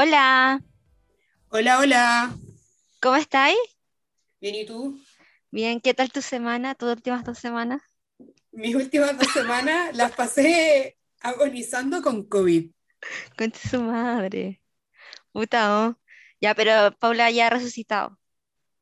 [0.00, 0.62] Hola,
[1.48, 2.38] Hola, hola.
[3.00, 3.58] ¿cómo estáis?
[4.40, 4.96] Bien, ¿y tú?
[5.50, 7.82] Bien, ¿qué tal tu semana, tus últimas dos semanas?
[8.52, 12.70] Mis últimas dos semanas las pasé agonizando con COVID.
[13.36, 14.62] Con su madre.
[15.32, 15.98] Puta, oh.
[16.40, 18.20] Ya, pero Paula ya ha resucitado.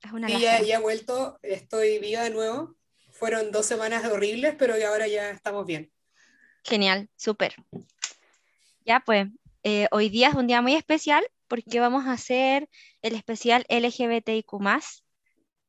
[0.03, 2.77] Es una Sí, ya, ya he vuelto, estoy viva de nuevo.
[3.13, 5.91] Fueron dos semanas horribles, pero ahora ya estamos bien.
[6.63, 7.55] Genial, súper.
[8.85, 9.29] Ya, pues,
[9.69, 12.69] eh, hoy día es un día muy especial porque vamos a hacer
[13.03, 14.63] el especial LGBTIQ+,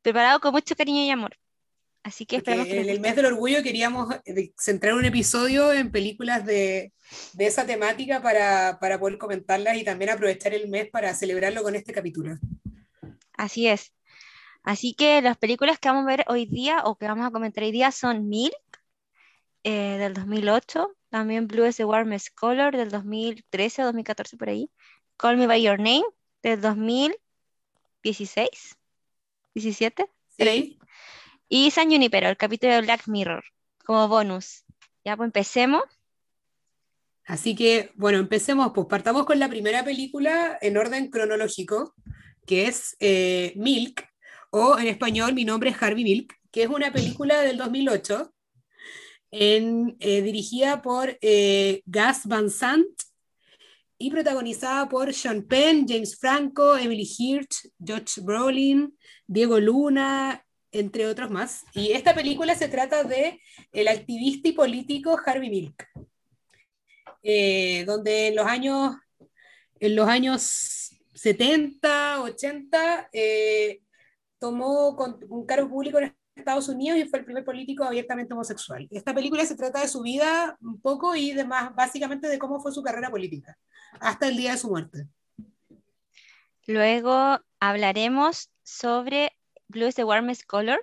[0.04, 1.36] preparado con mucho cariño y amor.
[2.04, 5.92] Así que esperamos que en el mes del orgullo queríamos eh, centrar un episodio en
[5.92, 6.94] películas de,
[7.34, 11.74] de esa temática para, para poder comentarlas y también aprovechar el mes para celebrarlo con
[11.74, 12.38] este capítulo.
[13.34, 13.96] Así es.
[14.62, 17.64] Así que las películas que vamos a ver hoy día o que vamos a comentar
[17.64, 18.54] hoy día son Milk
[19.64, 24.70] eh, del 2008, también Blue is the Warmest Color del 2013 o 2014 por ahí,
[25.18, 26.04] Call Me by Your Name
[26.44, 28.78] del 2016,
[29.56, 30.06] 17
[30.38, 30.80] por ahí, ¿Sí?
[31.50, 33.44] y San Junipero, el capítulo de Black Mirror,
[33.86, 34.64] como bonus.
[35.04, 35.84] Ya, pues empecemos.
[37.26, 41.94] Así que, bueno, empecemos, pues partamos con la primera película en orden cronológico,
[42.46, 44.08] que es eh, Milk,
[44.50, 48.34] o en español Mi nombre es Harvey Milk, que es una película del 2008,
[49.32, 52.88] en, eh, dirigida por eh, Gus Van Sant
[53.98, 61.32] y protagonizada por Sean Penn, James Franco, Emily Hirsch, Josh Brolin, Diego Luna, entre otros
[61.32, 61.64] más.
[61.74, 65.88] Y esta película se trata de el activista y político Harvey Milk
[67.30, 68.96] eh, donde en los años,
[69.80, 73.82] en los años 70, 80, eh,
[74.40, 78.88] tomó con, un cargo público en Estados Unidos y fue el primer político abiertamente homosexual.
[78.92, 82.60] Esta película se trata de su vida un poco y de más, básicamente de cómo
[82.60, 83.58] fue su carrera política,
[84.00, 85.08] hasta el día de su muerte.
[86.66, 89.32] Luego hablaremos sobre
[89.68, 90.80] Blue is the Warmest Color.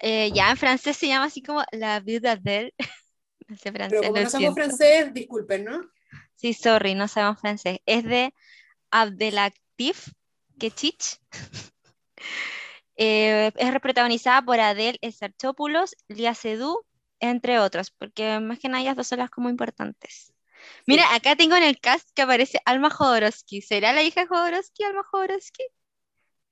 [0.00, 2.74] Eh, ya en francés se llama así como La Vida d'elle.
[3.48, 4.54] No sé Pero francés, como no siento.
[4.54, 5.80] francés, disculpen, ¿no?
[6.34, 7.78] Sí, sorry, no sabemos francés.
[7.86, 8.34] Es de
[8.90, 10.12] Abdelatif
[10.58, 11.18] Ketchich.
[13.00, 16.84] Eh, es protagonizada por Adele Exarchopoulos, Lia Seydoux,
[17.20, 20.34] entre otros, porque más que nada ellas dos son las como importantes.
[20.84, 21.14] Mira, Sí.
[21.14, 23.62] acá tengo en el cast que aparece Alma Jodorowsky.
[23.62, 25.62] ¿Será la hija de Jodorowsky, Alma Jodorowsky?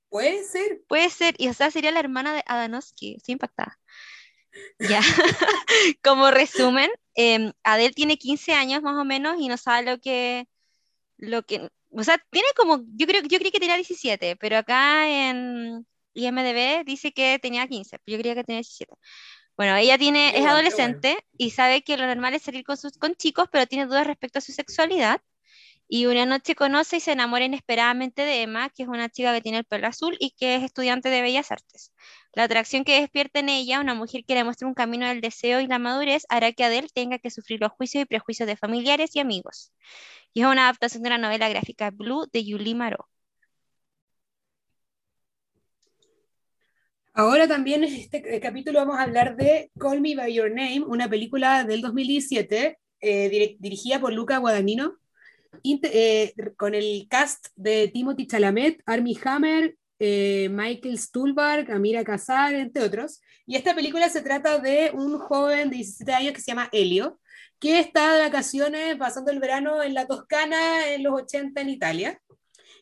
[0.09, 0.81] Puede ser.
[0.87, 3.15] Puede ser, y o sea, sería la hermana de Adanowski.
[3.17, 3.77] Estoy impactada.
[4.79, 5.01] Ya,
[6.01, 10.47] como resumen, em, Adele tiene 15 años más o menos y no sabe lo que,
[11.17, 15.09] lo que, o sea, tiene como, yo creo, yo creí que tenía 17, pero acá
[15.09, 15.85] en
[16.17, 18.93] IMDb dice que tenía 15, pero yo creía que tenía 17.
[19.55, 20.51] Bueno, ella tiene, es bueno.
[20.51, 24.05] adolescente y sabe que lo normal es salir con, sus, con chicos, pero tiene dudas
[24.05, 25.21] respecto a su sexualidad.
[25.89, 29.41] Y una noche conoce y se enamora inesperadamente de Emma, que es una chica que
[29.41, 31.93] tiene el pelo azul y que es estudiante de Bellas Artes.
[32.33, 35.61] La atracción que despierta en ella, una mujer que le muestra un camino del deseo
[35.61, 39.15] y la madurez, hará que Adele tenga que sufrir los juicios y prejuicios de familiares
[39.15, 39.71] y amigos.
[40.33, 43.07] Y es una adaptación de la novela gráfica Blue de Julie Marot.
[47.17, 50.83] Ahora también en este eh, capítulo vamos a hablar de Call Me By Your Name,
[50.85, 54.97] una película del 2017 eh, dirigida por Luca Guadagnino,
[55.63, 63.19] eh, con el cast de Timothy Chalamet, Armie Hammer, Michael Stuhlbarg, Amira Casar, entre otros.
[63.47, 67.19] Y esta película se trata de un joven de 17 años que se llama Elio,
[67.59, 72.21] que está de vacaciones pasando el verano en la Toscana en los 80 en Italia.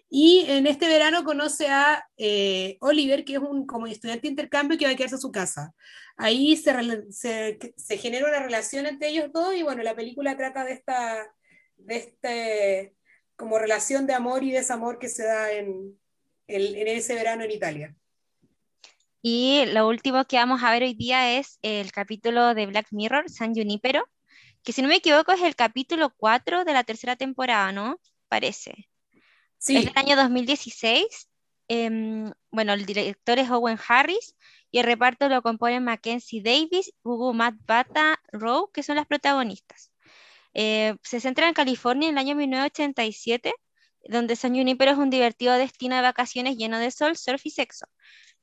[0.10, 4.78] Y en este verano conoce a eh, Oliver, que es un como estudiante de intercambio
[4.78, 5.74] que va a quedarse a su casa.
[6.16, 6.74] Ahí se,
[7.12, 11.28] se, se genera una relación entre ellos dos y bueno, la película trata de esta,
[11.78, 12.96] de este
[13.36, 16.00] como relación de amor y desamor que se da en,
[16.48, 17.96] en, en ese verano en Italia.
[19.22, 23.28] Y lo último que vamos a ver hoy día es el capítulo de Black Mirror,
[23.28, 24.08] San Junipero,
[24.64, 28.00] que si no me equivoco es el capítulo 4 de la tercera temporada, ¿no?
[28.28, 28.88] Parece.
[29.73, 31.28] Es del Sí, año 2016.
[31.67, 34.35] em, bueno, el director es Owen Harris
[34.72, 39.91] y el reparto lo componen Mackenzie Davis, Hugo Matt Bata, Rowe, que son las protagonistas.
[40.53, 43.53] Eh, se centra en California en el año 1987,
[44.09, 47.85] donde San Junipero es un divertido destino de vacaciones lleno de sol, surf y sexo.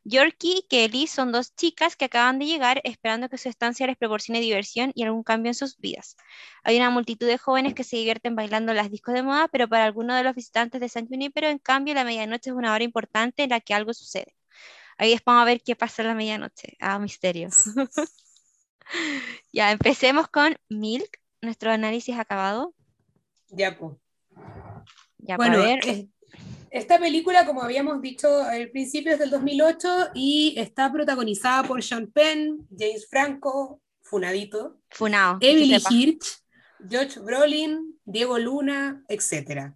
[0.04, 3.96] Yorkie y Kelly son dos chicas que acaban de llegar esperando que su estancia les
[3.96, 6.16] proporcione diversión y algún cambio en sus vidas.
[6.64, 9.84] Hay una multitud de jóvenes que se divierten bailando las discos de moda, pero para
[9.84, 13.44] algunos de los visitantes de San Junipero, en cambio, la medianoche es una hora importante
[13.44, 14.34] en la que algo sucede.
[14.98, 16.76] Ahí vamos a ver qué pasa en la medianoche.
[16.80, 17.48] Ah, misterio.
[19.52, 22.74] ya, empecemos con Milk, nuestro análisis acabado.
[23.50, 23.96] ya pues.
[25.18, 25.88] Ya, Bueno, para ver.
[25.88, 26.06] es-
[26.72, 32.06] esta película, como habíamos dicho al principio, es del 2008 y está protagonizada por Sean
[32.06, 35.36] Penn, James Franco, Funadito, Funao.
[35.42, 35.76] Emily.
[35.90, 36.38] Hirsch,
[36.88, 39.74] George Brolin, Diego Luna, etc.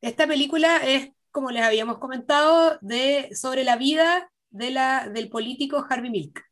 [0.00, 5.86] Esta película es, como les habíamos comentado, de, sobre la vida de la, del político
[5.88, 6.42] Harvey Milk.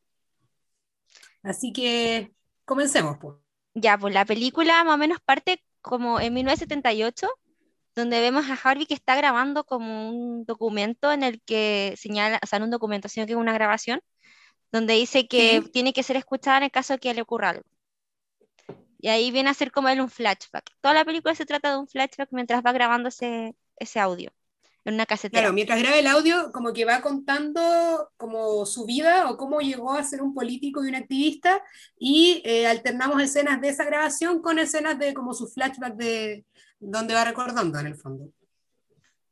[1.43, 2.33] Así que
[2.65, 3.35] comencemos, pues.
[3.75, 7.29] Ya, pues la película más o menos parte como en 1978,
[7.95, 12.47] donde vemos a Harvey que está grabando como un documento en el que señala, o
[12.47, 14.01] sea, no un documento, sino que es una grabación,
[14.73, 15.71] donde dice que Sí.
[15.71, 17.65] tiene que ser escuchada en el caso de que le ocurra algo.
[18.99, 20.65] Y ahí viene a ser como él un flashback.
[20.81, 24.33] Toda la película se trata de un flashback mientras va grabando ese, ese audio
[24.87, 25.43] en una casetera.
[25.43, 29.93] Claro, mientras graba el audio, como que va contando como su vida o cómo llegó
[29.93, 31.63] a ser un político y un activista,
[31.99, 36.45] y eh, alternamos escenas de esa grabación con escenas de como su flashback de
[36.81, 38.31] donde va recordando en el fondo.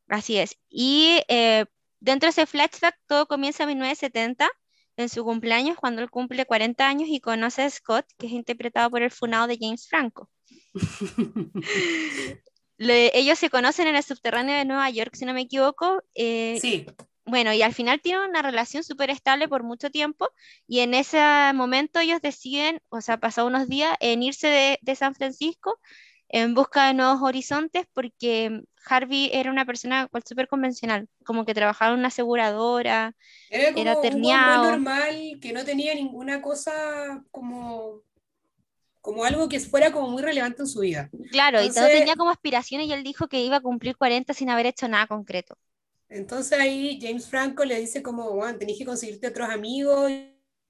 [0.09, 0.57] Así es.
[0.69, 1.65] Y eh,
[2.01, 4.49] dentro de ese flashback todo comienza en 1970,
[4.97, 8.91] en su cumpleaños, cuando él cumple 40 años y conoce a Scott, que es interpretado
[8.91, 10.29] por el funado de James Franco.
[12.79, 16.03] Le- ellos se conocen en el subterráneo de Nueva York, si no me equivoco.
[16.15, 16.87] eh, Sí,
[17.25, 20.29] bueno, y al final tienen una relación súper estable por mucho tiempo
[20.67, 21.21] y en ese
[21.55, 25.79] momento ellos deciden, o sea, pasado unos días, en irse de, de San Francisco
[26.33, 31.55] en busca de nuevos horizontes porque Harvey era una persona cual súper convencional, como que
[31.55, 33.15] trabajaba en una aseguradora,
[33.51, 34.71] era como Era un terneado.
[34.73, 38.03] normal, que no tenía ninguna cosa como,
[39.01, 41.11] como algo que fuera como muy relevante en su vida.
[41.31, 44.33] claro, y no Entonces- tenía como aspiraciones y él dijo que iba a cumplir 40
[44.35, 45.57] sin haber hecho nada concreto.
[46.09, 50.11] Entonces ahí James Franco le dice como, bueno, tenés que conseguirte otros amigos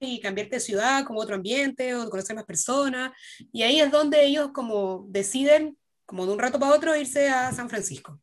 [0.02, 3.12] y cambiarte de ciudad, como otro ambiente, o conocer más personas.
[3.52, 7.52] Y ahí es donde ellos como deciden, como de un rato para otro, irse a
[7.52, 8.20] San Francisco.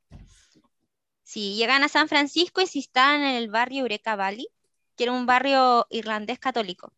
[1.24, 4.48] Sí, llegan a San Francisco y se instalan en el barrio Eureka Valley,
[4.96, 6.92] que era un barrio irlandés católico,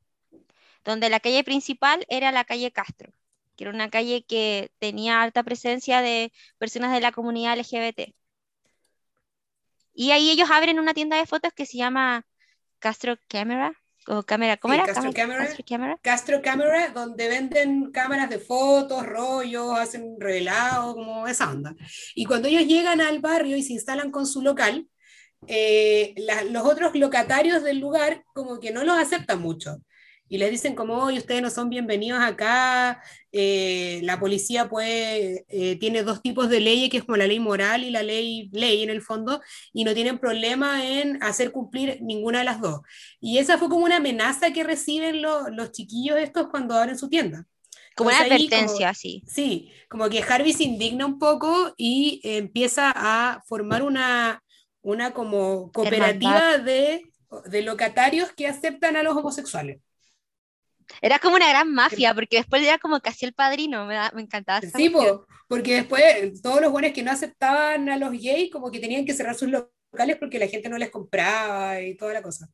[0.84, 3.14] donde la calle principal era la calle Castro,
[3.56, 8.14] que era una calle que tenía alta presencia de personas de la comunidad LGBT.
[9.94, 12.26] Y ahí ellos abren una tienda de fotos que se llama
[12.80, 14.88] Castro Camera, o Camera, ¿cómo Sí, era?
[14.88, 15.46] Castro Cam- Camera.
[15.46, 16.00] Castro Camera.
[16.02, 21.76] Castro Camera, donde venden cámaras de fotos, rollos, hacen revelado, como esa onda.
[22.16, 24.88] Y cuando ellos llegan al barrio y se instalan con su local,
[25.48, 29.78] eh, la- los otros locatarios del lugar como que no los aceptan mucho.
[30.34, 35.76] Y les dicen como, oye, ustedes no son bienvenidos acá, eh, la policía puede, eh,
[35.76, 38.82] tiene dos tipos de leyes, que es como la ley moral y la ley ley
[38.82, 39.42] en el fondo,
[39.74, 42.80] y no tienen problema en hacer cumplir ninguna de las dos.
[43.20, 47.10] Y esa fue como una amenaza que reciben lo- los chiquillos estos cuando abren su
[47.10, 47.46] tienda.
[47.98, 49.24] Como una Entonces como- advertencia, sí.
[49.28, 54.42] Sí, como que Harvey se indigna un poco y empieza a formar una,
[54.82, 57.02] una como cooperativa de,
[57.48, 59.82] de locatarios que aceptan a los homosexuales.
[61.02, 64.22] Era como una gran mafia, porque después era como casi el padrino, me, da- me
[64.22, 68.52] encantaba esa Sí, po, porque después todos los buenos que no aceptaban a los gays
[68.52, 72.14] como que tenían que cerrar sus locales porque la gente no les compraba y toda
[72.14, 72.48] la cosa.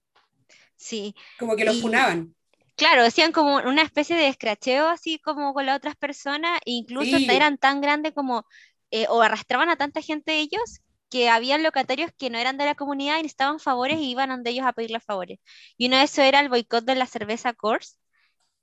[0.76, 1.16] Sí.
[1.40, 2.34] Como que los Y- funaban.
[2.76, 7.18] Claro, hacían como una especie de escracheo así como con las otras personas, e incluso
[7.18, 7.28] Sí.
[7.30, 8.46] eran tan grandes como,
[8.92, 12.76] eh, o arrastraban a tanta gente ellos, que habían locatarios que no eran de la
[12.76, 15.40] comunidad y necesitaban favores y iban donde ellos a pedirles favores.
[15.78, 17.98] Y uno de esos era el boicot de la cerveza Coors,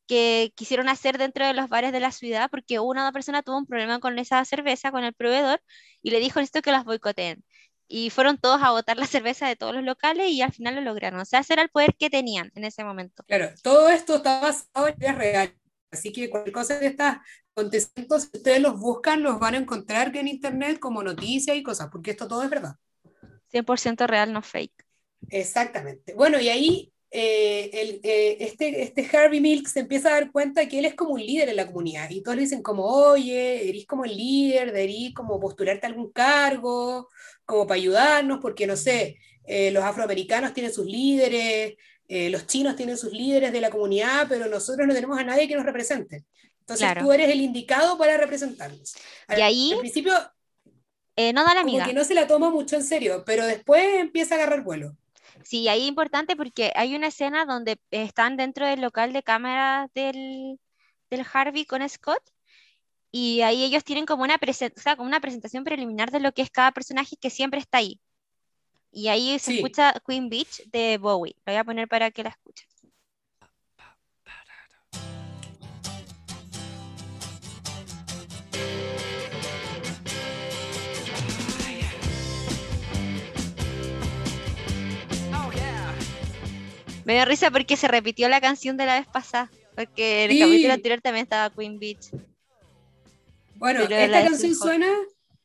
[0.06, 3.66] que quisieron hacer dentro de los bares de la ciudad, porque una persona tuvo un
[3.66, 5.62] problema con esa cerveza, con el proveedor,
[6.02, 7.44] y le dijo esto que las boicoteen.
[7.87, 10.80] Y fueron todos a botar la cerveza de todos los locales y al final lo
[10.82, 11.20] lograron.
[11.20, 13.25] O sea, ese era el poder que tenían en ese momento.
[13.26, 15.54] Claro, todo esto está basado en vidas reales.
[15.90, 17.18] Así que cualquier cosa de estas
[17.54, 21.88] acontecimientos, si ustedes los buscan, los van a encontrar en internet como noticias y cosas,
[21.90, 22.75] porque esto todo es verdad.
[23.52, 24.84] 100% real, no fake.
[25.30, 26.14] Exactamente.
[26.14, 30.66] Bueno, y ahí eh, el, eh, este, este Harvey Milk se empieza a dar cuenta
[30.66, 32.11] que él es como un líder en la comunidad.
[32.11, 36.11] Y todos le dicen como, oye, eres como el líder, deberías como postularte a algún
[36.11, 37.09] cargo,
[37.47, 39.16] como para ayudarnos, porque no sé,
[39.47, 41.75] eh, los afroamericanos tienen sus líderes,
[42.09, 45.47] eh, los chinos tienen sus líderes de la comunidad, pero nosotros no tenemos a nadie
[45.47, 46.25] que nos represente.
[46.61, 47.02] Entonces Claro.
[47.02, 48.97] tú eres el indicado para representarnos.
[49.37, 50.14] Y ahí- Al principio
[51.14, 51.87] Eh, no da la como amiga.
[51.87, 54.97] que no se la toma mucho en serio, pero después empieza a agarrar vuelo.
[55.44, 59.90] Sí, ahí es importante porque hay una escena donde están dentro del local de cámaras
[59.94, 60.58] del,
[61.10, 62.22] del Harvey con Scott
[63.12, 66.42] y ahí ellos tienen como una, o sea, como una presentación preliminar de lo que
[66.42, 68.00] es cada personaje que siempre está ahí.
[68.92, 69.56] Y ahí se Sí.
[69.56, 71.36] escucha Queen Beach de Bowie.
[71.46, 72.68] Lo voy a poner para que la escuchen.
[87.04, 89.50] Me dio risa porque se repitió la canción de la vez pasada.
[89.76, 90.42] Porque en el Sí.
[90.42, 92.11] capítulo anterior también estaba Queen Beach.
[93.56, 94.88] Bueno, Pero esta canción suena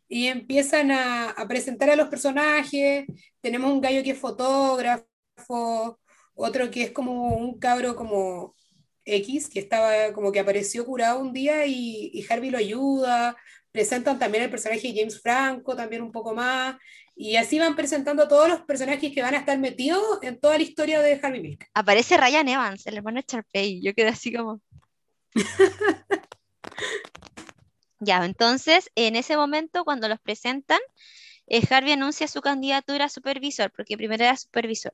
[0.07, 3.05] y empiezan a, a presentar a los personajes.
[3.41, 5.99] Tenemos un gallo que es fotógrafo,
[6.35, 8.55] otro que es como un cabro como
[9.05, 13.35] X, que estaba como que apareció curado un día y, y Harvey lo ayuda.
[13.71, 16.75] Presentan también el personaje de James Franco, también un poco más.
[17.21, 20.55] Y así van presentando a todos los personajes que van a estar metidos en toda
[20.55, 21.65] la historia de Harvey Milk.
[21.73, 23.81] Aparece Ryan Evans, el hermano de Sharpay.
[23.81, 24.61] Yo quedé así como.
[27.99, 30.79] ya, entonces, en ese momento, cuando los presentan,
[31.47, 34.93] eh, Harvey anuncia su candidatura a supervisor, porque primero era supervisor.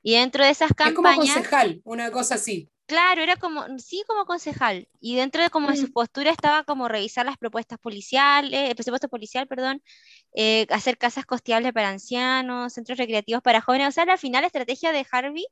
[0.00, 1.34] Y dentro de esas Es como campañas.
[1.34, 2.70] concejal, una cosa así.
[2.86, 4.88] Claro, era como, sí, como concejal.
[5.00, 5.92] Y dentro de como de sus Mm.
[5.94, 9.82] posturas estaba como revisar las propuestas policiales, el presupuesto policial, perdón,
[10.34, 13.88] eh, hacer casas costeables para ancianos, centros recreativos para jóvenes.
[13.88, 15.46] O sea, al final la estrategia de Harvey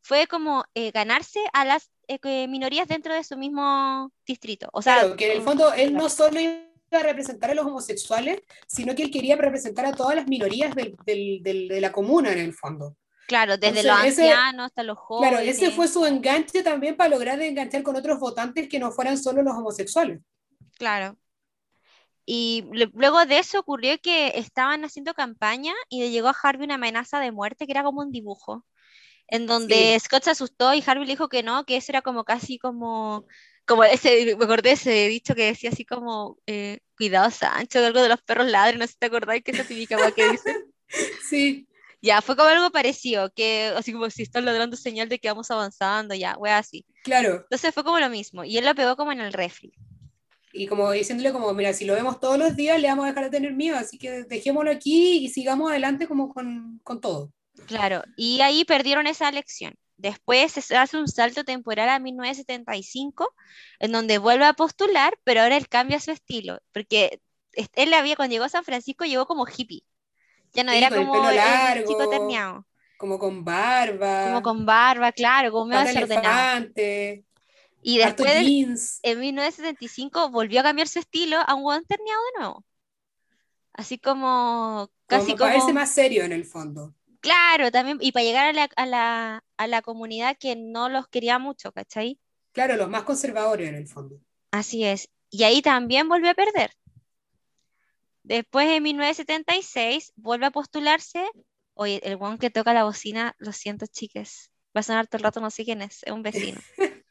[0.00, 4.68] fue como eh, ganarse a las eh, minorías dentro de su mismo distrito.
[4.72, 6.58] O sea, Claro, que en el fondo él no solo iba
[6.90, 10.96] a representar a los homosexuales, sino que él quería representar a todas las minorías del-
[11.06, 12.96] del- del- de la comuna en el fondo.
[13.32, 15.30] Claro, desde entonces, los ese- ancianos hasta los jóvenes.
[15.38, 19.18] Claro, ese fue su enganche también para lograr enganchar con otros votantes que no fueran
[19.18, 20.20] solo los homosexuales.
[20.78, 21.16] Claro.
[22.24, 26.76] Y luego de eso ocurrió que estaban haciendo campaña y le llegó a Harvey una
[26.76, 28.64] amenaza de muerte que era como un dibujo,
[29.28, 32.24] en donde Scott se asustó y Harvey le dijo que no, que eso era como
[32.24, 33.26] casi como,
[33.66, 38.02] como ese, me acordé de ese dicho que decía así como, eh, cuidado Sancho, algo
[38.02, 40.64] de los perros ladran, no sé si te acordáis que esa típica que dice.
[41.28, 41.66] Sí,
[42.02, 45.50] Ya, fue como algo parecido, que así como si están ladrando señal de que vamos
[45.50, 46.84] avanzando, ya, wea así.
[47.04, 47.42] claro.
[47.44, 49.72] Entonces fue como lo mismo, y él lo pegó como en el refri.
[50.52, 53.24] Y como diciéndole como, mira, si lo vemos todos los días, le vamos a dejar
[53.24, 57.32] de tener miedo, así que dejémoslo aquí y sigamos adelante como con, con todo.
[57.66, 59.74] Claro, y ahí perdieron esa elección.
[59.96, 63.32] Después se hace un salto temporal a 1975,
[63.78, 67.20] en donde vuelve a postular, pero ahora él cambia su estilo, porque
[67.52, 69.84] es- él había, cuando llegó a San Francisco, llegó como hippie.
[70.54, 72.66] Ya no Sí, era el como el largo, chico terneado,
[72.98, 76.68] Como con barba, como con barba, claro, como medio desordenado.
[77.84, 79.00] Y después, jeans.
[79.02, 82.64] en 1975, volvió a cambiar su estilo a un hueón terneado de nuevo.
[83.74, 86.94] Así como, casi como para verse más serio en el fondo.
[87.20, 91.08] Claro, también, y para llegar a la, a la, a la comunidad que no los
[91.08, 92.18] quería mucho, ¿cachai?
[92.52, 94.20] Claro, los más conservadores en el fondo.
[94.50, 95.08] Así es.
[95.30, 96.72] Y ahí también volvió a perder.
[98.24, 101.28] Después, en 1976, vuelve a postularse.
[101.74, 104.50] Oye, el one que toca la bocina, lo siento, chiques.
[104.76, 106.60] Va a sonar todo el rato, no sé quién es, es un vecino.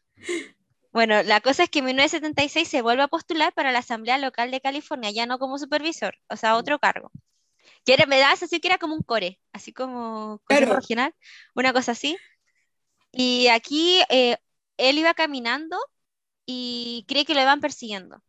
[0.93, 4.51] Bueno, la cosa es que en 1976 se vuelve a postular para la Asamblea Local
[4.51, 7.11] de California, ya no como supervisor, o sea, otro cargo.
[7.85, 10.75] Que era, me da sensación que era como un core, así como consejo Claro.
[10.75, 11.15] regional,
[11.55, 12.17] una cosa así.
[13.13, 14.37] Y aquí eh,
[14.77, 15.77] él iba caminando
[16.45, 18.21] y cree que lo iban persiguiendo.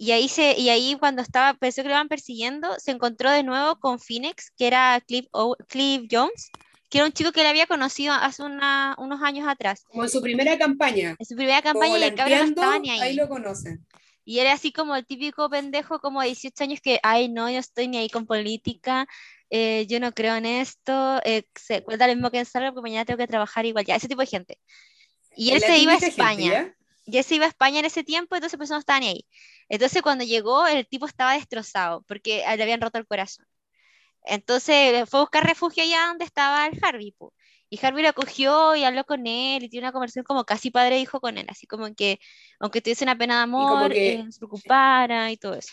[0.00, 3.42] Y ahí, se, y ahí cuando estaba, pensó que lo iban persiguiendo, se encontró de
[3.42, 6.50] nuevo con Phoenix, que era Cliff, O- Cliff Jones,
[6.88, 9.82] que era un chico que él había conocido hace una- unos años atrás.
[9.88, 12.90] Como en su primera campaña, En su primera campaña y el cabrón no estaba ni
[12.90, 13.16] ahí ahí.
[13.16, 13.84] lo conocen.
[14.24, 17.58] Y era así como el típico pendejo como de 18 años que, ay, no, yo
[17.58, 19.06] estoy ni ahí con política,
[19.50, 22.82] eh, yo no creo en esto, eh, se cuenta lo mismo que en Salva porque
[22.82, 24.58] mañana tengo que trabajar igual, ya, ese tipo de gente.
[25.34, 26.76] Y él la se iba a típica gente, España,
[27.10, 27.20] ¿ya?
[27.20, 29.26] él se iba a España en ese tiempo, entonces pues no estaba ni ahí.
[29.68, 33.46] Entonces cuando llegó, el tipo estaba destrozado porque le habían roto el corazón.
[34.24, 37.32] Entonces fue a buscar refugio allá donde estaba el Harvey, po.
[37.70, 40.96] Y Harvey lo acogió y habló con él y tiene una conversación como casi padre
[40.96, 42.18] e hijo con él, así como que
[42.60, 45.72] aunque tuviese una pena de amor, que- eh, se preocupara y todo eso.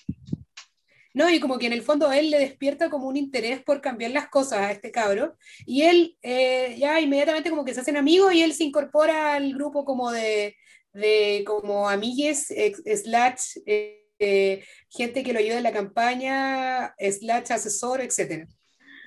[1.13, 4.11] No, y como que en el fondo él le despierta como un interés por cambiar
[4.11, 8.33] las cosas a este cabro, y él eh, ya inmediatamente como que se hacen amigos
[8.33, 10.57] y él se incorpora al grupo como de,
[10.95, 18.01] de como amigues, slash, eh, eh, gente que lo ayuda en la campaña, slash asesor,
[18.01, 18.47] etc.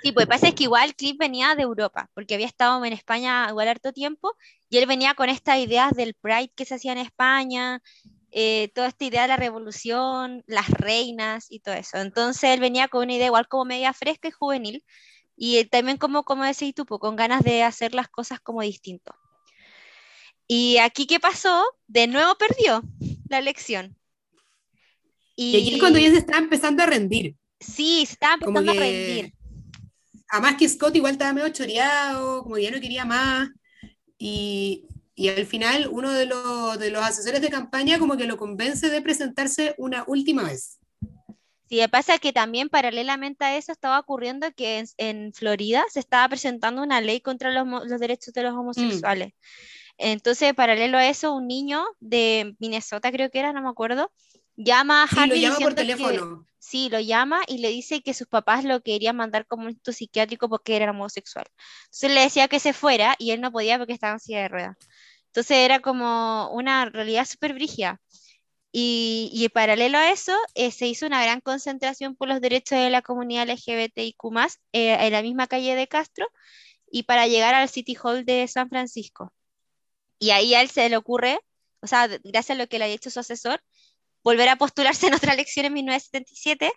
[0.03, 3.47] Sí, pues pasa es que igual Cliff venía de Europa, porque había estado en España
[3.49, 4.37] igual harto tiempo,
[4.69, 7.81] y él venía con estas ideas del Pride que se hacía en España,
[8.31, 11.97] eh, toda esta idea de la revolución, las reinas y todo eso.
[11.97, 14.85] Entonces él venía con una idea igual como media fresca y juvenil,
[15.37, 19.15] y también como, como decís tú, pues, con ganas de hacer las cosas como distinto.
[20.49, 21.63] Y aquí, ¿qué pasó?
[21.87, 22.83] De nuevo perdió
[23.29, 23.95] la elección.
[25.37, 27.37] Y aquí es cuando ya se está empezando a rendir.
[27.61, 29.35] Sí, se estaba Como empezando a que- rendir.
[30.31, 33.49] Además que Scott igual estaba medio choreado, como que ya no quería más.
[34.19, 38.37] Y, y al final uno de los, de los asesores de campaña como que lo
[38.37, 40.79] convence de presentarse una última vez.
[41.71, 46.27] Sí, pasa que también paralelamente a eso estaba ocurriendo que en, en Florida se estaba
[46.29, 49.01] presentando una ley contra los, los derechos de los Mm.
[49.99, 54.13] Entonces, paralelo a eso, un niño de Minnesota, creo que era, no me acuerdo,
[54.57, 56.47] llama a Sí, lo llama por que teléfono.
[56.59, 59.93] sí, lo llama y le dice que sus papás lo querían mandar como un instituto
[59.93, 61.47] psiquiátrico porque era homosexual.
[61.87, 64.49] Entonces le decía que se fuera y él no podía porque estaba en silla de
[64.49, 64.77] ruedas.
[65.27, 68.01] Entonces era como una realidad súper brígida.
[68.71, 72.79] Y, y en paralelo a eso, eh, se hizo una gran concentración por los derechos
[72.79, 74.19] de la comunidad LGBTIQ+,
[74.73, 76.27] eh, en la misma calle de Castro,
[76.91, 79.33] y para llegar al City Hall de San Francisco.
[80.19, 81.39] Y ahí a él se le ocurre,
[81.81, 83.63] o sea, gracias a lo que le ha hecho su asesor,
[84.25, 86.73] volver a postularse en otra elección en 1977,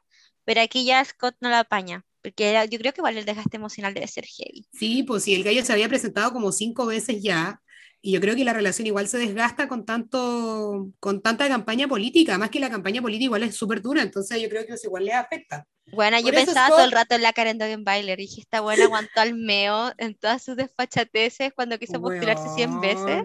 [0.45, 3.93] pero aquí ya Scott no la apaña, porque yo creo que igual el desgaste emocional
[3.93, 4.67] debe ser heavy.
[4.73, 7.61] Sí, pues sí, el gallo se había presentado como cinco veces ya,
[8.01, 12.37] y yo creo que la relación igual se desgasta con tanto, con tanta campaña política,
[12.37, 15.05] más que la campaña política igual es súper dura, entonces yo creo que eso igual
[15.05, 15.67] le afecta.
[15.91, 19.19] Bueno, yo Por pensaba todo el rato en la Karen Dogenbailer, dije, esta buena aguantó
[19.21, 23.23] al meo en todas sus desfachateces cuando quiso postularse 100 veces.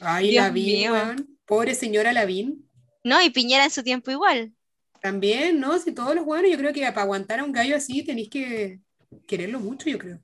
[0.00, 2.68] ay, Dios Lavín, pobre señora Lavín,
[3.04, 4.54] No, y Piñera en su tiempo igual.
[5.00, 5.78] también, ¿no?
[5.78, 8.80] Si todos los buenos, yo creo que para aguantar a un gallo así tenéis que
[9.26, 10.20] quererlo mucho, yo creo.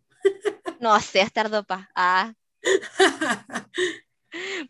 [0.79, 1.91] No sé, estar dopa.
[1.95, 2.35] Ah,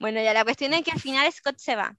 [0.00, 1.96] bueno, ya la cuestión es que al final Scott se va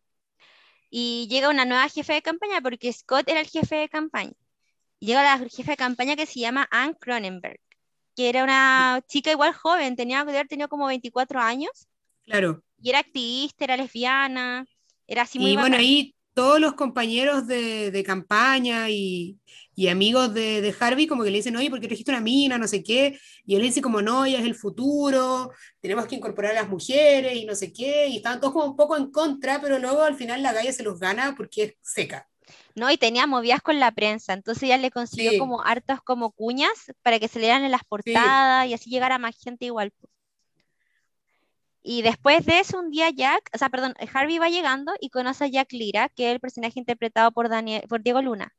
[0.89, 4.33] y llega una nueva jefe de campaña porque Scott era el jefe de campaña.
[4.99, 7.59] Llega la jefe de campaña que se llama Anne Cronenberg,
[8.15, 11.87] que era una chica igual joven, tenía tenido como 24 años
[12.25, 12.63] Claro.
[12.79, 14.65] y era activista, era lesbiana,
[15.07, 19.37] era así muy Y bueno, ahí todos los compañeros de, de campaña y,
[19.75, 22.57] y amigos de, de Harvey como que le dicen, oye, ¿por qué trajiste una mina?
[22.57, 23.19] No sé qué.
[23.45, 27.35] Y él dice como, no, ella es el futuro, tenemos que incorporar a las mujeres
[27.35, 28.07] y no sé qué.
[28.07, 30.83] Y estaban todos como un poco en contra, pero luego al final la galla se
[30.83, 32.27] los gana porque es seca.
[32.75, 32.91] ¿no?
[32.91, 36.71] Y tenía movidas con la prensa, entonces ella le consiguió Sí, como hartas como cuñas
[37.01, 37.87] para que se lean en las sí.
[37.89, 39.91] portadas y así llegara más gente igual.
[39.91, 40.09] po.
[41.83, 45.43] Y después de eso, un día Jack, o sea, perdón, Harvey va llegando y conoce
[45.45, 48.53] a Jack Lira, que es el personaje interpretado por, Daniel, por Diego Luna,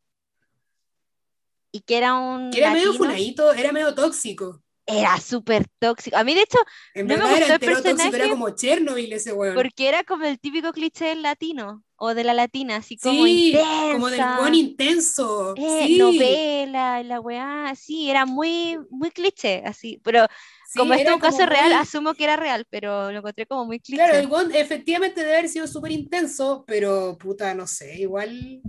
[1.75, 2.15] y que era
[2.51, 4.63] Que un era medio funadito, era medio tóxico.
[4.87, 6.17] era súper tóxico.
[6.17, 6.59] A mí, de hecho,
[6.93, 9.71] En no me verdad era gustó el entero tóxico, era personaje como Chernobyl ese weón.
[9.71, 13.87] porque era como el típico cliché del latino o de la latina, así como Sí,
[13.89, 15.57] como del intensa, intenso.
[15.57, 20.27] eh, Sí, novela, la weá, sí, era muy, muy cliché, así, pero
[20.75, 23.67] como sí, esto es un caso real, asumo que era real, pero lo encontré como
[23.67, 24.19] muy Claro, cliché.
[24.19, 28.65] el Bond efectivamente debe haber sido súper intenso, pero puta, no sé, igual.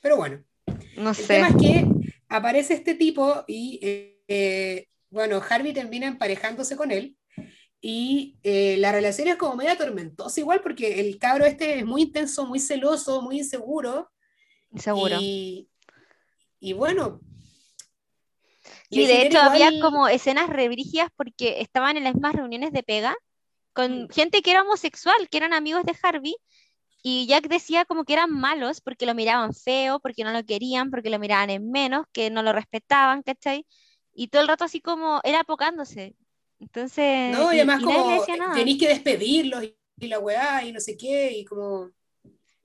[0.00, 0.44] Pero bueno,
[0.96, 1.50] No el tema sé.
[1.50, 1.95] es que
[2.28, 7.16] aparece este tipo y, eh, eh, bueno, Harvey termina emparejándose con él
[7.80, 12.02] y eh, la relación es como media tormentosa igual porque el cabro este es muy
[12.02, 14.10] intenso, muy celoso, muy inseguro.
[14.76, 15.16] Seguro.
[15.20, 15.68] y,
[16.58, 17.20] y bueno,
[18.90, 22.82] Sí, le de hecho había como escenas rebrígidas porque estaban en las mismas reuniones de
[22.82, 23.16] pega
[23.72, 26.36] con gente que era homosexual, que eran amigos de Harvey,
[27.08, 30.90] y Jack decía como que eran malos porque lo miraban feo, porque no lo querían,
[30.90, 33.64] porque lo miraban en menos, que no lo respetaban, ¿cachai?
[34.12, 36.16] Y todo el rato así como era apocándose.
[36.58, 37.52] Entonces, ¿no?
[37.52, 38.24] Y además y como
[38.56, 39.62] tenéis que despedirlos
[40.00, 41.92] y, la weá y no sé qué, y como,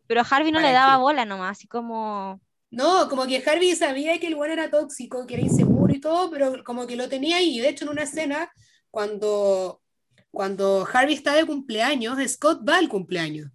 [0.08, 1.01] Pero a Harvey no le ¿para daba qué?
[1.01, 5.36] bola nomás, así como, No, como que Harvey sabía que el weón era tóxico, que
[5.36, 7.60] era inseguro y todo, pero como que lo tenía ahí.
[7.60, 8.51] De hecho, en una escena,
[8.89, 9.84] cuando,
[10.32, 13.51] cuando Harvey está de cumpleaños, Scott va al cumpleaños.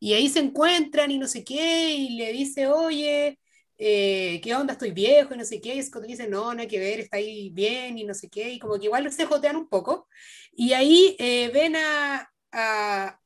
[0.00, 3.38] Y ahí se encuentran y no sé qué, y le dice, oye,
[3.78, 4.72] eh, ¿qué onda?
[4.74, 5.74] Estoy viejo y no sé qué.
[5.74, 8.50] Y Scott dice, no, nada que ver, está ahí bien y no sé qué.
[8.52, 10.08] Y como que igual se jotean un poco.
[10.52, 13.20] Y ahí eh, ven a, a,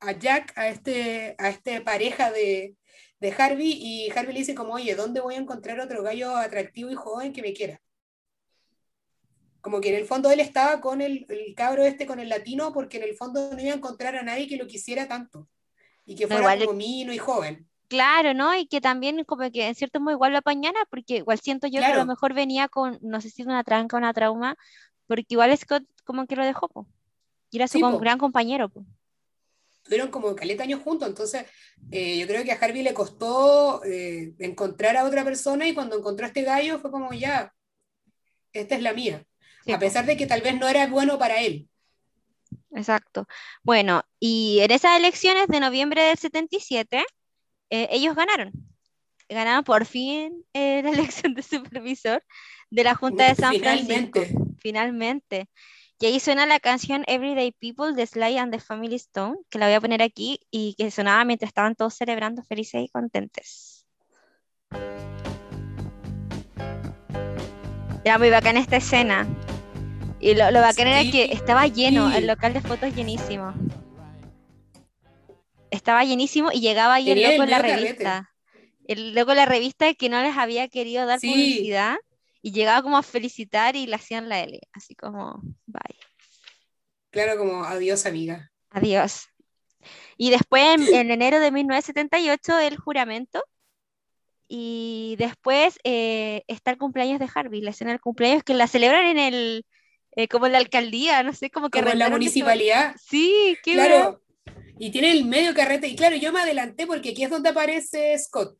[0.00, 2.76] a Jack, a este, a este pareja de,
[3.20, 6.90] de Harvey, y Harvey le dice como, oye, ¿dónde voy a encontrar otro gallo atractivo
[6.90, 7.80] y joven que me quiera?
[9.60, 12.72] Como que en el fondo él estaba con el, el cabro este, con el latino,
[12.72, 15.48] porque en el fondo no iba a encontrar a nadie que lo quisiera tanto
[16.04, 17.68] y que no, fuera igual, como mino y joven.
[17.88, 18.54] claro, ¿no?
[18.56, 21.80] Y que también como que en cierto modo igual lo apañara, porque igual siento yo
[21.80, 24.56] que a lo mejor venía con, no sé si una tranca o una trauma,
[25.06, 26.86] porque igual Scott como que lo dejó, po,
[27.50, 28.84] y era su sí, po, gran compañero, po.
[29.82, 31.44] tuvieron como caleta años juntos, entonces
[31.90, 35.98] eh, yo creo que a Harvey le costó eh, encontrar a otra persona y cuando
[35.98, 37.52] encontró a este gallo fue como, ya,
[38.52, 39.24] esta es la mía,
[39.64, 41.68] Sí, a pesar de que tal vez no era bueno para él.
[42.74, 43.26] Exacto.
[43.62, 47.04] Bueno, y en esas elecciones de noviembre del 77,
[47.70, 48.52] eh, ellos ganaron.
[49.28, 52.22] Ganaron por fin eh, la elección de supervisor
[52.70, 54.34] de la Junta de San Francisco, Finalmente.
[54.60, 55.48] finalmente.
[56.02, 59.66] Y ahí suena la canción Everyday People de Sly and the Family Stone, que la
[59.66, 63.86] voy a poner aquí y que sonaba mientras estaban todos celebrando felices y contentes.
[68.04, 69.28] Era muy bacana esta escena.
[70.22, 73.52] Y lo, lo bacán era que estaba lleno, el local de fotos llenísimo.
[75.68, 78.30] Estaba llenísimo y llegaba ahí el loco en la revista.
[78.86, 81.96] El loco en la revista que no les había querido dar publicidad
[82.40, 85.98] y llegaba como a felicitar y le hacían la L, así como, bye.
[87.10, 88.52] Claro, como adiós amiga.
[88.70, 89.28] Adiós.
[90.16, 93.42] Y después, en, enero de 1978, el juramento.
[94.46, 99.06] Y después eh, está el cumpleaños de Harvey, la escena del cumpleaños que la celebran
[99.06, 99.66] en el,
[100.14, 101.80] eh, como la alcaldía, no sé, como que...
[101.80, 102.94] Como la municipalidad.
[103.02, 104.22] Sí, qué Claro.
[104.78, 105.88] Y tiene el medio carrete.
[105.88, 108.56] Y claro, yo me adelanté porque aquí es donde aparece Scott.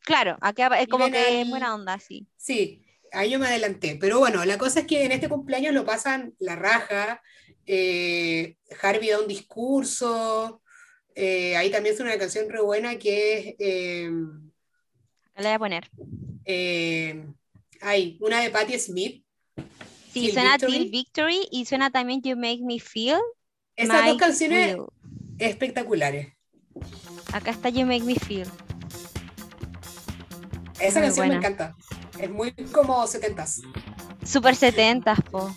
[0.00, 2.26] Claro, acá es como que es buena onda, sí.
[2.36, 2.82] Sí,
[3.12, 3.96] ahí yo me adelanté.
[4.00, 7.22] Pero bueno, la cosa es que en este cumpleaños lo pasan la raja.
[7.66, 10.62] Eh, Harvey da un discurso.
[11.14, 14.10] Eh, ahí también es una canción re buena que es.
[15.36, 15.90] la voy a poner.
[17.82, 19.22] hay una de Patti Smith
[20.20, 23.18] Sí, suena Till Victory y suena también You Make Me Feel.
[23.76, 24.76] Esas dos canciones
[25.38, 26.32] espectaculares.
[27.32, 28.48] Acá está You Make Me Feel.
[30.80, 31.76] Esa canción me encanta.
[32.18, 33.62] Es muy como 70s.
[34.24, 35.54] Super 70s, po.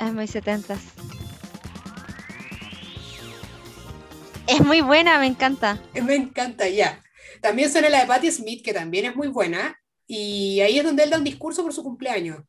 [0.00, 0.78] Es muy 70s.
[4.46, 5.80] Es muy buena, me encanta.
[5.94, 7.02] Me encanta, ya.
[7.40, 9.81] También suena la de Patti Smith, que también es muy buena.
[10.06, 12.42] Y ahí es donde él da un discurso por su cumpleaños.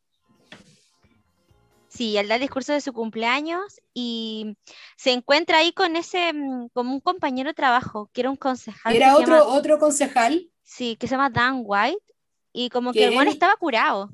[1.88, 4.58] Sí, él da el discurso de su cumpleaños y
[4.98, 8.96] se encuentra ahí con ese, mm, como un compañero de trabajo, que era un concejal.
[8.96, 10.50] Era otro, otro concejal.
[10.64, 12.02] Sí, que se llama Dan White,
[12.52, 14.10] y como que el buen estaba curado.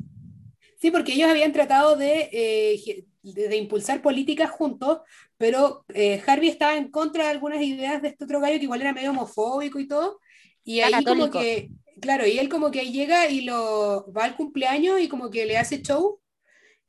[0.81, 4.99] Sí, porque ellos habían tratado de, eh, de, impulsar políticas juntos,
[5.37, 8.81] pero eh, Harvey estaba en contra de algunas ideas de este otro gallo que igual
[8.81, 10.19] era medio homofóbico y todo.
[10.63, 11.69] Y ahí como que
[12.01, 15.57] Claro, y él como que llega y lo va al cumpleaños y como que le
[15.57, 16.21] hace show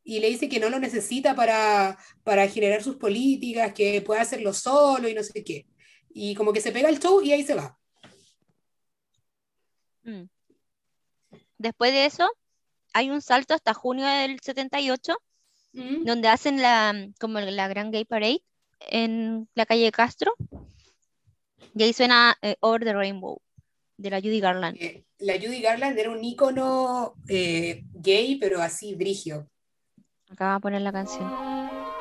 [0.04, 1.96] y le dice que no lo necesita para,
[2.48, 5.66] generar sus políticas, que puede hacerlo solo y no sé qué.
[6.10, 7.78] Y como que se pega el show y ahí se va.
[10.02, 10.24] Mm.
[11.58, 12.28] Después de eso,
[12.92, 15.16] hay un salto hasta junio del 78,
[15.72, 16.04] mm.
[16.04, 18.42] donde hacen la, como la gran gay parade
[18.80, 20.34] en la calle Castro.
[21.74, 23.40] Y ahí suena eh, Over the Rainbow
[24.00, 24.76] de la Judy Garland.
[24.80, 29.46] Eh, la Judy Garland era un ícono eh, gay, pero así brigio.
[30.30, 31.30] Acá va a poner la canción.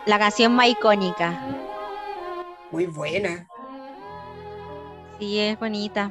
[0.05, 1.57] La canción más icónica.
[2.71, 3.47] Muy buena.
[5.19, 6.09] Sí, es bonita.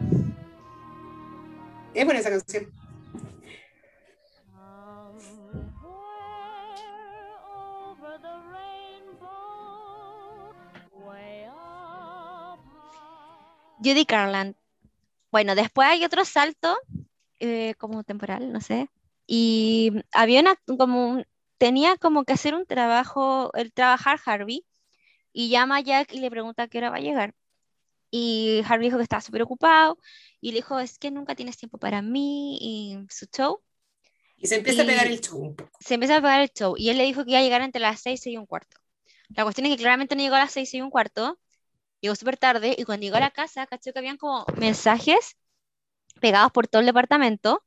[1.95, 2.71] Es buena esa canción.
[13.81, 14.57] Judy Garland
[15.31, 16.77] bueno, después hay otro salto,
[17.41, 18.89] eh, como temporal, no sé,
[19.27, 21.23] y había una, como,
[21.59, 24.65] tenía como que hacer un trabajo, el trabajar Harvey,
[25.33, 27.35] y llama a Jack y le pregunta a qué hora va a llegar.
[28.11, 29.99] Y Harvey dijo que estaba súper ocupado,
[30.41, 33.61] y le dijo, es que nunca tienes tiempo para mí y su show.
[34.37, 36.97] Y se empieza a pegar el show Se empieza a pegar el show, y él
[36.97, 38.79] le dijo que iba a llegar entre las seis y un cuarto.
[39.31, 41.39] La cuestión es que claramente no llegó a las seis y un cuarto,
[42.01, 45.37] llegó súper tarde y cuando llegó a la casa, caché que habían como mensajes
[46.21, 47.63] pegados por todo el departamento,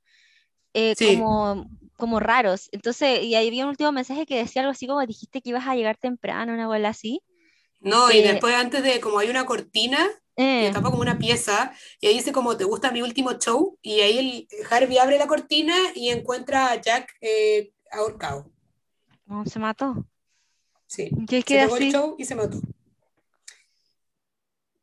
[0.73, 2.69] eh, como, como raros.
[2.71, 5.67] Entonces, y ahí había un último mensaje que decía algo así como dijiste que ibas
[5.67, 7.21] a llegar temprano, una bola así.
[7.79, 9.97] No, y después antes de, como hay una cortina,
[10.35, 10.67] eh.
[10.67, 13.77] que tapa como una pieza, y ahí dice como, ¿te gusta mi último show?
[13.81, 18.51] Y ahí el Harvey abre la cortina y encuentra a Jack eh, ahorcado.
[19.25, 20.05] No, se mató.
[20.85, 22.59] Sí, se pegó el show y se mató.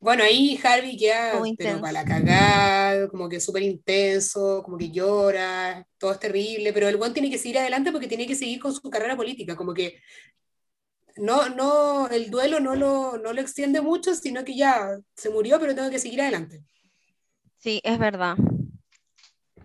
[0.00, 5.84] Bueno, ahí Harvey queda pero para la cagada, como que súper intenso, como que llora,
[5.98, 8.72] todo es terrible, pero el buen tiene que seguir adelante porque tiene que seguir con
[8.72, 10.00] su carrera política, como que
[11.16, 15.58] no, no, el duelo no lo, no lo extiende mucho, sino que ya se murió,
[15.58, 16.62] pero tengo que seguir adelante.
[17.58, 18.36] Sí, es verdad.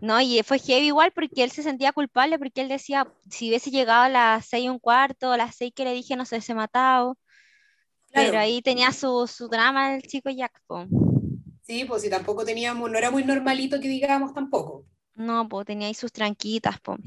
[0.02, 3.72] No, y fue heavy igual porque él se sentía culpable, porque él decía, si hubiese
[3.72, 6.36] llegado a las seis y un cuarto, a las seis que le dije, no se
[6.36, 7.17] hubiese matado.
[8.13, 10.62] Pero ahí tenía su, su drama el chico Jack,
[11.63, 14.86] Sí, pues si tampoco teníamos, no era muy normalito que digamos tampoco.
[15.15, 16.97] No, pues tenía ahí sus tranquitas, po.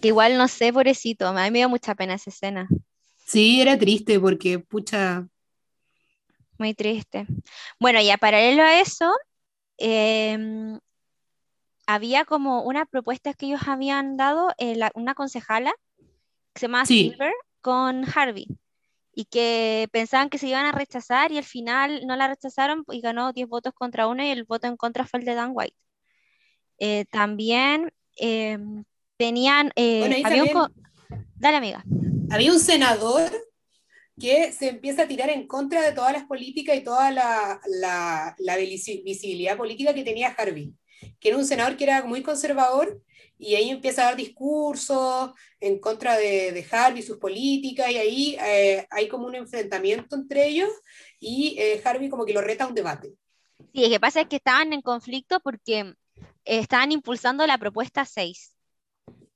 [0.00, 2.68] Que igual no sé, pobrecito, a mí me dio mucha pena esa escena.
[3.26, 5.26] Sí, era triste porque, pucha.
[6.58, 7.26] Muy triste.
[7.80, 9.12] Bueno, y a paralelo a eso,
[9.78, 10.78] em,
[11.86, 15.72] había como una propuesta que ellos habían dado, eh, una concejala,
[16.52, 18.46] que se llama Silver, con Harvey
[19.14, 23.00] y que pensaban que se iban a rechazar y al final no la rechazaron y
[23.00, 25.76] ganó 10 votos contra uno y el voto en contra fue el de Dan White.
[26.78, 28.84] Eh, también em,
[29.16, 29.70] tenían...
[29.76, 30.72] eh, Bueno, había un también- co-
[31.38, 31.84] Dale, amiga.
[32.30, 33.30] Había un senador
[34.18, 38.34] que se empieza a tirar en contra de todas las políticas y toda la, la-
[38.38, 40.72] la visi- visibilidad política que tenía Harvey,
[41.20, 43.02] que era un senador que era muy conservador
[43.42, 47.96] y ahí empieza a dar discursos en contra de, de Harvey y sus políticas y
[47.96, 50.70] ahí eh, hay como un enfrentamiento entre ellos
[51.18, 53.14] y eh, Harvey como que lo reta a un debate.
[53.74, 55.94] Sí, lo que pasa es que estaban en conflicto porque eh,
[56.44, 58.54] estaban impulsando la propuesta 6,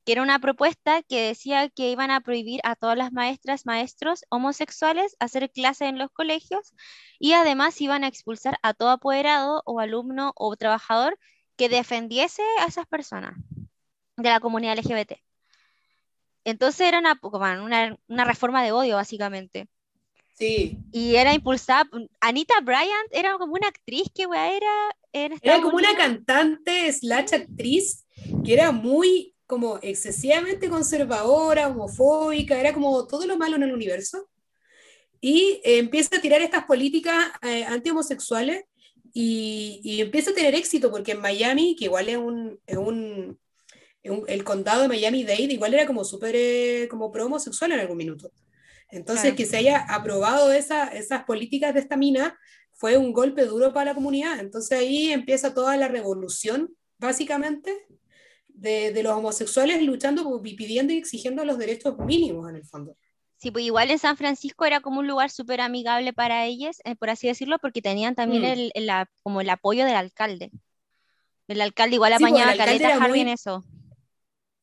[0.05, 4.25] que era una propuesta que decía que iban a prohibir a todas las maestras, maestros
[4.29, 6.75] homosexuales hacer clases en los colegios
[7.19, 11.19] y además iban a expulsar a todo apoderado o alumno o trabajador
[11.57, 13.35] que defendiese a esas personas
[14.17, 15.21] de la comunidad LGBT.
[16.45, 17.19] Entonces era una,
[17.63, 19.69] una, una reforma de odio, básicamente.
[20.39, 21.89] Sí, Y era impulsada.
[22.21, 28.05] Anita Bryant era como una actriz que era en era como una cantante slash actriz
[28.45, 34.29] que era muy como excesivamente conservadora, homofóbica, era como todo lo malo en el universo.
[35.21, 38.65] Y eh, empieza a tirar estas políticas eh, anti-homosexuales
[39.13, 43.39] y, y empieza a tener éxito porque en Miami, que igual es un, es un-
[44.11, 48.31] un- el condado de Miami-Dade, igual era como súper eh, como pro-homosexual en algún minuto.
[48.91, 49.37] Entonces, Claro.
[49.37, 52.39] que se haya aprobado esa- esas políticas de esta mina
[52.73, 54.39] fue un golpe duro para la comunidad.
[54.39, 57.75] Entonces ahí empieza toda la revolución, básicamente,
[58.49, 62.97] de, de los homosexuales luchando y pidiendo y exigiendo los derechos mínimos en el fondo.
[63.39, 66.97] Sí, pues igual en San Francisco era como un lugar súper amigable para ellas, eh,
[66.97, 68.47] por así decirlo, porque tenían también Mm.
[68.47, 70.51] el, el a- como el apoyo del alcalde.
[71.49, 73.63] El alcalde igual Sí, pues, apañaba alcalde caleta Harvey muy- en eso.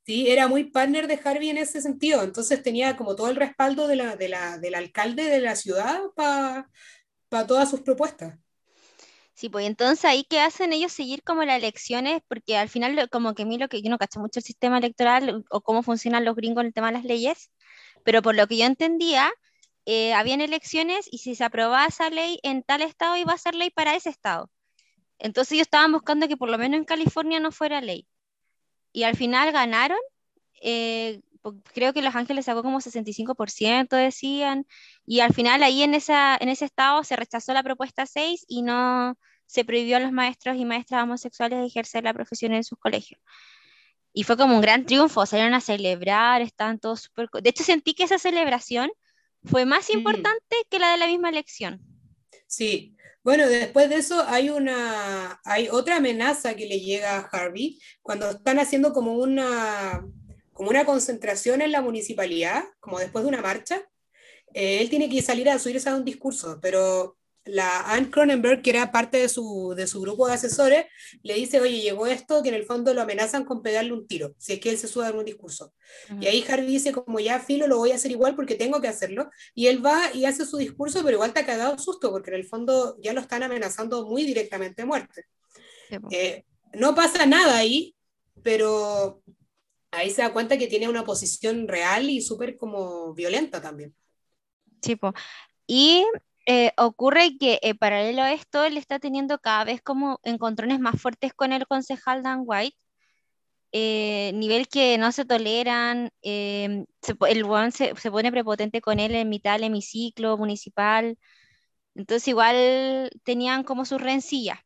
[0.05, 2.23] Sí, era muy partner de Harvey en ese sentido.
[2.23, 6.01] Entonces tenía como todo el respaldo de la, de la, del alcalde de la ciudad
[6.15, 6.67] para
[7.47, 8.37] todas sus propuestas.
[9.33, 13.33] Sí, pues entonces ahí que hacen ellos seguir como las elecciones, porque al final como
[13.33, 16.23] que a mí lo que yo no cacho mucho el sistema electoral o cómo funcionan
[16.23, 17.51] los gringos en el tema de las leyes,
[18.03, 19.31] pero por lo que yo entendía,
[19.85, 23.55] eh, habían elecciones y si se aprobaba esa ley en tal estado iba a ser
[23.55, 24.51] ley para ese estado.
[25.17, 28.07] Entonces ellos estaban buscando que por lo menos en California no fuera ley.
[28.93, 29.97] Y al final ganaron,
[30.61, 31.19] eh,
[31.73, 34.65] creo que Los Ángeles sacó como 65%, decían,
[35.05, 38.61] y al final ahí en, esa, en ese estado se rechazó la propuesta 6 y
[38.61, 42.79] no se prohibió a los maestros y maestras homosexuales de ejercer la profesión en sus
[42.79, 43.19] colegios.
[44.13, 47.29] Y fue como un gran triunfo, salieron a celebrar, estaban todos súper...
[47.41, 48.91] De hecho, sentí que esa celebración
[49.43, 49.97] fue más Mm.
[49.97, 51.81] importante que la de la misma elección.
[52.47, 52.95] Sí.
[53.23, 58.29] Bueno, después de eso hay una, hay otra amenaza que le llega a Harvey cuando
[58.31, 60.05] están haciendo como una,
[60.51, 63.81] como una concentración en la municipalidad, como después de una marcha.
[64.53, 68.69] eh, él tiene que salir a subirse a un discurso, pero la Anne Cronenberg, que
[68.69, 70.85] era parte de su, de su grupo de asesores,
[71.23, 74.33] le dice, oye, llegó esto, que en el fondo lo amenazan con pegarle un tiro,
[74.37, 75.73] si es que él se sube a dar un discurso.
[76.21, 78.87] Y ahí Harvey dice, como ya filo, lo voy a hacer igual porque tengo que
[78.87, 79.29] hacerlo.
[79.53, 82.37] Y él va y hace su discurso, pero igual te ha cagado susto, porque en
[82.37, 85.25] el fondo ya lo están amenazando muy directamente de muerte.
[85.89, 85.97] Sí.
[86.11, 87.95] Eh, no pasa nada ahí,
[88.41, 89.21] pero
[89.91, 93.93] ahí se da cuenta que tiene una posición real y súper como violenta también.
[94.81, 95.13] Sí, po.
[95.67, 96.05] Y
[96.45, 101.01] eh, ocurre que eh, paralelo a esto, él está teniendo cada vez como encontrones más
[101.01, 102.77] fuertes con el concejal Dan White,
[103.71, 106.85] eh, nivel que no se toleran, eh,
[107.29, 111.17] el weón se, se pone prepotente con él en mitad del hemiciclo municipal,
[111.95, 114.59] entonces igual tenían como sus rencillas.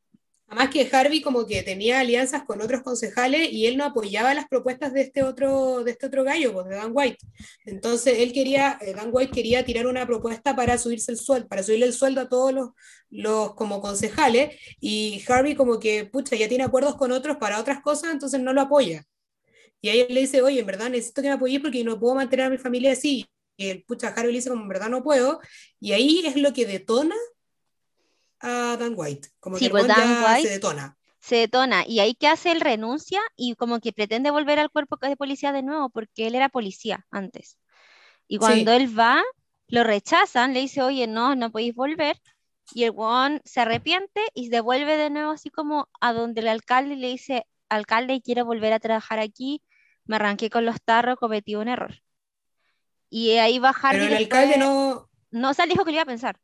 [0.47, 4.47] Además que Harvey como que tenía alianzas con otros concejales y él no apoyaba las
[4.47, 7.17] propuestas de este otro, de este otro gallo, pues, de Dan White.
[7.65, 11.63] Entonces él quería, eh, Dan White quería tirar una propuesta para subirse el sueldo, para
[11.63, 12.69] subirle el sueldo a todos los,
[13.09, 17.81] los como concejales, y Harvey como que, pucha, ya tiene acuerdos con otros para otras
[17.81, 19.03] cosas, entonces no lo apoya.
[19.81, 22.15] Y ahí él le dice, oye, en verdad necesito que me apoyes porque no puedo
[22.15, 23.27] mantener a mi familia así.
[23.57, 25.39] Y el pucha Harvey le dice, como en verdad no puedo.
[25.79, 27.15] Y ahí es lo que detona
[28.39, 29.29] a Dan White.
[29.39, 30.97] Como Sí, que pues Dan White- se detona.
[31.19, 34.97] Se detona y ahí que hace él renuncia y como que pretende volver al cuerpo
[35.01, 37.57] de policía de nuevo porque él era policía antes.
[38.27, 38.77] Y cuando Sí.
[38.77, 39.21] él va,
[39.67, 42.17] lo rechazan, le dice, oye, no, no podéis volver.
[42.73, 46.95] Y el weón se arrepiente y devuelve de nuevo así como a donde el alcalde
[46.95, 49.61] le dice, alcalde, quiero volver a trabajar aquí,
[50.05, 52.01] me arranqué con los tarros, cometí un error.
[53.09, 55.09] Y ahí va Pero el después- alcalde no.
[55.31, 56.37] No, o sea, dijo que lo iba a pensar.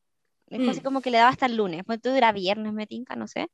[0.53, 0.83] Así Mm.
[0.83, 3.47] como que le daba hasta el lunes, pues tú era viernes, me tinca, no sé.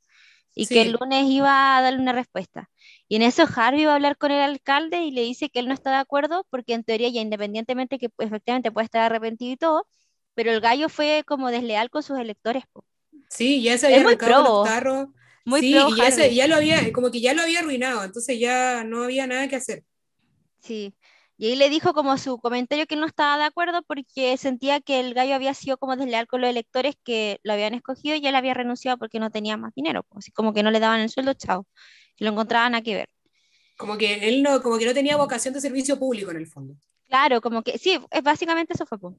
[0.56, 0.74] Y Sí.
[0.76, 2.70] que el lunes iba a darle una respuesta.
[3.08, 5.68] Y en eso Harvey va a hablar con el alcalde y le dice que él
[5.68, 9.58] no está de acuerdo porque en teoría ya independientemente que efectivamente puede estar arrepentido y
[9.58, 9.88] todo,
[10.34, 12.64] pero el gallo fue como desleal con sus electores.
[12.74, 12.84] po.
[13.30, 15.08] Sí, ya se Es había arrancado los.
[15.46, 18.04] Muy sí, pro y ya, se- ya lo había, como que ya lo había arruinado,
[18.04, 19.84] entonces ya no había nada que hacer.
[20.60, 20.94] Sí.
[21.42, 25.00] Y ahí le dijo como su comentario que no estaba de acuerdo porque sentía que
[25.00, 28.36] el gallo había sido como desleal con los electores que lo habían escogido y él
[28.36, 30.04] había renunciado porque no tenía más dinero.
[30.10, 31.66] pues, Así como que no le daban el sueldo, chao.
[32.18, 33.10] Y lo encontraban a que ver.
[33.78, 36.76] Como que él no, como que no tenía vocación de servicio público en el fondo.
[37.08, 39.00] Claro, como que sí, es básicamente eso fue.
[39.00, 39.16] pues.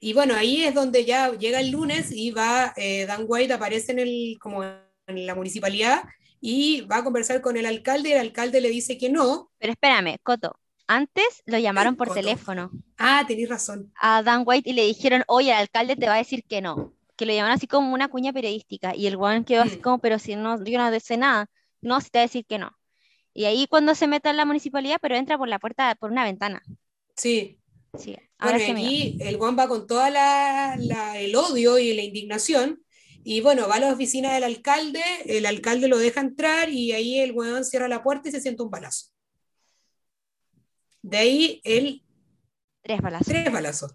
[0.00, 3.92] Y bueno, ahí es donde ya llega el lunes y va, eh, Dan White aparece
[3.92, 6.04] en, el, como en la municipalidad
[6.40, 9.50] y va a conversar con el alcalde y el alcalde le dice que no.
[9.58, 10.58] Pero espérame, Coto.
[10.86, 13.92] Antes lo llamaron por teléfono Ah, tenéis razón.
[14.00, 16.92] a Dan White y le dijeron, oye, el alcalde te va a decir que no.
[17.16, 18.94] Que lo llamaron así como una cuña periodística.
[18.94, 19.80] Y el weón quedó así Mm.
[19.80, 21.46] como, pero si no, yo no sé nada.
[21.80, 22.76] No, si te va a decir que no.
[23.32, 26.24] Y ahí cuando se mete en la municipalidad, pero entra por la puerta, por una
[26.24, 26.62] ventana.
[27.16, 27.58] Sí.
[27.98, 32.02] Sí, ahora Bueno, aquí el Juan va con toda la, la- el odio y la
[32.02, 32.82] indignación.
[33.22, 37.20] Y bueno, va a la oficina del alcalde, el alcalde lo deja entrar y ahí
[37.20, 39.06] el weón cierra la puerta y se siente un balazo.
[41.04, 42.02] De ahí él,
[42.82, 43.26] Tres balazos.
[43.26, 43.94] tres balazos.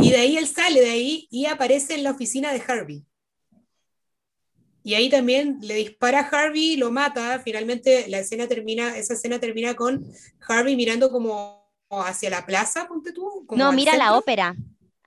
[0.00, 3.04] Y de ahí él sale de ahí y aparece en la oficina de Harvey.
[4.84, 7.40] Y ahí también le dispara a Harvey, lo mata.
[7.40, 10.04] Finalmente la escena termina, esa escena termina con
[10.46, 13.44] Harvey mirando como hacia la plaza, ponte tú.
[13.46, 14.18] como No, mira la centro.
[14.18, 14.54] ópera.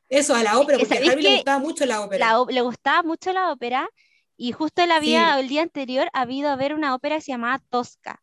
[0.10, 2.34] Eso, a la ópera, que porque a Harvey le gustaba mucho la ópera.
[2.34, 3.90] La le gustaba mucho la ópera
[4.36, 5.40] y justo él había, Sí.
[5.42, 8.22] el día anterior, habido a ver una ópera que se llamaba Tosca.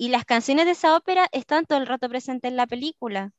[0.00, 3.32] Y las canciones de esa ópera están todo el rato presentes en la película.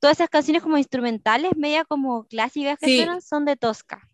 [0.00, 2.90] Todas esas canciones como instrumentales, media como clásicas que Sí.
[2.90, 4.08] suenan, son de Tosca.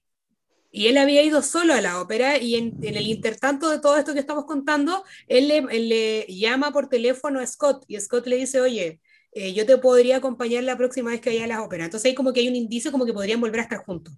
[0.71, 3.97] Y él había ido solo a la ópera y en, en el intertanto de todo
[3.97, 8.27] esto que estamos contando, él le, él le llama por teléfono a Scott y Scott
[8.27, 9.01] le dice, oye,
[9.33, 11.85] eh, yo te podría acompañar la próxima vez que vaya a la ópera.
[11.85, 14.15] Entonces ahí como que hay un indicio como que podrían volver a estar juntos.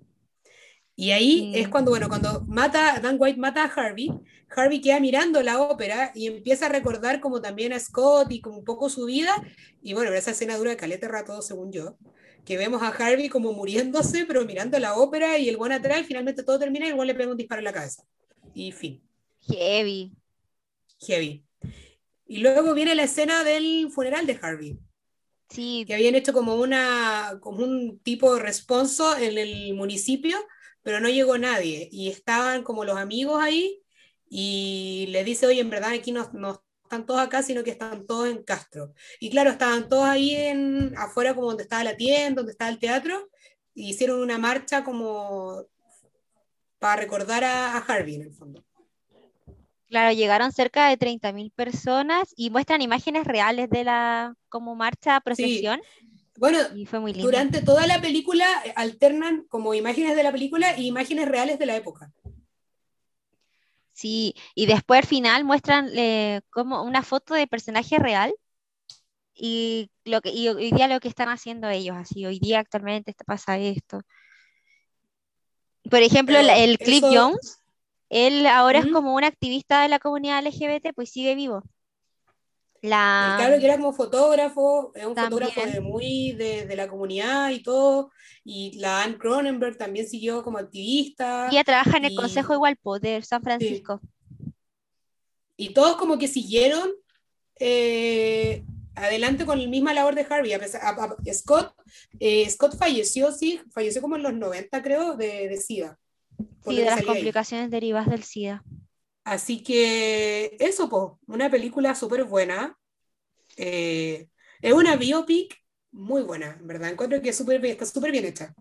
[0.99, 4.11] Y ahí es cuando, bueno, cuando mata, Dan White mata a Harvey,
[4.49, 8.59] Harvey queda mirando la ópera y empieza a recordar como también a Scott y como
[8.59, 9.31] un poco su vida.
[9.83, 11.99] Y bueno, esa escena dura caleta rato, según yo,
[12.47, 16.05] que vemos a Harvey como muriéndose, pero mirando la ópera y el buen atrás, y
[16.05, 18.03] finalmente todo termina y el buen le pega un disparo en la cabeza.
[18.55, 19.03] Y fin,
[19.49, 20.13] Heavy.
[20.99, 21.45] heavy.
[22.27, 24.79] Y luego viene la escena del funeral de Harvey,
[25.49, 30.37] Sí, que habían hecho como, una, como un tipo de responso en el municipio,
[30.87, 31.89] pero no llegó nadie.
[31.91, 33.83] Y estaban como los amigos ahí
[34.31, 38.07] y le dice, oye, en verdad aquí no, no están todos acá, sino que están
[38.07, 38.95] todos en Castro.
[39.19, 42.79] Y claro, estaban todos ahí en, afuera como donde estaba la tienda, donde estaba el
[42.79, 43.29] teatro,
[43.75, 45.65] y hicieron una marcha como
[46.79, 48.65] para recordar a, a Harvey en el fondo.
[49.89, 55.81] claro, llegaron cerca de 30.000 personas y muestran imágenes reales de la como marcha, procesión,
[56.39, 57.27] Bueno, y fue muy lindo.
[57.27, 61.67] durante toda la película eh, alternan como imágenes de la película y imágenes reales de
[61.67, 62.13] la época.
[63.93, 68.35] Sí, y después al final muestran eh, como una foto de personaje real
[69.35, 73.11] y lo que y hoy día lo que están haciendo ellos, así hoy día actualmente
[73.11, 74.03] está- pasa esto.
[75.91, 77.63] Por ejemplo, Pero el Cliff eso- Jones,
[78.11, 81.63] él ahora es como un activista de la comunidad LGBT, pues sigue vivo.
[82.87, 85.43] El La, cabro que era como fotógrafo, es un También.
[85.49, 88.11] fotógrafo de muy de, de la comunidad y todo,
[88.45, 92.99] y la Anne Cronenberg también siguió como activista, ella trabaja en el Consejo Igual po,
[92.99, 94.01] de San Francisco.
[95.57, 96.91] y todos como que siguieron
[97.59, 100.53] eh, adelante con la misma labor de Harvey.
[100.53, 101.75] A pesar, a- a- Scott,
[102.21, 105.99] eh, Scott falleció, sí, falleció como en los 90, creo, de, de SIDA.
[106.67, 107.05] Sí, de las ahí.
[107.07, 108.63] complicaciones derivadas del SIDA.
[109.27, 112.79] Así que eso, po, una película súper buena.
[113.57, 114.29] Eh,
[114.63, 115.61] es una biopic
[115.91, 116.91] muy buena, en verdad.
[116.91, 118.55] Encuentro que es bien- está súper bien hecha.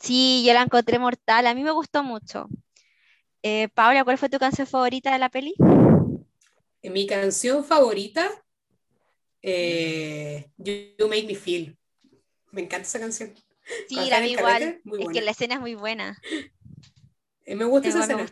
[0.00, 2.48] Sí, yo la encontré mortal, a mí me gustó mucho.
[3.42, 5.54] Eh, Paula, ¿cuál fue tu canción favorita de la peli?
[6.80, 8.26] Eh, Mi canción favorita,
[9.42, 11.76] eh, you, You Make Me Feel.
[12.52, 13.34] Me encanta esa canción.
[13.86, 14.58] Sí, Cuando la vi igual.
[14.60, 16.18] carrete, Es que la escena es muy buena.
[17.44, 18.22] Eh, me gusta esa me escena.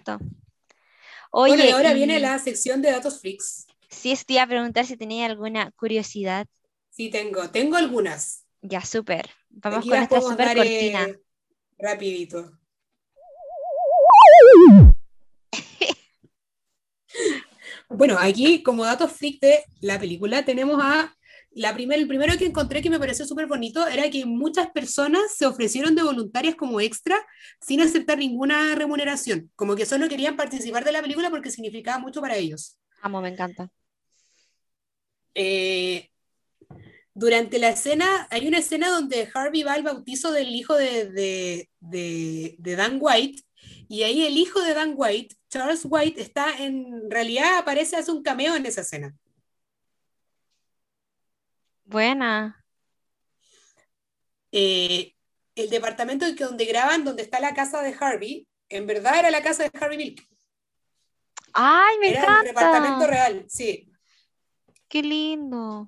[1.34, 3.66] Bueno, Oye, y ahora y viene la sección de datos freaks.
[3.90, 6.46] sí, iba a preguntar si tenía alguna curiosidad.
[6.90, 7.50] Sí, tengo.
[7.50, 8.44] Tengo algunas.
[8.62, 9.28] Ya, súper.
[9.50, 11.04] Vamos Aquí con super dar cortina.
[11.06, 11.20] eh,
[11.78, 12.58] rapidito.
[17.88, 21.14] Bueno, aquí como datos freak de la película tenemos a
[21.54, 25.34] la primer, el primero que encontré que me pareció súper bonito era que muchas personas
[25.36, 27.16] se ofrecieron de voluntarias como extra
[27.60, 32.20] sin aceptar ninguna remuneración, como que solo querían participar de la película porque significaba mucho
[32.20, 32.76] para ellos.
[33.02, 33.70] Amo, me encanta.
[35.34, 36.10] Eh,
[37.14, 41.70] durante la escena, hay una escena donde Harvey va al bautizo del hijo de, de,
[41.80, 43.42] de, de Dan White
[43.88, 48.22] Y ahí el hijo de Dan White, Charles White, está en realidad aparece, hace un
[48.22, 49.14] cameo en esa escena.
[51.94, 52.64] Buena.
[54.50, 55.14] Eh,
[55.54, 59.62] el departamento donde graban, donde está la casa de Harvey, en verdad era la casa
[59.62, 60.26] de Harvey Milk.
[61.52, 62.42] ¡Ay, me Era encanta!
[62.42, 63.88] departamento real, sí.
[64.88, 65.86] ¡Qué lindo!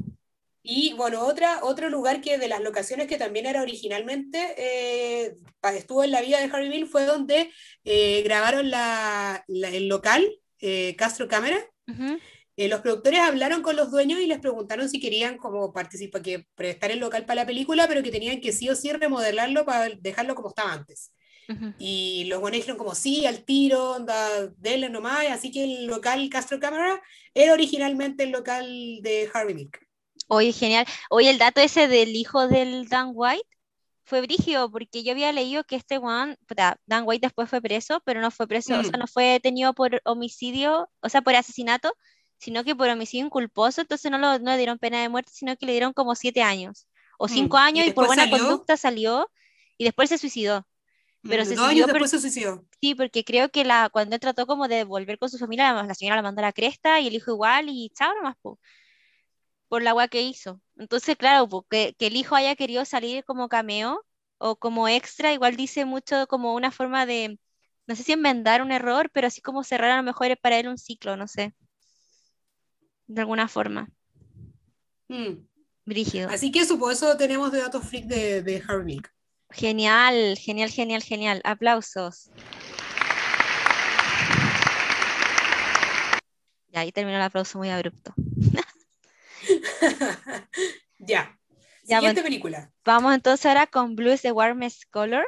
[0.62, 5.34] Y bueno, otra, otro lugar que de las locaciones que también era originalmente, eh,
[5.74, 7.50] estuvo en la vida de Harvey Milk, fue donde
[7.82, 10.24] eh, grabaron la, la, el local,
[10.60, 11.58] eh, Castro Cámara.
[12.56, 16.46] Eh, los productores hablaron con los dueños y les preguntaron si querían como participar, que
[16.54, 19.88] prestar el local para la película, pero que tenían que sí o sí remodelarlo para
[19.90, 21.12] dejarlo como estaba antes.
[21.48, 21.74] Ujú.
[21.78, 26.28] Y los buenos dijeron como sí, al tiro, onda, denle nomás, así que el local
[26.30, 27.00] Castro Cámara
[27.34, 28.66] era originalmente el local
[29.02, 29.78] de Harvey Milk.
[30.28, 30.86] Oye, genial.
[31.10, 33.46] Oye, el dato ese del hijo del Dan White
[34.04, 38.00] fue brígido, porque yo había leído que este one, puta, Dan White después fue preso,
[38.04, 39.00] pero no fue preso, o sea, Mm.
[39.00, 41.92] no fue detenido por homicidio, o sea, por asesinato,
[42.38, 45.56] sino que por homicidio inculposo, entonces no, lo, no le dieron pena de muerte, sino
[45.56, 47.58] que le dieron como siete años, o cinco Mm.
[47.58, 49.30] años, Y y por buena salió, conducta salió,
[49.78, 50.66] y después se suicidó.
[51.28, 52.64] Pero mm, se dos suicidó por- después se suicidó.
[52.80, 55.82] Sí, porque creo que la, cuando él trató como de volver con su familia, la,
[55.84, 58.58] la señora la mandó a la cresta y el hijo igual y chao nomás, po,
[59.68, 60.60] por la agua que hizo.
[60.76, 64.04] Entonces, claro, po, que, que el hijo haya querido salir como cameo
[64.38, 67.38] o como extra, igual dice mucho como una forma de,
[67.86, 70.68] no sé si enmendar un error, pero así como cerrar a lo mejor para él
[70.68, 71.54] un ciclo, no sé,
[73.06, 73.88] de alguna forma.
[75.08, 75.46] Mm.
[75.84, 76.28] Brígido.
[76.30, 79.12] Así que eso, por eso tenemos de datos freak de, de Harvey Milk.
[79.50, 81.40] Genial, genial, genial, genial.
[81.44, 82.30] Aplausos.
[86.68, 88.12] Ya, ahí terminó el aplauso muy abrupto.
[90.98, 91.38] ya.
[91.84, 92.22] Ya, Siguiente bueno.
[92.24, 92.72] película.
[92.84, 95.24] Vamos entonces ahora con Blue is the Warmest Color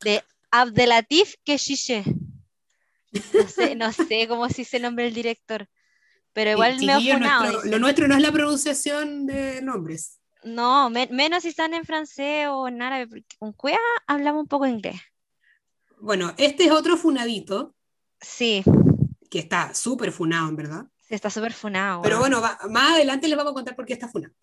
[0.00, 2.04] de Abdelatif Keshiche.
[3.32, 5.66] No sé, no sé cómo se dice el nombre del director,
[6.36, 10.20] pero igual Sí, me funado, nuestro- lo nuestro no es la pronunciación de nombres.
[10.44, 14.46] No, me- menos si están en francés o en árabe, porque con Cuea hablamos un
[14.46, 15.00] poco inglés.
[15.98, 17.74] Bueno, este es otro funadito,
[18.20, 18.62] Sí,
[19.30, 20.84] que está súper funado, en verdad.
[21.08, 22.02] sí, está súper funado.
[22.02, 24.34] Pero bueno, va- más adelante les vamos a contar por qué está funado.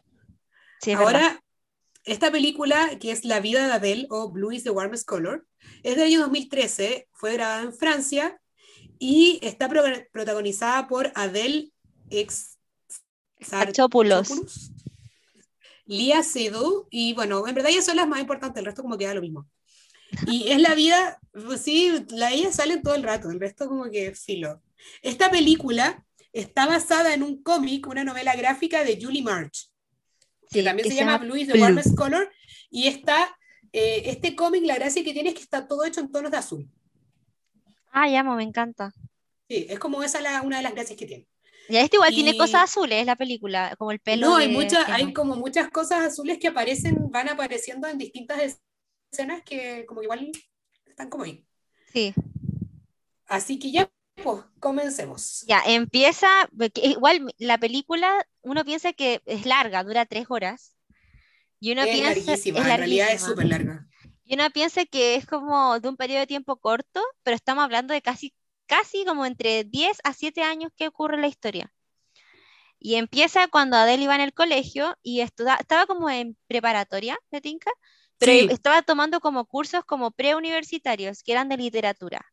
[0.81, 1.13] Sí, es verdad.
[1.13, 1.43] Ahora,
[2.05, 5.45] esta película, que es La vida de Adele o Blue is the Warmest Color,
[5.83, 8.39] es del año 2013, fue grabada en Francia
[8.97, 11.69] y está pro- protagonizada por Adele
[12.21, 12.57] ex.
[13.39, 14.71] Exarchopoulos,
[15.85, 19.13] Lia Seydoux, y bueno, en verdad ellas son las más importantes, el resto como queda
[19.13, 19.49] lo mismo.
[20.27, 23.89] Y es la vida, pues sí, la, ellas salen todo el rato, el resto como
[23.89, 24.61] que filo.
[25.01, 29.69] Esta película está basada en un cómic, una novela gráfica de Julie March,
[30.49, 31.63] que Sí, también que se llama llama Blue is the Blue.
[31.63, 32.31] Warmest Color,
[32.69, 33.37] y está,
[33.73, 36.37] eh, este cómic, la gracia que tiene es que está todo hecho en tonos de
[36.37, 36.69] azul.
[37.91, 38.93] Ah, llamo, me encanta.
[39.49, 41.27] Sí, es como esa la, una de las gracias que tiene.
[41.69, 44.53] Y este igual tiene Y- cosas azules, la película, como el pelo No, hay, de
[44.53, 48.57] muchas, hay como muchas cosas azules que aparecen, van apareciendo en distintas
[49.11, 50.31] escenas que como igual
[50.85, 51.45] están como ahí.
[51.91, 52.13] Sí,
[53.25, 53.89] Así que ya,
[54.21, 55.43] pues, comencemos.
[55.47, 56.27] ya, empieza,
[56.75, 60.75] igual la película, uno piensa que es larga, dura tres horas,
[61.59, 63.29] y uno es piensa, larguísima, es en realidad es larguísima.
[63.29, 63.87] súper larga.
[64.25, 67.93] Y uno piensa que es como de un periodo de tiempo corto, pero estamos hablando
[67.93, 68.33] de casi,
[68.75, 71.71] casi como entre 10 a 7 años que ocurre la historia.
[72.79, 77.39] Y empieza cuando Adele iba en el colegio y estuda- estaba como en preparatoria de
[77.39, 77.71] Tinca,
[78.17, 78.47] pero Sí.
[78.49, 82.25] estaba tomando como cursos como preuniversitarios, que eran de literatura.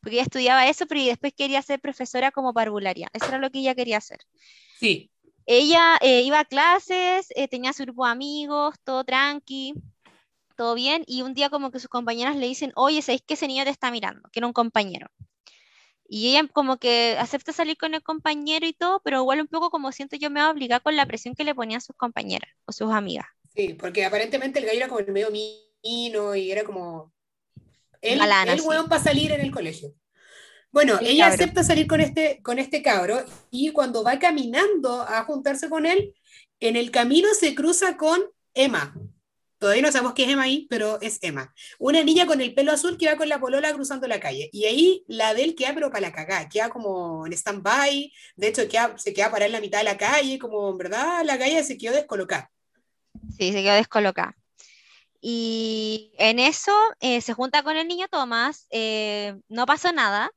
[0.00, 3.08] Porque ella estudiaba eso, pero y después quería ser profesora como parvularia.
[3.12, 4.20] Eso era lo que ella quería hacer.
[4.78, 5.10] Sí,
[5.46, 9.74] Ella eh, iba a clases, eh, tenía su grupo de amigos, todo tranqui,
[10.56, 13.48] todo bien, y un día como que sus compañeras le dicen, oye, ¿sabéis que ese
[13.48, 14.28] niño te está mirando?
[14.30, 15.08] Que era un compañero.
[16.12, 19.70] Y ella como que acepta salir con el compañero y todo, pero igual un poco
[19.70, 22.50] como siento yo me va a obligar con la presión que le ponían sus compañeras
[22.66, 23.26] o sus amigas.
[23.54, 27.12] sí, porque aparentemente el gallo era como el medio mino y era como
[28.02, 29.94] el, Galán, el weón para salir en el colegio.
[30.70, 31.34] Bueno, El ella cabro.
[31.34, 36.14] acepta salir con este, con este cabro y cuando va caminando a juntarse con él,
[36.60, 38.22] en el camino se cruza con
[38.54, 38.94] Emma.
[39.62, 41.54] Todavía no sabemos qué es Emma ahí, pero es Emma.
[41.78, 44.50] Una niña con el pelo azul que va con la polola cruzando la calle.
[44.52, 48.48] Y ahí la de él queda pero para la cagada, queda como en stand-by, de
[48.48, 51.38] hecho queda- se queda parada en la mitad de la calle, como en verdad la
[51.38, 52.50] calle se quedó descolocada.
[53.38, 54.36] Sí, se quedó descolocada.
[55.20, 60.28] Y en eso eh, se junta con el niño Tomás, eh, no pasó nada.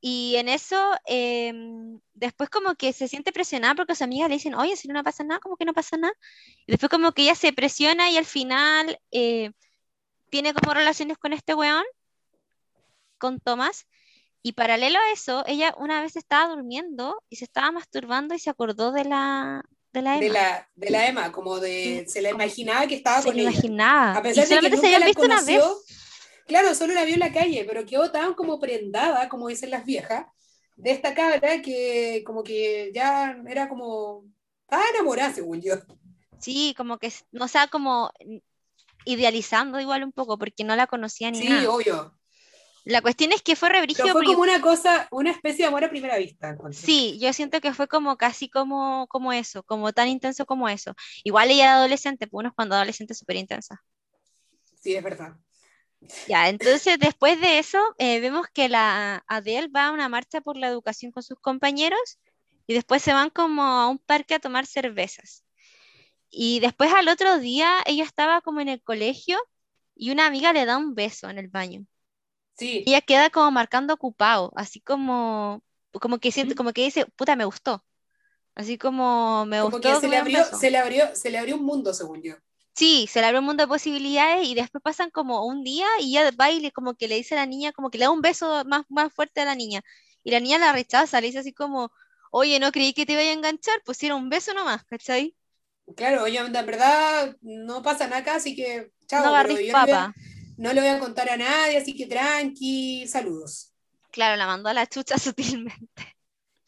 [0.00, 0.76] Y en eso,
[1.06, 5.02] em, después como que se siente presionada porque sus amigas le dicen, oye, si no
[5.04, 6.14] pasa nada, como que no pasa nada.
[6.66, 9.52] Y después como que ella se presiona y al final eh,
[10.30, 11.84] tiene como relaciones con este weón.
[13.18, 13.86] con Thomas.
[14.42, 18.50] Y paralelo a eso, ella una vez estaba durmiendo y se estaba masturbando y se
[18.50, 20.20] acordó de la, de la Emma.
[20.20, 22.04] De la, de la Emma, como de.
[22.08, 23.50] Se la imaginaba que estaba se con ella.
[23.50, 24.16] imaginaba.
[24.16, 25.78] A Y pesar de que solamente se nunca habían la visto una vez.
[26.50, 29.84] Claro, solo la vio en la calle, pero quedó tan como prendada, como dicen las
[29.84, 30.26] viejas,
[30.74, 34.24] de esta cabra que como que ya era como.
[34.62, 35.76] Estaba enamorada, según yo.
[36.40, 38.10] Sí, como que, no sea, como
[39.04, 41.70] idealizando igual un poco, porque no la conocía ni Sí, nada.
[41.70, 42.18] obvio.
[42.84, 45.84] La cuestión es que fue Pero rebrígido fue como una cosa, una especie de amor
[45.84, 46.58] a primera vista.
[46.72, 50.96] Sí, yo siento que fue como casi como, como eso, como tan intenso como eso.
[51.22, 53.80] Igual ella era adolescente, pues uno es cuando adolescente súper intensa.
[54.80, 55.36] Sí, es verdad.
[56.26, 60.56] Ya, entonces después de eso, eh, vemos que la Adele va a una marcha por
[60.56, 62.18] la educación con sus compañeros
[62.66, 65.44] y después se van como a un parque a tomar cervezas.
[66.30, 69.38] Y después al otro día ella estaba como en el colegio
[69.94, 71.84] y una amiga le da un beso en el baño.
[72.56, 72.82] Sí.
[72.86, 75.62] Y ella queda como marcando ocupado, así como,
[76.00, 77.84] como que siente, como que dice, puta, me gustó.
[78.54, 81.38] Así como me Como gustó que que se le, abrió, se, le abrió, se le
[81.38, 82.34] abrió un mundo, según yo.
[82.80, 86.16] Sí, se le abre un mundo de posibilidades y después pasan como un día y
[86.16, 88.10] ella va y le, como que le dice a la niña, como que le da
[88.10, 89.82] un beso más, más fuerte a la niña.
[90.24, 91.92] Y la niña la rechaza, le dice así como,
[92.30, 95.36] oye, no creí que te iba a enganchar, pues si era un beso nomás, ¿cachai?
[95.94, 100.14] Claro, oye, en verdad no pasa nada acá, así que chao, No yo papa.
[100.56, 103.74] no le voy a contar a nadie, así que tranqui, saludos.
[104.10, 106.16] Claro, la mandó a la chucha sutilmente.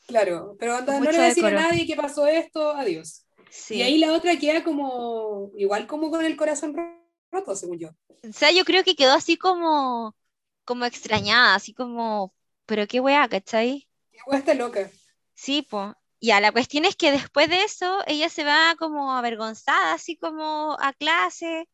[0.06, 3.24] Claro, pero anda, no le voy a decir a nadie que pasó esto, adiós.
[3.52, 3.76] Sí.
[3.76, 7.90] Y ahí la otra queda como, igual como con el corazón ro- roto, según yo.
[8.08, 10.16] O sea, yo creo que quedó así como,
[10.64, 12.34] como extrañada, así como,
[12.64, 13.86] pero qué weá, ¿cachai?
[14.10, 14.90] Qué wea está loca.
[15.34, 15.92] Sí, pues.
[16.22, 20.76] Ya, la cuestión es que después de eso, ella se va como avergonzada, así como
[20.80, 21.68] a clase,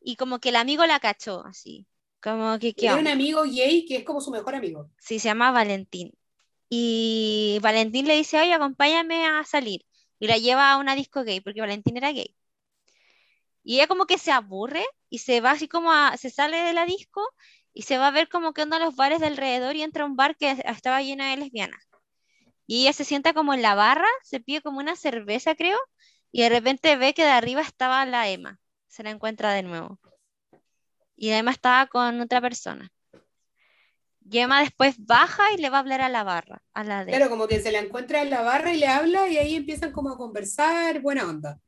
[0.00, 1.86] y como que el amigo la cachó, así.
[2.20, 4.90] Como que, ¿qué Tiene un amigo gay que es como su mejor amigo.
[4.98, 6.12] Sí, se llama Valentín.
[6.68, 9.86] Y Valentín le dice, oye, acompáñame a salir.
[10.18, 12.36] Y la lleva a una disco gay, porque Valentín era gay.
[13.62, 16.72] Y ella como que se aburre y se va así como a, se sale de
[16.74, 17.22] la disco
[17.72, 20.06] y se va a ver como que onda los bares de alrededor y entra a
[20.06, 21.88] un bar que estaba lleno de lesbianas.
[22.66, 25.78] Y ella se sienta como en la barra, se pide como una cerveza, creo,
[26.32, 28.58] y de repente ve que de arriba estaba la Emma.
[28.88, 29.98] Se la encuentra de nuevo.
[31.16, 32.90] Y la Emma estaba con otra persona.
[34.30, 37.12] Y Emma después baja y le va a hablar a la barra, a la de...
[37.12, 39.92] Claro, como que se la encuentra en la barra y le habla y ahí empiezan
[39.92, 41.58] como a conversar, buena onda.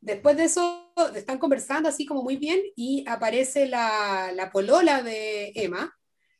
[0.00, 5.52] Después de eso, están conversando así como muy bien y aparece la, la polola de
[5.56, 5.92] Emma,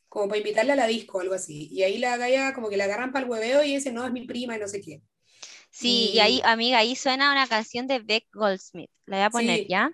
[0.08, 1.68] como para invitarla a la disco o algo así.
[1.72, 4.12] Y ahí la galla como que la agarran para el hueveo y dice, no, es
[4.12, 5.02] mi prima y no sé qué.
[5.70, 8.90] Sí, y Y- ahí, amiga, ahí suena una canción de Beck Goldsmith.
[9.06, 9.66] La voy a poner Sí.
[9.68, 9.90] ya,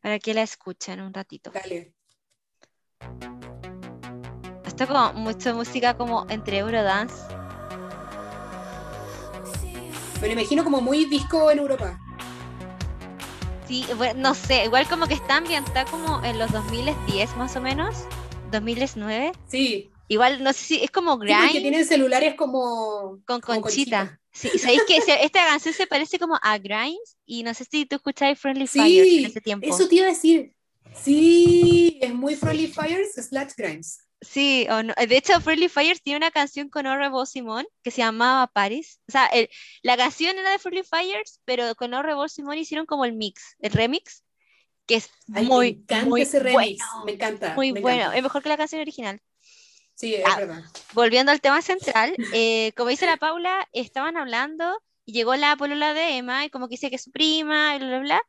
[0.00, 1.50] para que la escuchen un ratito.
[1.52, 1.94] Dale.
[4.80, 7.14] Esto como mucha música como entre Eurodance.
[10.22, 11.98] Me lo imagino como muy disco en Europa.
[13.68, 17.60] Sí, bueno, no sé, igual como que está ambientada como en los 2010 más o
[17.60, 17.94] menos,
[18.50, 19.32] 2009.
[19.48, 23.20] Sí, Igual, no sé si es como sí, porque Grind tienen celulares como...
[23.26, 24.18] con como Conchita.
[24.32, 27.18] Sí, ¿sabéis que se- esta canción se parece como a Grimes?
[27.26, 29.66] Y no sé si tú escuchabas Friendly Fire en Sí, ese tiempo.
[29.68, 30.56] eso te iba a decir.
[30.94, 33.98] Sí, es muy Friendly Fires slash Grimes.
[34.20, 34.92] Sí, o no.
[34.94, 39.00] De hecho, Friendly Fire tiene una canción con Orrebo Simón que se llamaba Paris.
[39.08, 39.48] O sea, el-
[39.82, 43.72] la canción era de Friendly Fires, pero con Orrebo Simón hicieron como el mix, el
[43.72, 44.22] remix,
[44.86, 47.04] que es Ay, muy, me encanta muy ese remix, bueno.
[47.06, 47.54] me encanta.
[47.54, 48.16] Muy me bueno, encanta.
[48.18, 49.22] es mejor que la canción original.
[49.94, 50.36] Sí, es Ah.
[50.36, 50.64] verdad.
[50.92, 55.94] Volviendo al tema central, eh, como dice la Paula, estaban hablando y llegó la polola
[55.94, 58.22] de Emma y como que dice que es su prima, y bla, bla, bla.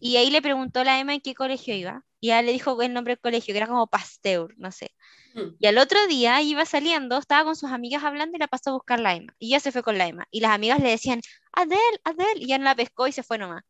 [0.00, 2.04] Y ahí le preguntó la Emma en qué colegio iba.
[2.20, 4.94] Y ella le dijo el nombre del colegio, que era como Pasteur, no sé.
[5.34, 5.56] Mm.
[5.58, 8.72] Y al otro día iba saliendo, estaba con sus amigas hablando y la pasó a
[8.74, 9.34] buscar la Emma.
[9.38, 10.26] Y ella se fue con la Emma.
[10.30, 11.20] Y las amigas le decían,
[11.52, 12.42] Adel, Adel.
[12.42, 13.62] Y ya no la pescó y se fue nomás.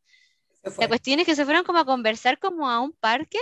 [0.63, 0.85] Se fue.
[0.85, 3.39] La cuestión es que se fueron como a conversar como a un parque.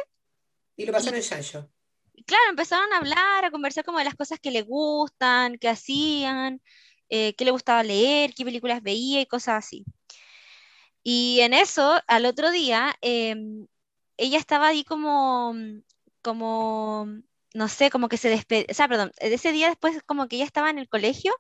[0.76, 1.70] Y lo pasó en el Shansho.
[2.14, 5.70] Y claro, empezaron a hablar, a conversar como de las cosas que le gustan, que
[5.70, 6.62] hacían,
[7.10, 9.86] eh, qué le gustaba leer, qué películas veía y cosas así.
[11.04, 13.68] Y en eso, al otro día, em,
[14.18, 15.54] ella estaba ahí como,
[16.22, 17.08] como,
[17.54, 20.46] no sé, como que se despedía, o sea, perdón, ese día después como que ella
[20.46, 21.34] estaba en el colegio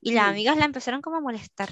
[0.00, 0.28] y las Mm.
[0.30, 1.70] amigas la empezaron como a molestar.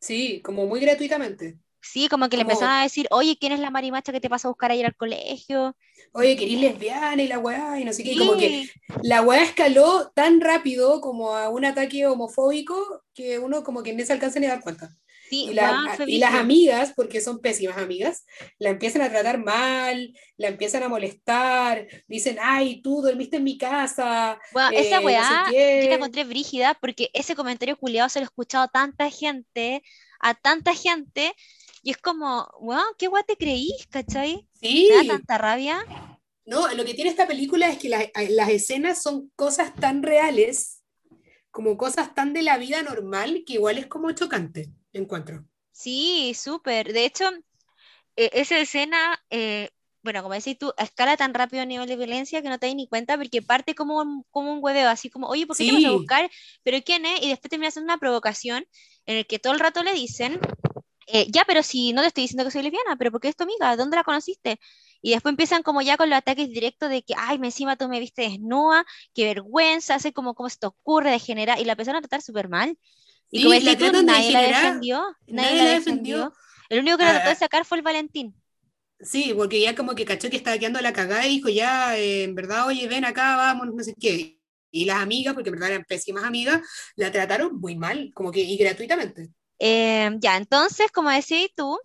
[0.00, 1.58] Sí, como muy gratuitamente.
[1.82, 4.48] Sí, como que le empezaron a decir, oye, ¿quién es la marimacha que te pasa
[4.48, 5.76] a buscar ayer al colegio?
[6.12, 8.12] Oye, querís lesbiana y la weá y no sé qué.
[8.12, 8.68] y Como que
[9.02, 14.04] la weá escaló tan rápido como a un ataque homofóbico que uno como que no
[14.04, 14.96] se alcanza ni a dar cuenta.
[15.30, 18.26] Sí, y, la- las amigas, porque son pésimas amigas,
[18.58, 23.56] la empiezan a tratar mal, la empiezan a molestar, dicen, ay, tú dormiste en mi
[23.56, 25.44] casa, Bueno, esa eh, no sé weá
[25.80, 29.82] yo la encontré brígida porque ese comentario culiado se lo he escuchado a tanta gente,
[30.20, 31.32] a tanta gente,
[31.82, 34.46] y es como, weón, ¿qué weá te creís, cachai?
[34.60, 35.78] Sí, Me da tanta rabia.
[36.46, 40.82] no, lo que tiene esta película es que las, las escenas son cosas tan reales,
[41.50, 45.44] como cosas tan de la vida normal, que igual es como chocante, encuentro.
[45.72, 46.92] Sí, súper.
[46.92, 47.24] De hecho,
[48.16, 49.70] e- esa escena, eh,
[50.02, 52.76] bueno, como decís tú, escala tan rápido a nivel de violencia que no te das
[52.76, 55.72] ni cuenta porque parte como un, como un hueveo, así como, oye, ¿por qué te
[55.72, 55.92] vas a Sí.
[55.92, 56.30] buscar?
[56.64, 57.22] ¿Pero quién es?
[57.22, 58.66] Y después termina haciendo una provocación
[59.06, 60.40] en el que todo el rato le dicen,
[61.08, 63.36] eh, ya, pero si no te estoy diciendo que soy lesbiana, pero ¿por qué es
[63.36, 63.76] tu amiga?
[63.76, 64.60] ¿Dónde la conociste?
[65.02, 67.88] Y después empiezan como ya con los ataques directos de que, ay, me encima tú
[67.88, 68.84] me viste desnuda,
[69.14, 71.60] qué vergüenza, hace como, ¿cómo se te ocurre degenerar?
[71.60, 72.78] Y la empezaron a tratar súper mal.
[73.30, 76.16] Y como la tú, tratan de nadie la defendió, nadie, nadie la la defendió.
[76.18, 76.40] defendió.
[76.68, 77.38] El único que la trató de ah.
[77.38, 78.34] sacar fue el Valentín.
[79.00, 82.24] Sí, porque ya como que cachó que estaba quedando la cagada y dijo, ya, eh,
[82.24, 84.38] en verdad, oye, ven acá, vamos, no sé qué.
[84.70, 86.60] Y las amigas, porque en verdad eran pésimas amigas,
[86.96, 89.30] la trataron muy mal, como que, y gratuitamente.
[89.58, 91.78] Eh, ya, entonces, como decías tú,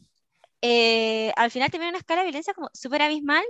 [0.61, 3.43] eh, al final termina una escala de violencia como súper abismal,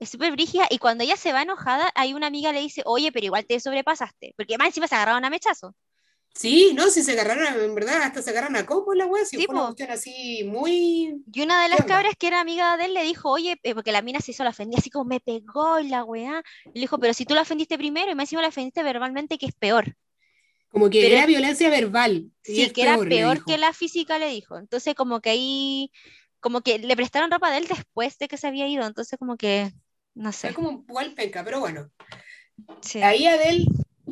[0.00, 3.12] es súper brígida, y cuando ella se va enojada, hay una amiga le dice, oye,
[3.12, 5.74] pero igual te sobrepasaste, porque más encima se agarraron a mechazo.
[6.38, 9.36] Sí, no, si se agarraron, en verdad, hasta se agarraron a combo la wea, si
[9.38, 11.20] Sí, fue una cuestión así muy...
[11.32, 13.74] Y una de ¿Qué las cabras que era amiga de él le dijo, oye, eh,
[13.74, 16.42] porque la mina se hizo la ofendida, así como me pegó la weá.
[16.72, 19.46] Le dijo, pero si tú la ofendiste primero y más encima la ofendiste verbalmente, que
[19.46, 19.96] es peor.
[20.68, 22.30] Como que Pero- era violencia verbal.
[22.44, 24.58] Sí, es que era peor, que la física, le dijo.
[24.58, 25.90] Entonces, como que ahí,
[26.38, 28.86] como que le prestaron ropa de él después de que se había ido.
[28.86, 29.72] Entonces, como que,
[30.14, 30.54] no sé.
[30.54, 31.90] como igual penca, pero bueno.
[32.80, 33.02] sí.
[33.02, 33.64] Ahí Adele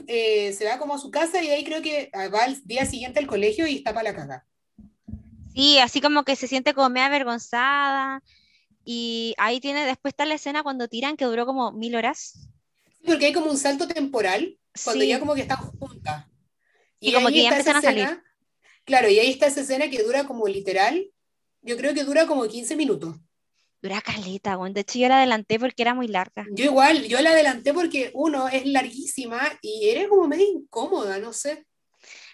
[0.06, 2.86] eh, se va como a su casa y ahí creo que ah, va al día
[2.86, 4.46] siguiente al colegio y está para la caga.
[5.54, 8.22] Sí, así como que se siente como media avergonzada.
[8.84, 12.48] Y ahí tiene, después está la escena cuando tiran, que duró como mil horas.
[13.04, 15.08] Porque hay como un salto temporal cuando Sí.
[15.08, 16.26] ya como que están juntas.
[17.00, 18.02] Sí, como ahí que ya a salir.
[18.04, 18.22] escena-
[18.84, 21.10] Claro, y ahí está esa escena que dura como literal,
[21.62, 23.16] yo creo que dura como 15 minutos.
[23.82, 24.72] Dura caleta, weón.
[24.72, 26.46] De hecho, yo la adelanté porque era muy larga.
[26.52, 31.32] Yo igual, yo la adelanté porque uno es larguísima y era como medio incómoda, no
[31.32, 31.64] sé.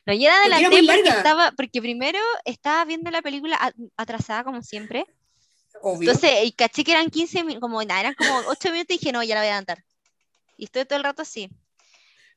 [0.06, 3.58] No, yo la adelanté porque estaba, porque primero estaba viendo la película
[3.96, 5.04] atrasada como siempre.
[5.80, 6.10] Obvio.
[6.10, 9.12] Entonces, y caché que eran 15 minutos, como nada, eran como 8 minutos y dije,
[9.12, 9.84] no, ya la voy a adelantar.
[10.56, 11.50] Y estoy todo el rato así.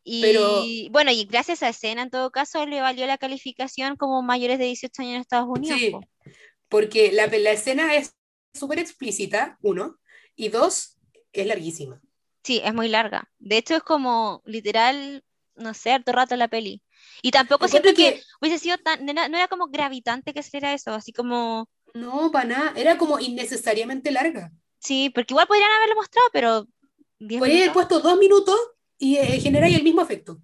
[0.04, 4.22] Y Pero- bueno, y gracias a escena, en todo caso, le valió la calificación como
[4.24, 5.80] mayores de 18 años en Estados Unidos.
[5.80, 6.02] Sí, po.
[6.70, 8.15] porque la, la escena es
[8.56, 10.00] súper explícita, uno,
[10.36, 10.98] y dos,
[11.34, 12.02] es larguísima.
[12.44, 13.30] Sí, es muy larga.
[13.40, 15.24] De hecho, es como literal,
[15.56, 16.82] no sé, harto rato la peli.
[17.22, 21.12] Y tampoco siento que hubiese sido tan, no era, como gravitante que era eso, así
[21.12, 24.52] como, No, para nada, era como innecesariamente larga.
[24.80, 26.68] sí, porque igual podrían haberlo mostrado, pero
[27.20, 28.56] 10 Podría haber puesto dos minutos
[28.98, 30.40] y eh, generáis el mismo efecto.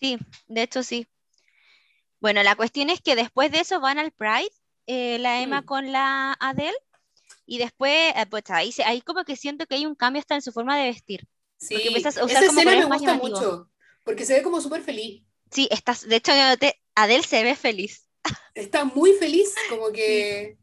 [0.00, 1.06] Sí, de hecho sí.
[2.20, 4.50] Bueno, la cuestión es que después de eso van al Pride,
[4.86, 5.64] eh, la Emma Mm.
[5.64, 6.76] con la Adele,
[7.50, 10.76] y después, pues ahí, como que siento que hay un cambio hasta en su forma
[10.76, 11.26] de vestir.
[11.56, 13.70] Sí, Porque empiezas a usar esa como escena me gusta mucho,
[14.04, 15.24] porque se ve como súper feliz.
[15.50, 16.30] Sí, estás, de hecho,
[16.94, 18.06] Adele se ve feliz.
[18.54, 20.58] Está muy feliz, como que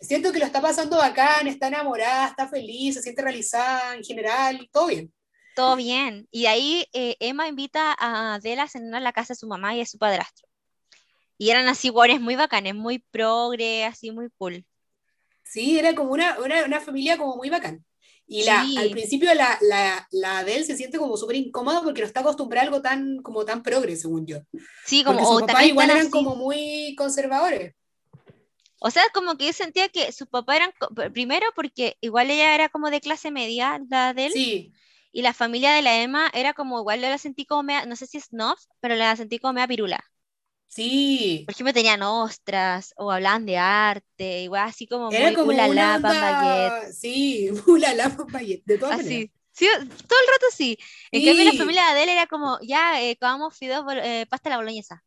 [0.00, 4.68] siento que lo está pasando bacán, está enamorada, está feliz, se siente realizada en general,
[4.72, 5.12] todo bien.
[5.56, 6.28] Todo bien.
[6.30, 9.74] Y ahí eh, Emma invita a Adele a cenar a la casa de su mamá
[9.74, 10.46] y de su padrastro.
[11.38, 14.64] Y eran así, guanes muy bacanes, muy progre, así muy cool.
[15.50, 17.84] Sí, era como una, una, una familia como muy bacán.
[18.26, 18.76] Y la, Sí.
[18.78, 22.62] al principio la, la, la Adele se siente como súper incómoda porque no está acostumbrada
[22.62, 24.38] a algo tan, como tan progre, según yo.
[24.86, 26.10] Sí, como, Porque sus o papás igual eran así.
[26.10, 27.74] como muy conservadores.
[28.78, 30.72] O sea, como que yo sentía que sus papás eran,
[31.12, 34.72] primero porque igual ella era como de clase media, la de él, Sí,
[35.12, 37.96] y la familia de la Emma era como, igual yo la sentí como mea, no
[37.96, 40.02] sé si es snob, pero la sentí como mea pirula.
[40.70, 41.42] Sí.
[41.46, 45.70] Por ejemplo, tenían ostras, o hablaban de arte, igual así como Era muy como ulala,
[45.70, 49.18] una onda, sí, ulala, Pambayet, de todas maneras.
[49.18, 49.32] así.
[49.52, 50.78] Sí, todo el rato sí.
[51.12, 51.58] En cambio, la Sí.
[51.58, 55.04] familia de Adele era como, ya, eh, comamos fideos, eh, pasta a la boloñesa.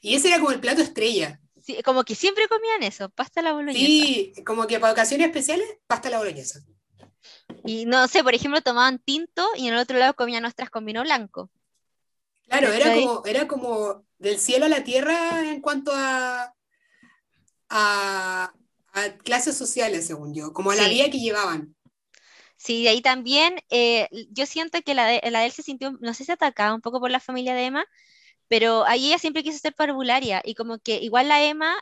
[0.00, 1.40] Y ese era como el plato estrella.
[1.62, 3.84] Sí, como que siempre comían eso, pasta a la boloñesa.
[3.86, 6.60] Sí, como que para ocasiones especiales, pasta a la boloñesa.
[7.64, 10.84] Y no sé, por ejemplo, tomaban tinto y en el otro lado comían ostras con
[10.84, 11.50] vino blanco.
[12.48, 16.54] Claro, era como, era como del cielo a la tierra en cuanto a,
[17.70, 18.52] a,
[18.92, 21.74] a clases sociales, según yo, como a la vida que llevaban.
[22.56, 25.92] Sí, de ahí también, eh, yo siento que la de, la de él se sintió,
[26.00, 27.84] no sé si atacada un poco por la familia de Emma,
[28.48, 31.74] Pero ahí ella siempre quiso ser parvularia y como que igual la Emma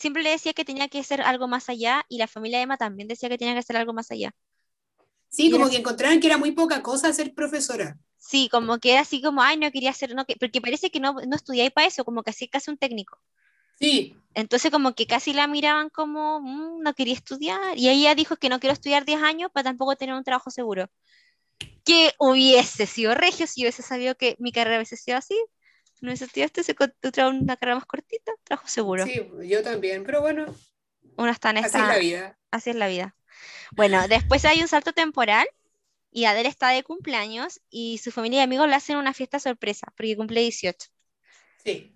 [0.00, 2.78] siempre le decía que tenía que ser algo más allá y la familia de Emma
[2.78, 4.32] también decía que tenía que ser algo más allá.
[5.28, 7.98] Sí, como que encontraron que era muy poca cosa ser profesora.
[8.22, 11.00] Sí, como que era así como, ay, no quería ser, no, que, porque parece que
[11.00, 13.20] no, no estudiáis para eso, como que así casi un técnico.
[13.80, 14.16] Sí.
[14.34, 17.76] Entonces como que casi la miraban como, mm, no quería estudiar.
[17.76, 20.88] Y ella dijo que no quiero estudiar 10 años para tampoco tener un trabajo seguro.
[21.84, 25.36] Que hubiese sido regio si hubiese sabido que mi carrera hubiese sido así.
[26.00, 29.04] No hubiese estudiado se una carrera más cortita, trabajo seguro.
[29.04, 30.46] Sí, yo también, pero bueno.
[31.16, 31.78] Uno está en esta...
[31.78, 32.38] Así es la vida.
[32.52, 33.16] Así es la vida.
[33.72, 35.48] Bueno, después hay un salto temporal
[36.12, 39.86] y Adele está de cumpleaños y su familia y amigos le hacen una fiesta sorpresa
[39.96, 40.88] porque cumple 18.
[41.64, 41.94] Sí.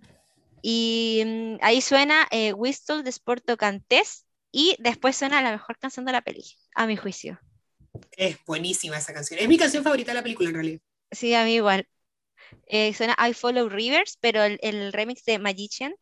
[0.62, 6.06] Y mm, ahí suena eh, Whistle de Sporto Cantés y después suena la mejor canción
[6.06, 6.44] de la peli,
[6.74, 7.38] a mi juicio.
[8.12, 9.38] Es buenísima esa canción.
[9.38, 10.80] Es mi canción favorita de la película en realidad.
[11.10, 11.86] Sí, a mí igual.
[12.66, 15.94] Eh, suena I Follow Rivers, pero el, remix de Magician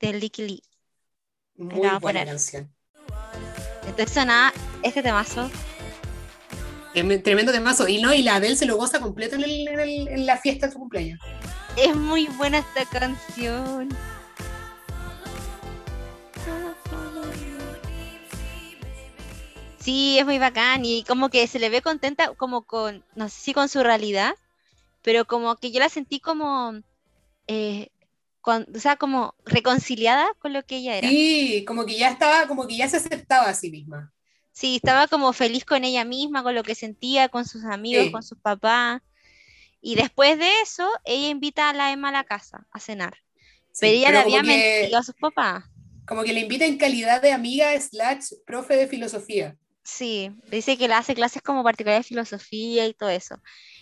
[0.00, 0.62] de Licky Lee.
[1.54, 2.74] Muy buena canción.
[3.86, 5.50] Entonces suena este temazo.
[7.22, 7.86] Tremendo temazo.
[7.88, 11.20] Y no, y la Adele se lo goza completo en la fiesta de su cumpleaños.
[11.76, 13.90] Es muy buena esta canción.
[19.78, 23.40] Sí, es muy bacán y como que se le ve contenta como con, no sé
[23.40, 24.34] si con su realidad,
[25.02, 26.72] pero como que yo la sentí como,
[27.46, 27.90] eh,
[28.42, 31.08] o sea, como reconciliada con lo que ella era.
[31.08, 34.12] Sí, como que ya estaba, como que ya se aceptaba a sí misma.
[34.56, 38.22] Sí, estaba como feliz con ella misma, con lo que sentía, con sus amigos, con
[38.22, 39.02] sus papás.
[39.82, 43.18] Y después de eso, ella invita a la Emma a la casa a cenar.
[43.78, 45.64] pero ella le había mentido a sus papás.
[46.06, 49.58] Como que le invita en calidad de amiga slash profe de filosofía.
[49.82, 53.38] Sí, dice que le hace clases como particulares de filosofía y todo eso.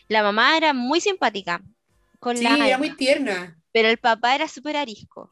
[0.09, 1.63] La mamá era muy simpática.
[2.19, 3.63] Con sí, era muy tierna.
[3.71, 5.31] Pero el papá era súper arisco.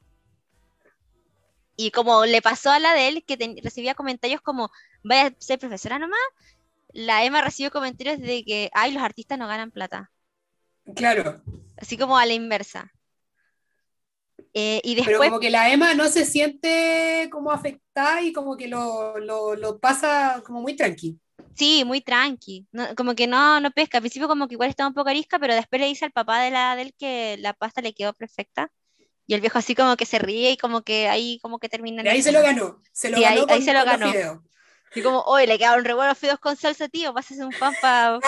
[1.74, 4.70] Y como le pasó a la de él, que recibía comentarios como,
[5.02, 6.20] vaya a ser profesora nomás,
[6.92, 10.10] la Emma recibió comentarios de que, ay, los artistas no ganan plata.
[10.94, 11.42] Claro.
[11.76, 12.92] Así como a la inversa.
[14.54, 15.16] Eh, y después...
[15.18, 19.78] Pero como que la Emma no se siente como afectada y como que lo, lo,
[19.78, 21.18] pasa como muy tranqui.
[21.54, 22.66] Sí, muy tranqui.
[22.96, 23.98] como que no, no pesca.
[23.98, 26.40] Al principio como que igual estaba un poco arisca, pero después le dice al papá
[26.40, 28.70] de la de él que la pasta le quedó perfecta.
[29.26, 32.02] Y el viejo así como que se ríe y como que ahí como que termina.
[32.04, 32.82] Y ahí se lo ganó.
[32.92, 34.42] Se lo ganó ahí, se lo ganó.
[34.94, 38.20] Y como, oye, le quedaron re buenos fideos con salsa, tío, pásese un pan para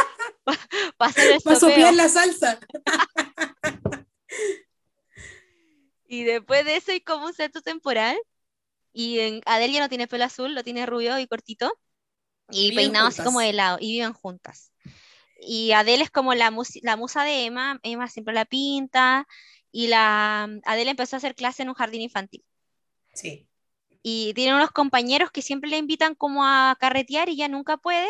[0.97, 2.59] pa hacer el Para soplar la salsa.
[6.07, 8.17] y después de eso hay como un salto temporal.
[8.93, 11.73] Y en Adelia no tiene pelo azul, lo tiene rubio y cortito.
[12.51, 13.79] Y peinado así como de lado.
[13.81, 14.73] Y viven juntas.
[15.41, 16.53] Y Adele es como la,
[16.83, 17.81] la musa de Emma.
[17.83, 19.27] Emma siempre la pinta.
[19.73, 22.45] Y la Adele empezó a hacer clase en un jardín infantil.
[23.13, 23.49] Sí
[24.07, 28.07] y tiene unos compañeros que siempre le invitan como a carretear y ya nunca puede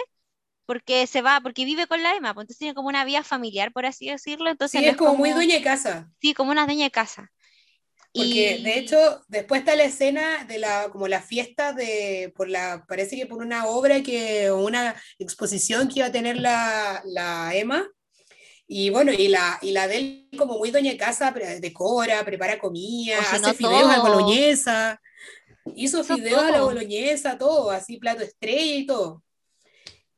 [0.66, 3.72] porque se va, porque vive con la Emma, pues entonces tiene como una vida familiar,
[3.72, 4.50] por así decirlo.
[4.50, 6.10] Entonces sí, es, como, muy dueña de casa.
[6.20, 7.30] Sí, como una dueña de casa.
[8.12, 12.84] Porque de hecho, después está la escena de la, como la fiesta de, por la,
[12.88, 17.54] parece que por una obra que, o una exposición que iba a tener la, la
[17.54, 17.86] Emma.
[18.66, 22.58] Y bueno, y la, y la de él como muy doña de casa, decora, prepara
[22.58, 25.00] comida, hace fideos de boloñesa.
[25.76, 29.22] Hizo fideos a la boloñesa, todo, así plato estrella y todo.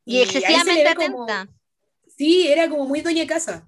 [0.05, 1.49] Y, excesivamente atenta.
[2.17, 3.67] sí, era como muy doña casa.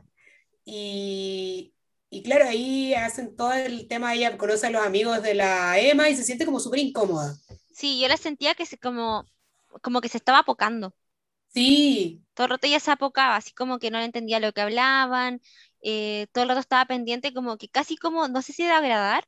[0.64, 1.72] Y,
[2.10, 6.10] y, claro, ahí hacen todo el tema, ella conoce a los amigos de la Emma
[6.10, 7.36] y se siente como súper incómoda.
[7.72, 9.24] Sí, yo la sentía que se, como,
[9.82, 10.94] como que se estaba apocando.
[11.48, 12.22] Sí.
[12.34, 15.40] Todo el rato ella se apocaba, así como que no entendía lo que hablaban,
[15.82, 19.24] eh, todo el rato estaba pendiente, como que casi como, no sé si de agradar,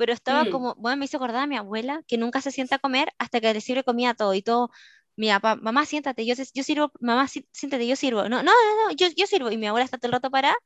[0.00, 0.50] pero estaba mm.
[0.50, 3.38] como, bueno, me hizo acordar a mi abuela, que nunca se sienta a comer hasta
[3.38, 4.70] que le sirve comida todo y todo.
[5.14, 8.22] Mi papá, mamá, siéntate, yo, yo sirvo, mamá, siéntate, yo sirvo.
[8.22, 9.50] No, no, no, no yo, yo sirvo.
[9.50, 10.56] Y mi abuela está todo el rato parada.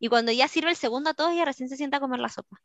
[0.00, 2.30] Y cuando ya sirve el segundo a todos, ella recién se sienta a comer la
[2.30, 2.62] sopa.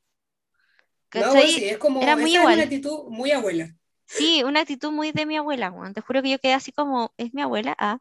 [1.13, 2.53] No, sí, es como, era muy igual.
[2.53, 3.75] una actitud muy abuela.
[4.05, 7.33] Sí, una actitud muy de mi abuela, Te juro que yo quedé así como, es
[7.33, 7.99] mi abuela, ah.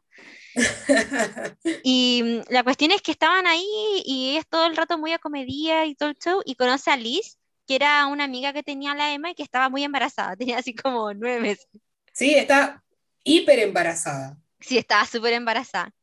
[1.83, 3.67] y mm, la cuestión es que estaban ahí
[4.05, 6.95] y es todo el rato muy a comedia y todo el show y conoce a
[6.95, 7.37] Liz
[7.67, 10.75] que era una amiga que tenía la Emma y que estaba muy embarazada, tenía así
[10.75, 11.67] como nueve meses.
[12.13, 12.83] Sí, está
[13.23, 14.37] hiper embarazada.
[14.59, 15.93] Sí, estaba súper embarazada.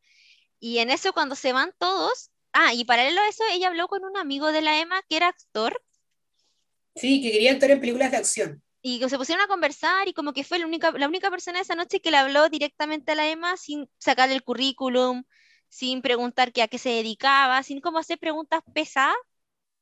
[0.58, 4.04] Y en eso cuando se van todos, ah, y paralelo a eso, ella habló con
[4.04, 5.80] un amigo de la Emma que era actor.
[6.94, 8.62] Sí, que quería actuar en películas de acción.
[8.82, 11.74] Y se pusieron a conversar y como que fue la única, la única persona esa
[11.74, 15.24] noche que le habló directamente a la Emma sin sacarle el currículum,
[15.68, 19.14] sin preguntar que a qué se dedicaba, sin como hacer preguntas pesadas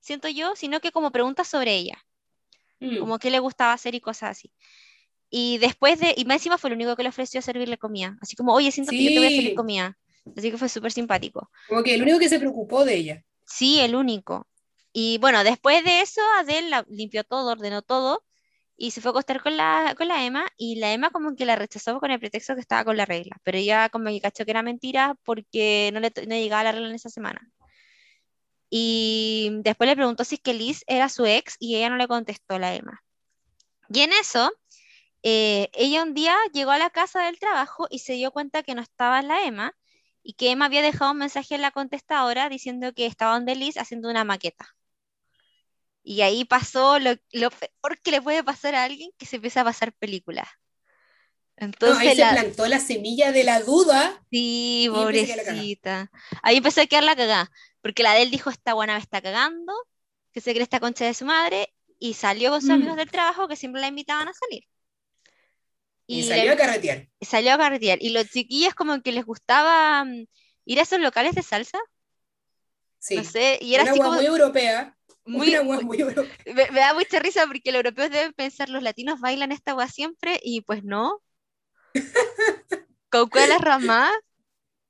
[0.01, 2.05] siento yo, sino que como preguntas sobre ella,
[2.81, 2.99] Mm.
[2.99, 4.53] como qué le gustaba hacer y cosas así.
[5.31, 8.37] Y después de, y más encima fue el único que le ofreció servirle comida, así
[8.37, 9.55] como, oye, siento que yo te voy a servir Sí.
[9.57, 9.99] comida.
[10.37, 11.51] Así que fue súper simpático.
[11.69, 13.25] Como que el único que se preocupó de ella.
[13.47, 14.47] Sí, el único.
[14.93, 18.25] Y bueno, después de eso, Adele la- limpió todo, ordenó todo
[18.77, 21.45] y se fue a acostar con la, con la Emma y la Emma como que
[21.47, 24.45] la rechazó con el pretexto que estaba con la regla, pero ella como que cachó
[24.45, 27.51] que era mentira porque no le no llegaba la regla en esa semana.
[28.71, 32.09] Y después le preguntó si es que Liz era su ex y ella no le
[32.09, 33.03] contestó la Emma.
[33.89, 34.53] Y en eso,
[35.23, 38.75] eh, ella un día llegó a la casa del trabajo y se dio cuenta que
[38.75, 39.75] no estaba la Emma
[40.23, 43.79] y que Emma había dejado un mensaje en la contestadora diciendo que estaba donde Liz
[43.79, 44.77] haciendo una maqueta.
[46.03, 49.63] Y ahí pasó lo, lo peor que le puede pasar a alguien que se empieza
[49.63, 50.49] a pasar películas.
[51.59, 52.31] No, Entonces ahí se la...
[52.33, 54.23] plantó la semilla de la duda.
[54.31, 56.11] Sí, pobrecita.
[56.43, 57.51] Ahí empezó a quedar la cagada,
[57.89, 59.73] porque la de él dijo, esta buena me está cagando,
[60.31, 62.73] que se cree esta concha de su madre, y salió con sus Mm.
[62.75, 64.65] amigos del trabajo que siempre la invitaban a salir.
[66.07, 67.09] Y, Y salió le- a carretear.
[67.23, 67.97] salió a carretear.
[68.03, 70.27] Y los chiquillos como que les gustaba mm,
[70.67, 71.79] ir a esos locales de salsa,
[72.99, 73.17] Sí.
[73.17, 74.95] no sé, y era una así como muy europea.
[75.25, 75.49] muy...
[75.57, 76.37] una muy europea.
[76.47, 79.89] Me, me da mucha risa porque los europeos deben pensar, los latinos bailan esta agua
[79.89, 81.23] siempre, y pues no.
[83.11, 84.13] Con las ramas,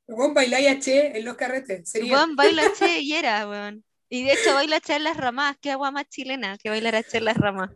[0.09, 1.91] Juan bailaya che en los carretes.
[1.91, 2.15] Sería.
[2.15, 3.85] Weón, baila che y era, weón.
[4.09, 7.03] Y de hecho baila che en las ramas, qué agua más chilena que bailar a
[7.03, 7.71] che en las ramas.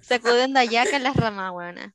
[0.00, 1.94] Sacudiendo allá en las ramas, weona.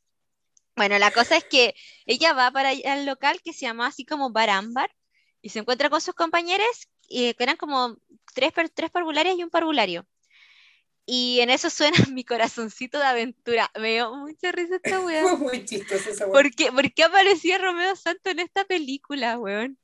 [0.75, 1.73] Bueno, la cosa es que
[2.05, 4.91] ella va para allá al local que se llama así como Bar Ámbar
[5.41, 7.97] y se encuentra con sus compañeros y que eran como
[8.35, 10.07] tres, tres parvularias y un parvulario.
[11.09, 13.71] Y en eso suena mi corazoncito de aventura.
[13.79, 15.21] Me dio mucha risa esta weá.
[15.23, 16.33] Fue muy chistoso esa hueá.
[16.33, 19.77] ¿Por qué, por qué aparecía Romeo Santos en esta película, weón?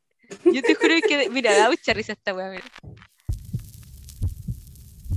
[0.46, 1.30] Yo te juro que.
[1.32, 2.64] Mira, da mucha risa esta weá, mira.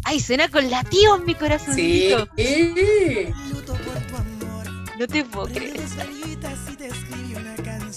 [0.04, 1.38] Ay, suena con latidos mi Sí.
[1.38, 2.28] corazoncito.
[4.98, 5.80] No te puedo creer.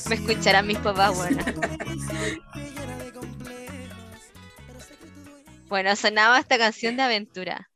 [0.09, 1.43] Me escucharán mis papás, bueno.
[5.67, 7.69] Bueno, sonaba esta canción de aventura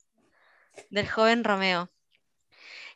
[0.90, 1.90] del joven Romeo.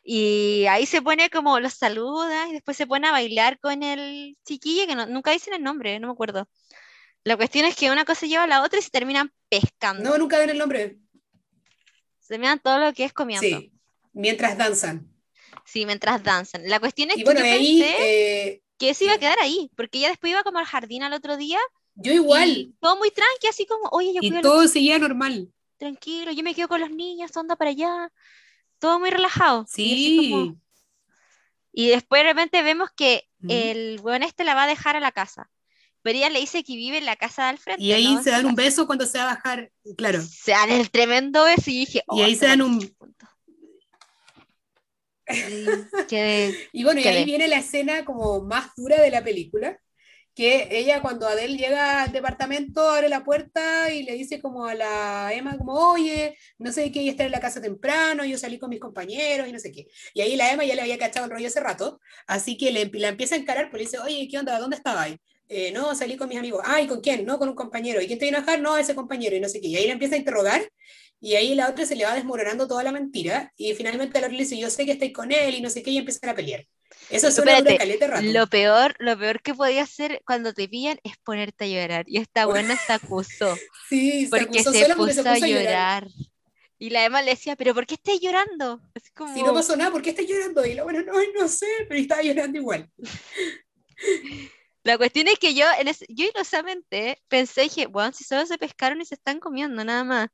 [0.02, 4.36] Y ahí se pone como los saluda y después se pone a bailar con el
[4.44, 6.48] chiquillo que no- nunca dicen el nombre, no me acuerdo.
[7.24, 10.08] La cuestión es que una cosa lleva a la otra y se terminan pescando.
[10.08, 10.98] No, nunca ven el nombre.
[12.20, 13.46] Se terminan todo lo que es comiendo.
[13.46, 13.72] Sí.
[14.12, 15.12] Mientras danzan.
[15.64, 16.62] Sí, mientras danzan.
[16.68, 17.96] La cuestión es Y que bueno, yo ahí pensé
[18.48, 21.12] eh, que eso iba a quedar ahí, porque ella después iba como al jardín al
[21.12, 21.58] otro día
[21.94, 22.48] yo igual.
[22.48, 25.52] y todo muy tranqui, así como, oye, yo Y todo seguía normal.
[25.78, 28.12] Tranquilo, yo me quedo con los niños, anda para allá,
[28.78, 29.64] todo muy relajado.
[29.76, 30.58] Y, así como- Sí.
[31.72, 35.12] y después de repente vemos que el weón este la va a dejar a la
[35.12, 35.48] casa,
[36.02, 37.82] pero ella le dice que vive en la casa del frente.
[37.82, 38.22] Y ahí ¿no?
[38.22, 39.70] se dan un beso cuando se va a bajar.
[39.96, 40.20] Claro.
[40.22, 42.80] Se dan el tremendo beso y dije, Y ahí se dan un-.
[46.10, 49.78] Y Y bueno, y ahí viene la escena como más dura de la película,
[50.38, 54.74] que ella cuando Adele llega al departamento abre la puerta y le dice como a
[54.74, 58.70] la Emma como, oye, no sé qué, está en la casa temprano, yo salí con
[58.70, 59.86] mis compañeros y no sé qué.
[60.14, 62.90] Y ahí la Emma ya le había cachado el rollo hace rato, así que le,
[62.94, 64.58] la empieza a encarar, pues le dice, oye, ¿qué onda?
[64.60, 65.16] ¿Dónde estaba ahí?
[65.48, 66.62] "Eh, no, salí con mis amigos.
[66.66, 67.24] Ah, ¿y con quién?
[67.24, 68.00] No, con un compañero.
[68.02, 68.60] ¿Y quién te vino a dejar?
[68.60, 69.68] No, ese compañero y no sé qué.
[69.68, 70.62] Y ahí la empieza a interrogar
[71.20, 74.36] y ahí la otra se le va desmoronando toda la mentira y finalmente la otra
[74.36, 76.34] le dice, yo sé que estáis con él y no sé qué, y empiezan a
[76.34, 76.64] pelear.
[77.10, 78.26] Eso Espérate, dura caleta rato.
[78.26, 82.04] Lo peor, lo peor que podía hacer cuando te pillan es ponerte a llorar.
[82.08, 83.56] Y esta buena se acusó.
[83.88, 86.04] Sí, se porque acusó se sola porque puso se puso a llorar.
[86.04, 86.08] llorar.
[86.78, 88.80] Y la Emma le decía, ¿pero por qué estás llorando?
[88.94, 90.64] Así como, Si no pasó nada, ¿por qué estás llorando?
[90.64, 92.88] Y la bueno, no, no sé, pero estaba llorando igual.
[94.84, 98.58] La cuestión es que yo, en ese- yo inosamente pensé, dije, bueno, si solo se
[98.58, 100.28] pescaron y se están comiendo, nada más.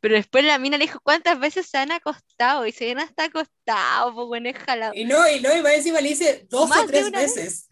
[0.00, 2.66] Pero después la mina le dijo, ¿cuántas veces se han acostado?
[2.66, 4.92] Y se ven hasta acostado, pues bueno, es jalado.
[4.94, 7.34] Y no, y no, y más encima le dice dos o tres una vez.
[7.34, 7.68] veces.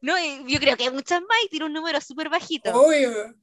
[0.00, 2.70] No, y yo creo que hay muchas más y tiró un número súper bajito.
[2.72, 3.34] Obvio.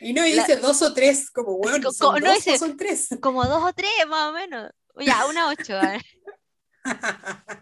[0.00, 2.52] Y no, y La- dice dos o tres, como bueno, son co- no, dos dice-
[2.52, 3.08] o son tres.
[3.20, 4.70] Como dos o tres, más o menos.
[5.00, 5.78] Ya, una ocho.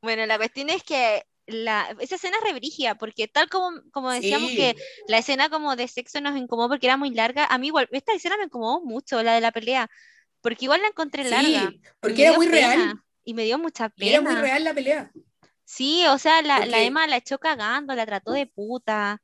[0.00, 4.50] Bueno, la cuestión es que la, esa escena es rebrígida, porque tal como, como decíamos
[4.50, 4.56] Sí.
[4.56, 4.76] que
[5.08, 8.12] la escena como de sexo nos incomodó porque era muy larga, a mí igual, esta
[8.14, 9.90] escena me incomodó mucho, la de la pelea,
[10.40, 11.68] porque igual la encontré larga.
[11.70, 12.94] Sí, y porque era muy pena, real.
[13.24, 14.42] Y me dio mucha Y era muy pena.
[14.42, 15.10] real la pelea.
[15.64, 19.22] Sí, o sea, la, la Emma la echó cagando, la trató de puta.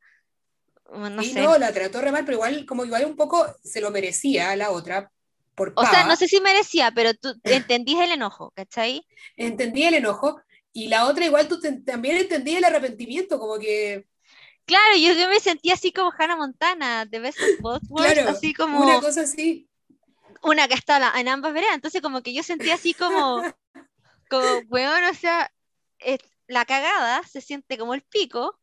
[0.93, 1.41] No y sé.
[1.43, 4.57] no, la trató re mal, pero igual, como igual un poco se lo merecía a
[4.57, 5.11] la otra
[5.55, 9.07] por O sea, no sé si merecía, pero tú entendís el enojo, ¿cachai?
[9.37, 10.41] Entendí el enojo.
[10.73, 14.07] Y la otra igual tú te- también entendí el arrepentimiento, como que
[14.67, 18.31] Claro, yo, yo me sentía así como Hannah Montana, de Best of Both Worlds, Claro,
[18.31, 19.69] así como una cosa así.
[20.43, 21.75] una que está en ambas veredas.
[21.75, 23.43] Entonces, como que yo sentía así como,
[24.31, 25.51] como, weón, o sea,
[25.99, 28.59] es- la cagada se siente como el pico.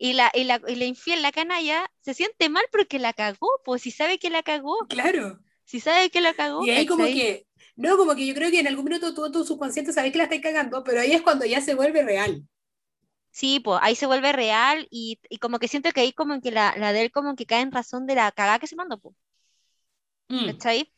[0.00, 3.48] Y la, y la, y la infiel, la canalla, se siente mal porque la cagó,
[3.64, 5.40] pues si sabe que la cagó, Claro.
[5.64, 7.47] si sabe que la cagó, Y ahí como que,
[7.78, 10.24] no, como que yo creo que en algún minuto tú, tu subconsciente sabes que la
[10.24, 12.44] estás cagando, pero ahí es cuando ya se vuelve real.
[13.30, 16.50] Sí, pues ahí se vuelve real y, y como que siento que ahí como que
[16.50, 18.98] la, la de él como que cae en razón de la cagada que se mandó,
[18.98, 19.14] pues,
[20.30, 20.58] Mm.
[20.58, 20.92] ¿cachai?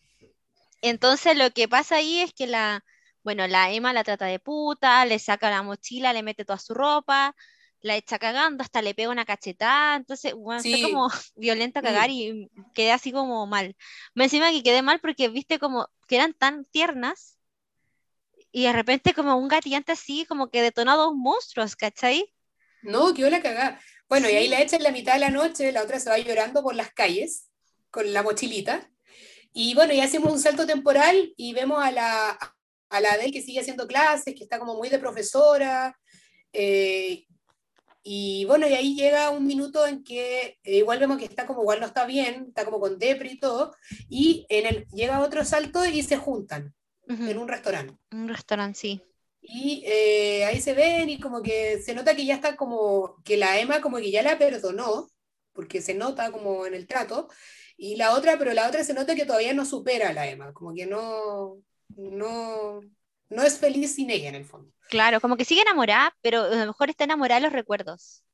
[0.82, 2.84] Entonces lo que pasa ahí es que la,
[3.24, 6.74] bueno, la Emma la trata de puta, le saca la mochila, le mete toda su
[6.74, 7.36] ropa,
[7.82, 10.82] la echa cagando, hasta le pega una cachetada, entonces, bueno, fue Sí.
[10.82, 13.76] como violento a cagar y quedé así como mal.
[14.14, 17.38] Me encima que quedé mal porque viste como que eran tan tiernas
[18.52, 22.32] y de repente como un gatillante así como que detonó dos monstruos, ¿cachai?
[22.82, 23.80] No, quedó la cagada.
[24.08, 26.18] Bueno, y ahí la echa en la mitad de la noche, la otra se va
[26.18, 27.48] llorando por las calles
[27.90, 28.90] con la mochilita.
[29.52, 32.38] Y bueno, ya hacemos un salto temporal y vemos a la,
[32.88, 35.96] a la que sigue haciendo clases, que está como muy de profesora.
[36.52, 37.26] eh,
[38.02, 41.62] y bueno, y ahí llega un minuto en que eh, igual vemos que está como,
[41.62, 43.74] igual no está bien, está como con depre y todo.
[44.08, 46.74] Y en el, llega otro salto y se juntan
[47.10, 47.94] Ujú, en un restaurante.
[48.12, 49.02] Un restaurante, sí.
[49.42, 53.36] Y eh, ahí se ven y como que se nota que ya está como, que
[53.36, 55.08] la Emma como que ya la perdonó,
[55.52, 57.28] porque se nota como en el trato,
[57.76, 60.52] y la otra, pero la otra se nota que todavía no supera a la Emma,
[60.52, 61.62] como que no,
[61.96, 62.80] no,
[63.30, 64.70] no es feliz sin ella en el fondo.
[64.88, 68.24] Claro, como que sigue enamorada, pero a lo mejor está enamorada de los recuerdos.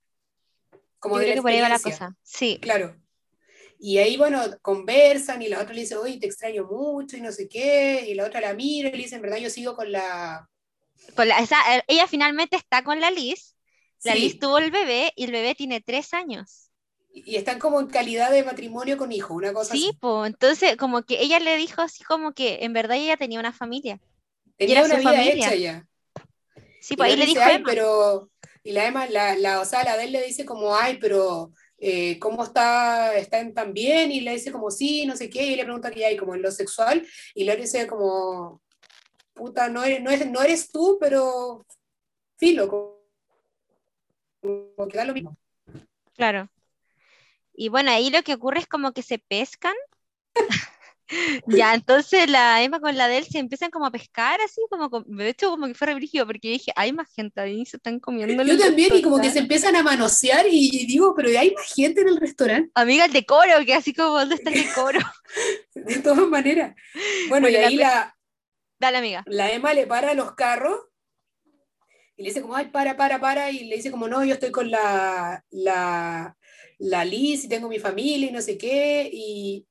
[0.98, 2.16] Como Yo de creo la que por ahí va la cosa.
[2.22, 2.96] Sí, Claro.
[3.78, 7.30] Y ahí, bueno, conversan y la otra le dice, oye, te extraño mucho y no
[7.30, 9.92] sé qué, y la otra la mira y le dice, en verdad yo sigo con
[9.92, 10.48] la...
[11.14, 13.54] con la- esa- eh, ella finalmente está con la Liz.
[14.02, 16.70] La Sí, Liz tuvo el bebé y el bebé tiene tres años.
[17.12, 19.98] y están como en calidad de matrimonio con hijo, una cosa Sí, así.
[20.00, 23.52] pues entonces como que ella le dijo así como que en verdad ella tenía una
[23.52, 24.00] familia.
[24.56, 25.46] Tenía era una vida familia.
[25.46, 25.88] hecha ya.
[26.80, 27.64] Sí, pues ahí le dice, dijo Emma.
[27.66, 28.30] pero.
[28.62, 31.52] Y la Emma, la, la, o sea, la de él le dice como, ay, pero.
[31.78, 33.14] eh, ¿Cómo está?
[33.16, 34.10] ¿Están tan bien?
[34.12, 35.42] Y le dice como, sí, no sé qué.
[35.46, 37.06] Y le pregunta que hay como en lo sexual.
[37.34, 38.62] Y le dice como,
[39.34, 41.66] puta, no eres, no eres, no eres tú, pero.
[42.38, 42.96] Filo, como,
[44.42, 45.36] como que da lo mismo.
[46.14, 46.48] Claro.
[47.54, 49.74] Y bueno, ahí lo que ocurre es como que se pescan.
[51.48, 54.90] Ya, entonces la Emma con la de él se empiezan como a pescar así, como
[54.90, 57.76] con- de hecho como que fue re brígido, porque dije, hay más gente ahí, se
[57.76, 59.40] están comiendo en Yo también, y como que se restaurante".
[59.40, 60.46] empiezan a manosear.
[60.50, 62.70] Y, y digo, pero hay más gente en el restaurante.
[62.74, 64.98] Amiga, el decoro, que así como, ¿dónde está el decoro?
[65.74, 66.74] De todas maneras.
[67.28, 68.16] Bueno, y Bueno, la ahí cu- la,
[68.78, 69.24] Dale, amiga.
[69.26, 70.80] la Emma le para los carros
[72.16, 74.50] y le dice como, ay, para, para, para, y le dice como, no, yo estoy
[74.50, 76.36] con la, la,
[76.78, 79.66] la Liz y tengo mi familia y no sé qué, y,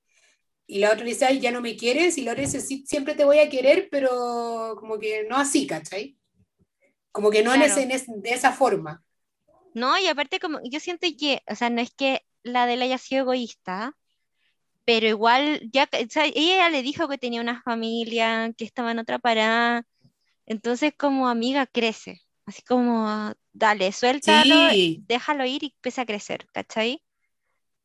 [0.68, 2.84] y la otra le dice, ay, ya no me quieres, y la otra dice, sí,
[2.88, 6.18] siempre te voy a querer, pero como que no así, ¿cachai?
[7.12, 7.74] Como que no en Claro.
[7.74, 9.04] ese- en ese- de esa forma.
[9.74, 12.82] No, y aparte como, yo siento que, o sea, no es que la de él
[12.82, 13.94] haya sido egoísta,
[14.86, 18.92] pero igual, ya, o sea, ella ya le dijo que tenía una familia, que estaba
[18.92, 19.86] en otra parada,
[20.48, 26.48] entonces como amiga crece, así como, dale, suéltalo, Sí, déjalo ir y empieza a crecer,
[26.54, 27.04] ¿cachai?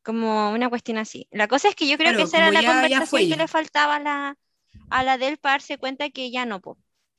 [0.03, 1.27] Como una cuestión así.
[1.31, 3.95] La cosa es que yo creo Claro, que esa era la conversación que le faltaba
[3.95, 4.37] a la,
[4.89, 6.77] a la del para darse cuenta que ya no, po.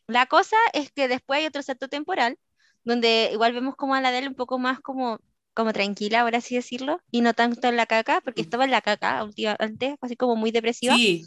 [0.08, 2.38] La cosa es que después hay otro salto temporal,
[2.84, 5.20] donde igual vemos como a la del un poco más como,
[5.54, 8.80] como tranquila, por así decirlo, y no tanto en la caca, porque estaba en la
[8.80, 9.26] caca
[9.58, 11.24] antes, así como muy depresiva, sí,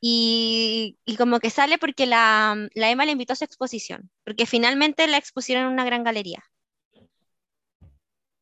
[0.00, 4.46] y, y como que sale porque la, la Emma le invitó a su exposición, porque
[4.46, 6.44] finalmente la expusieron en una gran galería.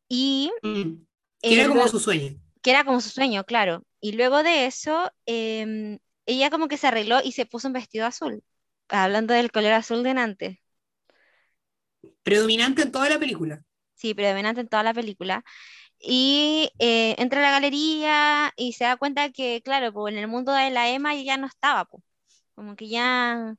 [0.09, 1.05] Y mm,
[1.41, 2.39] que era como su sueño.
[2.61, 3.83] que era como su sueño, claro.
[4.01, 8.05] Y luego de eso, em, ella como que se arregló y se puso un vestido
[8.05, 8.43] azul,
[8.89, 10.57] hablando del color azul de Nantes.
[12.23, 13.63] Predominante en toda la película.
[13.95, 15.43] Sí, predominante en toda la película.
[15.99, 20.27] Y eh, entra a la galería y se da cuenta que, claro, pues en el
[20.27, 22.03] mundo de la Emma ella ya no estaba, pues.
[22.55, 23.55] Como que ya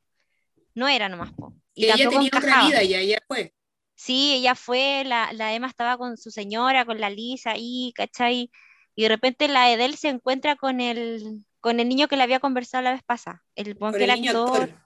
[0.75, 1.55] no era nomás, pues.
[1.75, 3.55] Y ella tenía otra vida, ya, ya fue.
[4.01, 8.49] Sí, ella fue, la, la Emma estaba con su señora, con la Lisa ahí, ¿cachai?
[8.95, 12.39] Y de repente la Edel se encuentra con el, con el niño que le había
[12.39, 14.85] conversado la vez pasada, el Con el actor actor.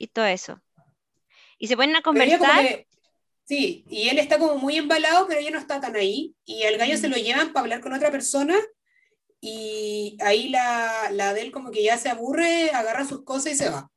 [0.00, 0.60] y todo eso.
[1.58, 2.88] Y se ponen a conversar, que-
[3.44, 6.34] sí, y él está como muy embalado, pero ella no está tan ahí.
[6.44, 8.56] Y al gallo se lo llevan para hablar con otra persona.
[9.40, 13.56] Y ahí la, la de él como que ya se aburre, agarra sus cosas y
[13.56, 13.90] se va.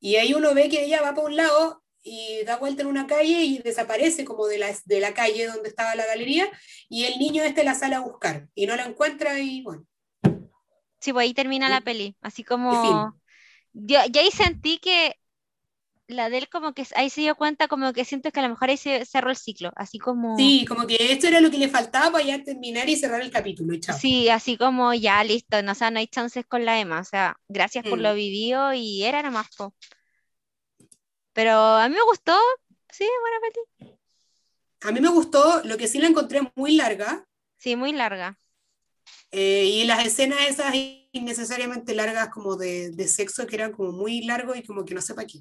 [0.00, 3.06] Y ahí uno ve que ella va para un lado y da vuelta en una
[3.06, 6.48] calle y desaparece como de la, de la calle donde estaba la galería
[6.88, 9.84] y el niño este la sale a buscar y no la encuentra y bueno.
[11.00, 13.18] Sí, pues ahí termina la peli, así como...
[13.72, 15.16] Yo, yo ahí sentí que
[16.06, 18.50] la de él como que ahí se dio cuenta como que siento que a lo
[18.50, 20.36] mejor ahí se cerró el ciclo, así como...
[20.36, 23.30] Sí, como que esto era lo que le faltaba para ya terminar y cerrar el
[23.30, 23.96] capítulo, chao.
[23.98, 27.04] Sí, así como ya listo, no, o sea, no hay chances con la Emma, o
[27.04, 28.02] sea, gracias por Mm.
[28.02, 29.74] lo vivido y era nomás, po.
[31.32, 32.36] Pero a mí me gustó,
[32.90, 33.96] sí, buena peli.
[34.82, 37.24] A mí me gustó, lo que sí la encontré muy larga,
[37.58, 38.36] Sí, muy larga.
[39.30, 40.74] eh, y las escenas esas
[41.12, 45.00] innecesariamente largas como de, de sexo que eran como muy largos y como que no
[45.00, 45.38] sé para qué.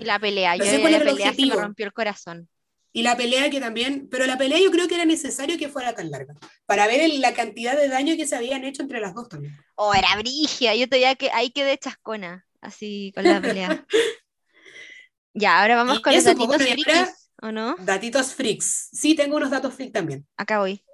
[0.00, 1.92] Y la pelea, No yo sé cuál la era el pelea se me rompió el
[1.92, 2.48] corazón.
[2.92, 5.94] Y la pelea que también, pero la pelea yo creo que era necesario que fuera
[5.94, 6.34] tan larga,
[6.66, 9.54] para ver el- la cantidad de daño que se habían hecho entre las dos también.
[9.76, 13.86] Oh, era brigia, yo todavía que ahí quedé chascona, así con la pelea.
[15.38, 17.76] Ya, ahora vamos Y con los datitos frikis, ¿o no?
[17.78, 18.88] Datitos freaks.
[18.92, 20.26] Sí, tengo unos datos freaks también.
[20.36, 20.84] Acá voy.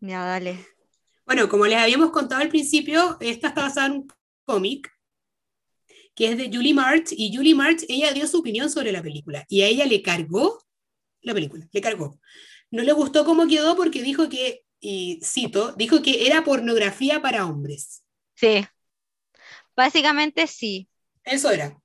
[0.00, 0.66] Ya, dale.
[1.24, 4.08] Bueno, como les habíamos contado al principio, esta está basada en un
[4.44, 4.92] cómic
[6.14, 9.44] que es de Julie March, y Julie March, ella dio su opinión sobre la película,
[9.50, 10.64] y a ella le cargó
[11.20, 12.18] la película, le cargó.
[12.70, 17.44] No le gustó cómo quedó porque dijo que, y cito, dijo que era pornografía para
[17.44, 18.02] hombres.
[18.34, 18.66] Sí.
[19.76, 20.88] Básicamente sí.
[21.26, 21.76] Eso era.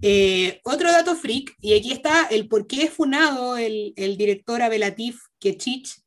[0.00, 4.62] Eh, otro dato freak, y aquí está el por qué es funado el, el director
[4.62, 6.00] Abelatif Kechich.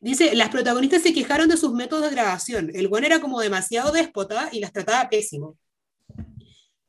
[0.00, 2.70] Dice, las protagonistas se quejaron de sus métodos de grabación.
[2.74, 5.58] El buen era como demasiado déspota y las trataba pésimo.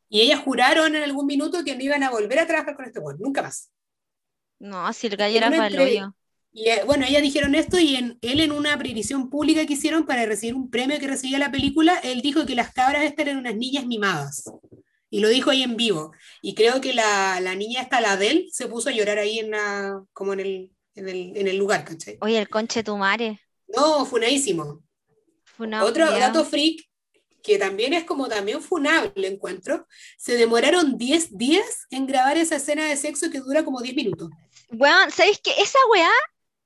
[0.10, 3.00] Y ellas juraron en algún minuto que no iban a volver a trabajar con este
[3.00, 3.72] buen, nunca más.
[4.60, 6.14] No, si el gallo era para.
[6.54, 10.06] Y eh, bueno, ellas dijeron esto y en, él en una previsión pública que hicieron
[10.06, 13.38] para recibir un premio que recibía la película, él dijo que las cabras estas eran
[13.38, 14.46] unas niñas mimadas.
[15.10, 16.12] Y lo dijo ahí en vivo.
[16.42, 19.52] Y creo que la, la niña esta, la Adele, se puso a llorar ahí en
[19.52, 22.18] la, como en el, en el, en el lugar, ¿cachai?
[22.22, 23.40] Oye, el conche tu madre.
[23.68, 24.84] No, funadísimo.
[25.60, 26.88] Una Otro dato freak,
[27.42, 29.88] que también es como también funable, encuentro,
[30.18, 34.30] se demoraron 10 días en grabar esa escena de sexo que dura como 10 minutos.
[34.70, 35.52] Weón, ¿sabéis qué?
[35.58, 36.12] Esa weá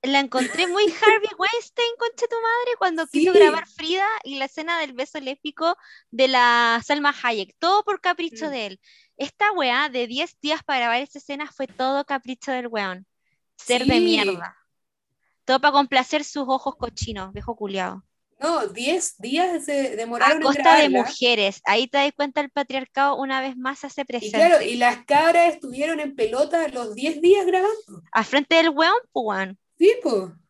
[0.04, 4.80] la encontré muy Harvey Weinstein, conche tu madre, cuando quiso grabar Frida y la escena
[4.80, 5.78] del beso lésbico
[6.10, 7.56] de la Salma Hayek.
[7.60, 8.50] Todo por capricho Mm.
[8.50, 8.80] de él.
[9.18, 13.06] Esta weá de 10 días para grabar esta escena fue todo capricho del weón.
[13.58, 14.58] Ser de mierda.
[15.46, 18.04] Todo para complacer sus ojos cochinos, viejo culiao.
[18.40, 21.62] No, 10 días se A demoraron en costa de mujeres.
[21.66, 24.38] Ahí te das cuenta el patriarcado una vez más hace Y presente.
[24.38, 28.02] claro, y las cabras estuvieron en pelota los 10 días grabando.
[28.12, 29.60] Al frente del weón, pues weón.
[29.82, 29.94] Sí.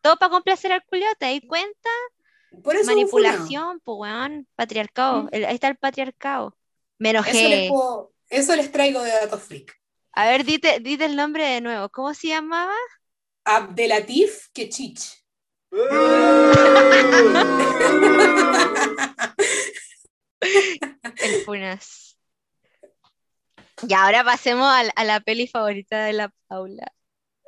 [0.02, 1.88] Todo para complacer al culiao, te das cuenta.
[2.62, 2.84] Por eso.
[2.90, 5.22] Manipulación, pues weón, patriarcado.
[5.22, 5.28] Mm.
[5.32, 6.54] El- ahí está el patriarcado.
[6.98, 7.68] Me Eso les, enojé.
[7.70, 9.74] puedo- eso les traigo de datos freak.
[10.12, 11.88] A ver, dite, dite el nombre de nuevo.
[11.88, 12.74] ¿Cómo se llamaba?
[13.44, 15.24] Abdelatif Kechich.
[20.40, 22.18] El Funas.
[23.88, 26.92] Y ahora pasemos a, a la peli favorita de la Paula.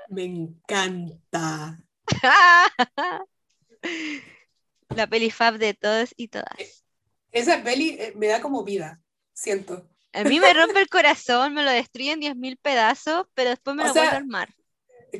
[0.09, 1.82] Me encanta.
[4.90, 6.84] La peli fab de todos y todas.
[7.32, 9.00] Esa peli eh, me da como vida,
[9.32, 9.88] siento.
[10.12, 13.82] A mí me rompe el corazón, me lo destruye en 10.000 pedazos, pero después me
[13.82, 14.55] O lo sea, a armar.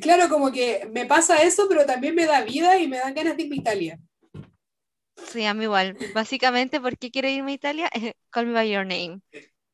[0.01, 3.35] Claro, como que me pasa eso, pero también me da vida y me dan ganas
[3.35, 3.99] de irme a Italia.
[5.31, 5.97] Sí, a mí igual.
[6.13, 7.89] Básicamente, ¿por qué quiero irme a Italia?
[8.29, 9.21] Call me by your name.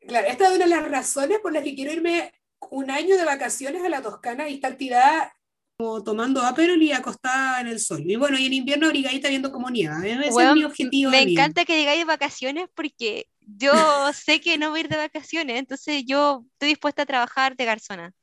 [0.08, 2.34] Claro, esta es una de las razones por las que quiero irme
[2.70, 5.34] un año de vacaciones a la Toscana y estar tirada
[5.78, 8.04] como tomando Aperol y acostada en el sol.
[8.06, 10.06] Y bueno, y en invierno abrigadita viendo como nieva.
[10.06, 13.74] Ese es Weón, mi objetivo me encanta que digáis vacaciones porque yo
[14.14, 17.66] sé que no voy a ir de vacaciones, entonces yo estoy dispuesta a trabajar de
[17.66, 18.14] garzona.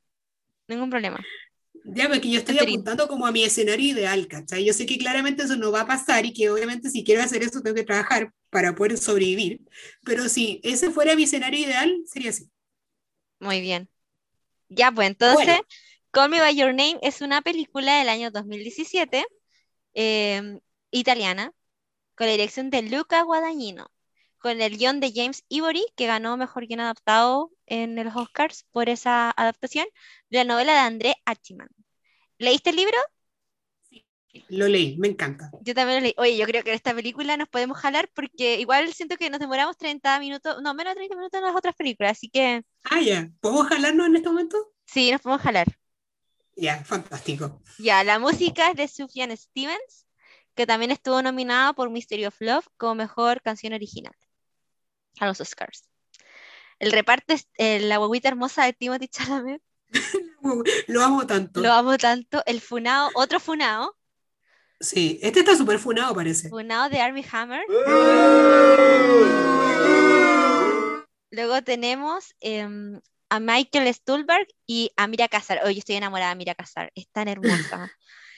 [0.69, 1.19] Ningún problema.
[1.85, 4.65] Ya, porque yo estoy apuntando como a mi escenario ideal, ¿cachai?
[4.65, 7.43] Yo sé que claramente eso no va a pasar y que obviamente si quiero hacer
[7.43, 9.60] eso tengo que trabajar para poder sobrevivir,
[10.05, 12.51] pero si ese fuera mi escenario ideal, sería así.
[13.40, 13.89] Muy bien.
[14.69, 15.62] Ya, pues entonces, Bueno.
[16.11, 19.24] Call Me By Your Name es una película del año 2017,
[19.95, 21.53] eh, italiana,
[22.15, 23.90] con la dirección de Luca Guadagnino,
[24.39, 28.89] con el guion de James Ivory, que ganó Mejor Guión Adaptado en los Oscars por
[28.89, 29.86] esa adaptación,
[30.31, 31.69] de la novela de André Achiman.
[32.39, 32.97] ¿Leíste el libro?
[34.48, 35.50] Lo leí, me encanta.
[35.62, 36.14] Yo también lo leí.
[36.18, 39.40] Oye, yo creo que en esta película nos podemos jalar porque igual siento que nos
[39.40, 43.00] demoramos 30 minutos, no, menos de 30 minutos en las otras películas, así que Ah,
[43.00, 44.56] ya, ¿podemos jalarnos en este momento?
[44.86, 45.66] sí, nos podemos jalar.
[46.56, 47.62] Ya, fantástico.
[47.78, 50.06] Ya, la música es de Sufjan Stevens,
[50.55, 54.14] que también estuvo nominada por Mystery of Love como mejor canción original
[55.20, 55.88] a los Oscars.
[56.78, 59.62] El reparto es eh, la huevita hermosa de Timothy Chalamet.
[60.88, 61.60] Lo amo tanto.
[61.60, 62.42] Lo amo tanto.
[62.46, 63.96] El funao, otro funao.
[64.80, 66.48] Sí, este está súper funado, parece.
[66.48, 67.62] Funao de Armie Hammer.
[71.30, 75.60] Luego tenemos em, a Michael Stuhlberg y a Mira Casar.
[75.64, 76.90] Oye, yo estoy enamorada de Mira Casar.
[76.94, 77.92] Es tan hermosa.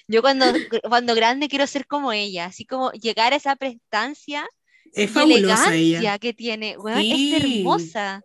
[0.08, 0.46] Yo cuando,
[0.88, 4.44] cuando grande quiero ser como ella, así como llegar a esa prestancia
[4.92, 6.18] Es y elegancia ella.
[6.18, 6.76] que tiene.
[6.76, 8.22] Weón, es hermosa.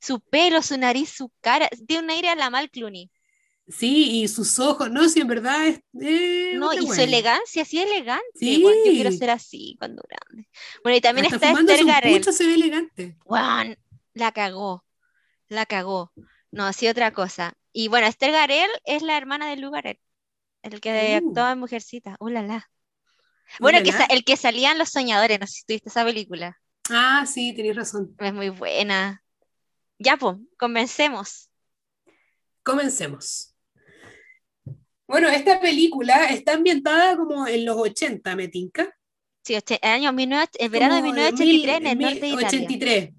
[0.00, 1.68] Su pelo, su nariz, su cara.
[1.86, 3.10] Tiene un aire a la Mal Clooney.
[3.68, 5.80] Sí, y sus ojos, no, sí, en verdad es.
[6.00, 8.24] eh, No, y su elegancia, así elegante.
[8.34, 8.62] Sí.
[8.64, 10.48] weón, yo quiero ser así cuando grande.
[10.84, 12.16] Bueno, y también Hasta está Esther un Garrel.
[12.18, 13.16] pucho se ve elegante.
[13.24, 13.76] Weón,
[14.14, 14.84] la cagó.
[15.48, 16.12] La cagó.
[16.52, 17.54] No, así otra cosa.
[17.72, 19.98] Y bueno, Esther Garel es la hermana de Lou Garel,
[20.62, 21.26] el que Uh.
[21.28, 22.16] actuaba en Mujercita.
[22.20, 22.70] Uh, la, la.
[23.58, 23.78] Bueno,
[24.10, 26.60] el que salía en Los Soñadores, no sé si tuviste esa película.
[26.88, 28.14] Ah, sí, tenías razón.
[28.18, 29.22] Es muy buena.
[29.98, 31.50] Ya, pues, comencemos.
[32.62, 33.54] Comencemos.
[35.06, 38.92] Bueno, esta película está ambientada como en los 80, me tinca.
[39.44, 42.48] Sí, año 19, el verano de Como 1983 en el norte de Italia.
[42.48, 43.10] 83.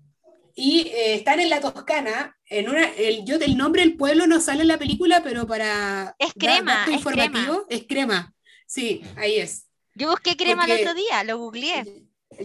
[0.55, 4.41] Y eh, están en la Toscana, en una, el, yo, el nombre del pueblo no
[4.41, 8.33] sale en la película, pero para Es dar crema, es informativo, es crema.
[8.65, 9.67] Sí, ahí es.
[9.95, 11.85] Yo busqué crema el otro día, lo googleé.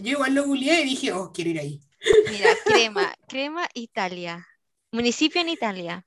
[0.01, 1.81] Yo igual lo googleé y dije, oh, quiero ir ahí.
[2.29, 4.47] Mira, crema, crema Italia.
[4.91, 6.05] Municipio en Italia.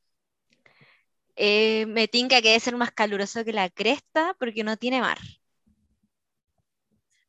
[1.37, 5.19] Eh, me tinca que debe ser más caluroso que la cresta porque no tiene mar.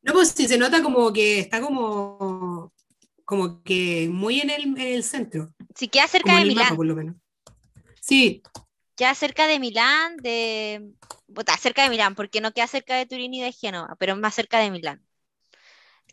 [0.02, 2.72] No, pues sí, se nota como que está como,
[3.24, 6.76] como que muy en el, en el centro, Si queda cerca como de mapa Milán,
[6.76, 7.16] por lo menos.
[8.00, 8.42] Sí,
[8.98, 10.92] queda cerca de Milán, de...
[11.34, 14.34] Puta, cerca de Milán, porque no queda cerca de Turín y de Génova, pero más
[14.34, 15.02] cerca de Milán.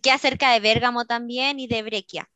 [0.02, 2.30] Queda cerca de Bérgamo también y de Breccia.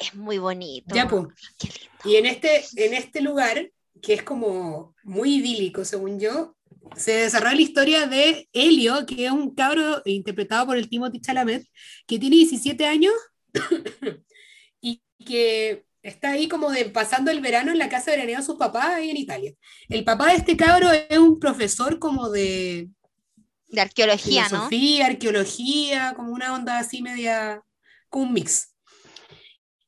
[0.00, 0.94] Es muy bonito.
[0.94, 1.26] ya pues.
[1.58, 1.90] Qué lindo.
[2.04, 3.70] Y en este, en este lugar,
[4.00, 6.56] que es como muy idílico, según yo,
[6.96, 11.66] se desarrolla la historia de Helio, que es un cabro interpretado por el Timothy Chalamet,
[12.06, 13.12] que tiene 17 años
[14.80, 18.46] y que está ahí como de pasando el verano en la casa de veraneo de
[18.46, 19.52] sus papás ahí en Italia.
[19.88, 22.88] El papá de este cabro es un profesor como de
[23.68, 24.48] De arqueología, ¿no?
[24.48, 27.62] filosofía, arqueología, como una onda así media,
[28.08, 28.74] como un mix.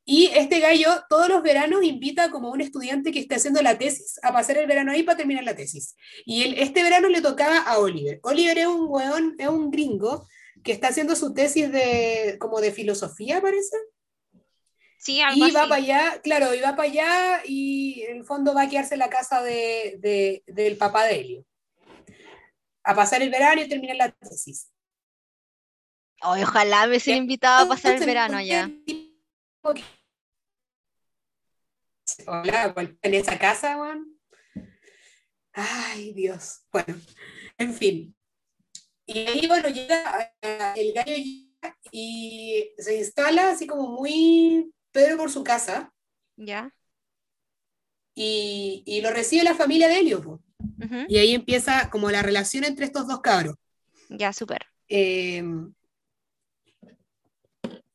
[0.04, 4.18] Y este gallo todos los veranos invita como un estudiante que esté haciendo la tesis
[4.22, 5.94] a pasar el verano ahí para terminar la tesis.
[6.24, 8.18] Y él, este verano le tocaba a Oliver.
[8.24, 10.26] Oliver es un weón, es un gringo
[10.64, 13.76] que está haciendo su tesis de como de filosofía, parece.
[14.98, 15.68] Sí, algo Y va así.
[15.68, 19.00] para allá, claro, y va para allá y en el fondo va a quedarse en
[19.00, 21.46] la casa de, de- del papá de Helio.
[22.84, 24.68] A pasar el verano y terminar la tesis.
[26.22, 28.70] Ojalá me hubiesen invitado a pasar el verano ¿por qué allá.
[32.26, 34.18] Hola, ¿cuál- en esa casa, weón.
[35.52, 36.62] Ay, Dios.
[36.72, 36.98] Bueno,
[37.58, 38.16] en fin.
[39.06, 45.16] Y ahí, bueno, llega, eh, el gallo llega y se instala así como muy Pedro
[45.18, 45.92] por su casa
[46.36, 46.74] ¿Ya?
[48.14, 50.22] y, y lo recibe la familia de Helio.
[50.22, 50.40] po.
[50.58, 51.04] Ujú.
[51.08, 53.56] Y ahí empieza como la relación entre estos dos cabros.
[54.08, 54.66] Ya, súper.
[54.88, 55.42] Eh,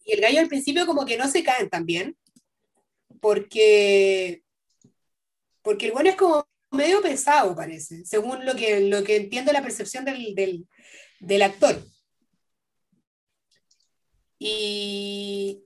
[0.08, 2.18] y el gallo al principio como que no se caen tan bien,
[3.20, 4.42] porque,
[5.62, 9.62] porque el bueno es como medio pesado, parece, según lo que, lo que entiendo la
[9.62, 10.66] percepción del,
[11.20, 11.84] del, actor.
[14.40, 15.62] Y,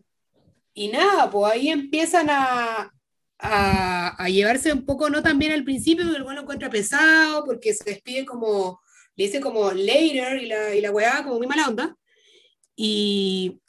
[0.74, 2.92] y nada, pues ahí empiezan a,
[3.38, 7.76] a, llevarse un poco, no tan bien al principio, porque el bueno encuentra pesado, porque
[7.76, 8.82] se despide como,
[9.16, 11.96] le dice como later y la, y la weá como muy mala onda.
[12.76, 13.61] Y,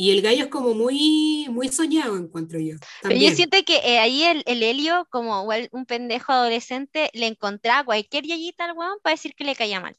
[0.00, 2.76] y el gallo es como muy, muy soñado, encuentro yo.
[3.02, 3.36] Pero yo también.
[3.36, 8.64] siento que eh, ahí el, el Helio, como un pendejo adolescente, le encontraba cualquier yayita
[8.64, 9.94] al weón para decir que le caía mal.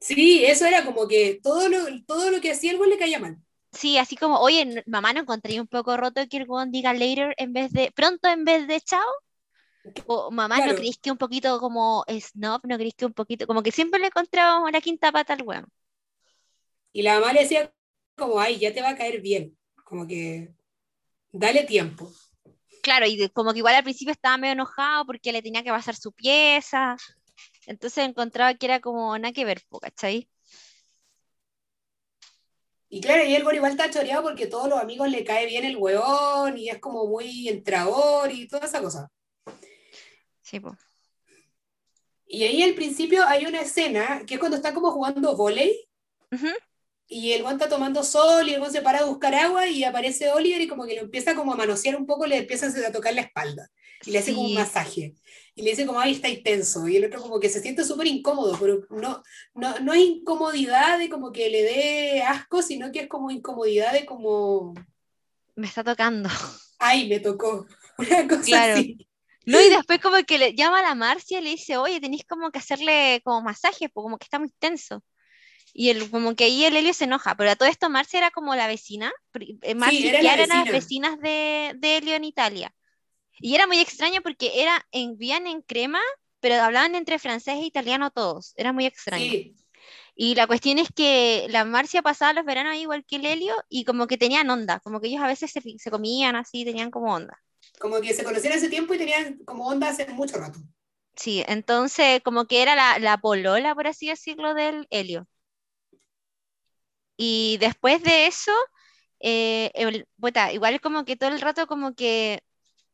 [0.00, 3.18] Sí, eso era como que todo lo, todo lo que hacía el weón le caía
[3.18, 3.38] mal.
[3.72, 7.34] Sí, así como, oye, mamá, ¿no encontré un poco roto que el weón diga later
[7.36, 9.02] en vez de, pronto en vez de chao?
[10.06, 12.60] O mamá, ¿no creís que un poquito como snob?
[12.68, 15.66] ¿No creís que un poquito, como que siempre le encontrábamos la quinta pata al weón?
[16.92, 17.72] Y la mamá le decía
[18.20, 19.58] como, ay, ya te va a caer bien.
[19.84, 20.54] Como que,
[21.32, 22.12] dale tiempo.
[22.82, 25.70] Claro, y de- como que igual al principio estaba medio enojado porque le tenía que
[25.70, 26.96] pasar su pieza.
[27.66, 30.28] Entonces encontraba que era como nada que ver, ¿cachai?
[32.92, 35.76] Y claro, y el igual está choreado porque todos los amigos le cae bien el
[35.76, 39.08] weón y es como muy entrador y toda esa cosa.
[40.42, 40.76] Sí, po.
[42.26, 45.88] Y ahí al principio hay una escena que es cuando están como jugando volei.
[47.10, 49.84] Y el guan está tomando sol y el guan se para a buscar agua y
[49.84, 52.92] aparece Oliver y como que lo empieza como a manosear un poco, le empieza a
[52.92, 53.68] tocar la espalda
[54.06, 55.14] y le hace como un masaje.
[55.56, 56.88] Y le dice como, ay, está intenso.
[56.88, 59.22] Y el otro como que se siente súper incómodo, pero no,
[59.54, 63.92] no, no es incomodidad de como que le dé asco, sino que es como incomodidad
[63.92, 64.74] de como,
[65.56, 66.28] Me está tocando.
[66.78, 67.66] ay, me tocó.
[67.98, 68.74] Una cosa Claro.
[68.80, 69.06] así.
[69.46, 72.24] No, y después como que le llama a la Marcia y le dice, oye, tenéis
[72.26, 75.02] como que hacerle como masaje, pues como que está muy tenso.
[75.72, 78.30] Y el, como que ahí el Helio se enoja, pero a todo esto Marcia era
[78.30, 79.12] como la vecina,
[79.62, 80.70] eh, Marcia y era la eran las vecina.
[80.70, 82.74] vecinas de, de Helio en Italia.
[83.40, 86.00] Y era muy extraño porque era en, vivían en Crema,
[86.40, 89.34] pero hablaban entre francés e italiano todos, era muy extraño.
[89.34, 89.56] Sí,
[90.14, 93.54] Y la cuestión es que la Marcia pasaba los veranos ahí igual que el Helio
[93.68, 96.90] y como que tenían onda, como que ellos a veces se, se comían así, tenían
[96.92, 97.40] como onda.
[97.80, 100.60] como que se conocían hace tiempo y tenían como onda hace mucho rato.
[101.16, 105.28] Sí, entonces como que era la, la polola, por así decirlo, del Helio.
[107.22, 108.50] Y después de eso,
[109.20, 112.40] eh, el- puta, igual como que todo el rato como que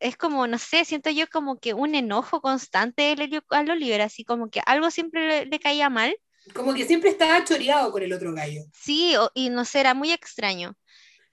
[0.00, 3.14] es como, no sé, siento yo como que un enojo constante
[3.50, 6.16] al Oliver, así como que algo siempre le, le caía mal.
[6.52, 8.62] Como que siempre estaba choreado con el otro gallo.
[8.72, 10.76] Sí, o- y no sé, era muy extraño.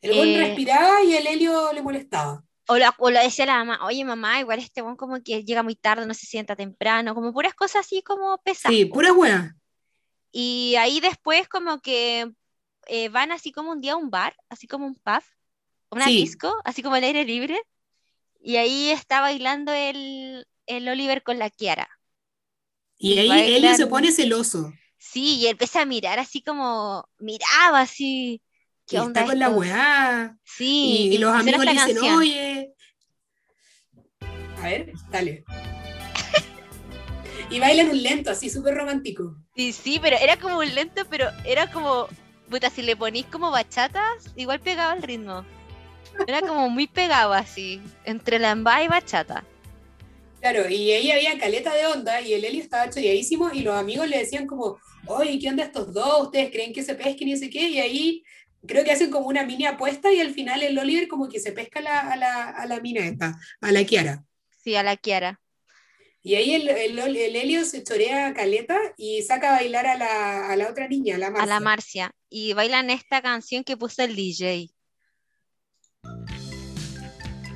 [0.01, 2.43] El buen Eh, respiraba y el helio le molestaba.
[2.67, 5.63] O la, o la decía la mamá, oye mamá, igual este buen como que llega
[5.63, 8.77] muy tarde, no se sienta temprano, como puras cosas así como pesadas.
[8.77, 9.55] Sí, pura hueá.
[10.31, 12.31] Y ahí después como que
[12.87, 15.23] eh, van así como un día a un bar, así como un pub,
[15.89, 16.17] una Sí.
[16.17, 17.59] disco, así como al aire libre.
[18.41, 21.87] Y ahí está bailando el, el Oliver con la Kiara.
[22.97, 24.73] Y Y ahí bailan- se pone celoso.
[24.97, 28.41] Sí, y empieza a mirar así como, miraba así.
[28.85, 30.37] ¿Qué Y onda está con la weá.
[30.43, 32.17] Sí, Y, y los amigos le dicen, canción.
[32.17, 32.73] oye.
[34.57, 35.43] A ver, dale.
[37.49, 39.35] y bailan un lento, así súper romántico.
[39.55, 42.07] Sí, sí, pero era como un lento, pero era como,
[42.49, 45.47] puta, si le ponís como bachatas, igual pegaba el ritmo.
[46.25, 49.49] Era como muy pegado así, entre lambada y bachata.
[50.39, 54.09] Claro, y ahí había caleta de onda y el Helio estaba choreadísimo y los amigos
[54.09, 56.23] le decían como, oye, ¿qué onda estos dos?
[56.23, 57.69] ¿Ustedes creen que se pesquen y no sé qué?
[57.69, 58.23] Y ahí
[58.67, 61.53] creo que hacen como una mini apuesta y al final el Oliver como que se
[61.53, 64.25] pesca a la, a la, a la mina esta, a la Kiara.
[64.63, 65.39] Sí, a la Kiara.
[66.25, 69.97] Y ahí el, el, el Helio se chorea a caleta y saca a bailar a
[69.97, 71.45] la, a la otra niña, a la a Marcia.
[71.53, 72.11] la Marcia.
[72.29, 74.69] Y bailan esta canción que puso el DJ.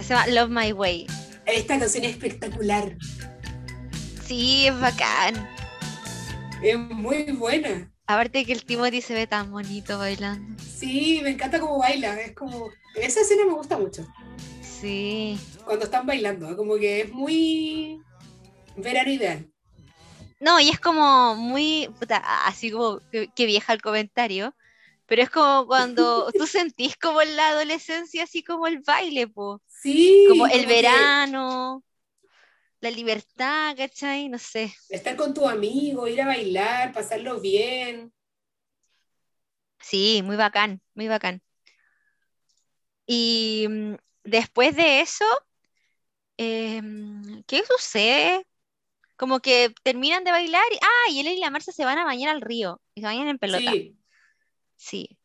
[0.02, 1.08] Se llama Love My Way.
[1.46, 2.98] Esta canción es espectacular,
[4.26, 5.48] Sí, es bacán.
[6.62, 7.90] es muy buena.
[8.06, 10.62] Aparte que el Timothy se ve tan bonito bailando.
[10.64, 12.70] Sí, me encanta cómo baila, es como...
[12.96, 14.06] Esa escena me gusta mucho,
[14.62, 15.40] Sí.
[15.64, 18.02] cuando están bailando, como que es muy...
[18.78, 19.52] Verano ideal.
[20.40, 24.56] No, y es como muy, puta, así como que, que vieja el comentario,
[25.08, 29.62] pero es como cuando tú sentís como en la adolescencia, así como el baile, po,
[29.68, 31.84] Sí, como el verano,
[32.82, 34.30] la libertad, ¿cachai?
[34.30, 34.74] No sé.
[34.90, 38.14] estar con tu amigo, ir a bailar, pasarlo bien.
[39.80, 41.42] Sí, muy bacán, muy bacán.
[43.06, 45.26] Y mm, después de eso,
[46.38, 48.46] em, ¿qué sucede?
[49.18, 52.06] Como que terminan de bailar y, ah, y él y la Marcia se van a
[52.06, 53.72] bañar al río y se bañan en pelota.
[53.72, 53.96] Sí,
[54.76, 55.18] Sí.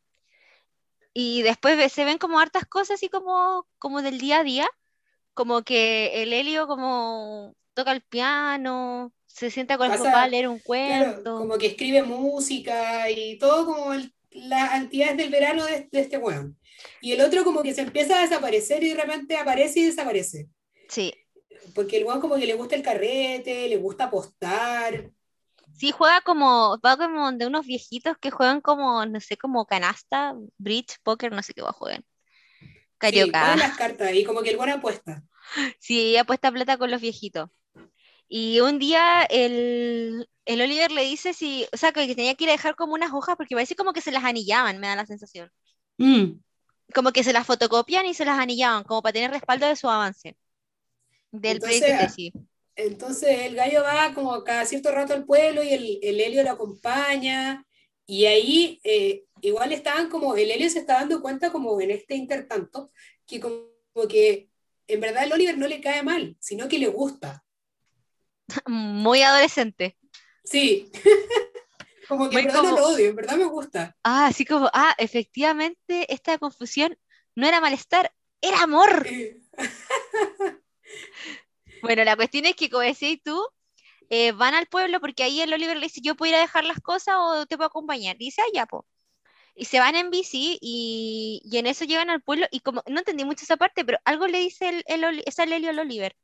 [1.15, 4.67] Y después se ven como hartas cosas así como, como del día a día,
[5.35, 10.49] como que el Helio como toca el piano, se sienta con el papá a leer
[10.49, 11.37] un claro, cuento.
[11.39, 16.17] como que escribe música y todo como el- las actividades del verano de, de este
[16.17, 16.59] weón.
[17.03, 20.49] Y el otro como que se empieza a desaparecer y de repente aparece y desaparece.
[20.89, 21.13] Sí,
[21.75, 25.11] Porque el weón como que le gusta el carrete, le gusta apostar.
[25.75, 30.35] sí juega como, va como de unos viejitos que juegan como, no sé, como canasta,
[30.59, 32.03] bridge, póker, no sé qué va a jugar.
[32.61, 32.67] Sí,
[32.99, 33.51] Carioca.
[33.51, 35.23] pone las cartas y como que el weón apuesta.
[35.79, 37.51] Sí, apuesta plata con los viejitos.
[38.29, 42.51] Y un día el, el Oliver le dice si, o sea, que tenía que ir
[42.51, 45.07] a dejar como unas hojas porque parece como que se las anillaban, me da la
[45.07, 45.51] sensación.
[45.99, 46.41] Mm.
[46.95, 49.89] Como que se las fotocopian y se las anillaban, como para tener respaldo de su
[49.89, 50.37] avance.
[51.33, 52.33] Del Entonces, de tesis.
[52.77, 56.51] Entonces el gallo va como cada cierto rato al pueblo y el, el Helio lo
[56.53, 57.67] acompaña.
[58.07, 62.15] Y ahí eh, igual estaban como, el Helio se está dando cuenta como en este
[62.15, 62.91] intertanto,
[63.27, 63.57] que como,
[63.93, 64.49] como que
[64.87, 67.45] en verdad el Oliver no le cae mal, sino que le gusta.
[68.67, 69.97] Muy adolescente.
[70.45, 70.91] Sí.
[72.09, 73.97] como que Muy en verdad no como- lo odio, en verdad me gusta.
[74.03, 76.99] Ah, así como, ah, efectivamente, esta confusión
[77.35, 79.07] no era malestar, era amor.
[81.83, 83.41] Bueno, la cuestión es que, como decías tú,
[84.11, 86.65] eh, van al pueblo porque ahí el Oliver le dice, yo puedo ir a dejar
[86.65, 88.17] las cosas o te puedo acompañar.
[88.19, 88.87] Y dice, ah, ya, po.
[89.55, 92.99] y se van en bici y, y en eso llegan al pueblo y como, no
[92.99, 96.17] entendí mucho esa parte, pero algo le dice el, el, al Helio al Oliver.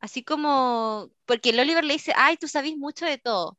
[0.00, 3.58] Así como, porque el Oliver le dice, ay, tú sabes mucho de todo.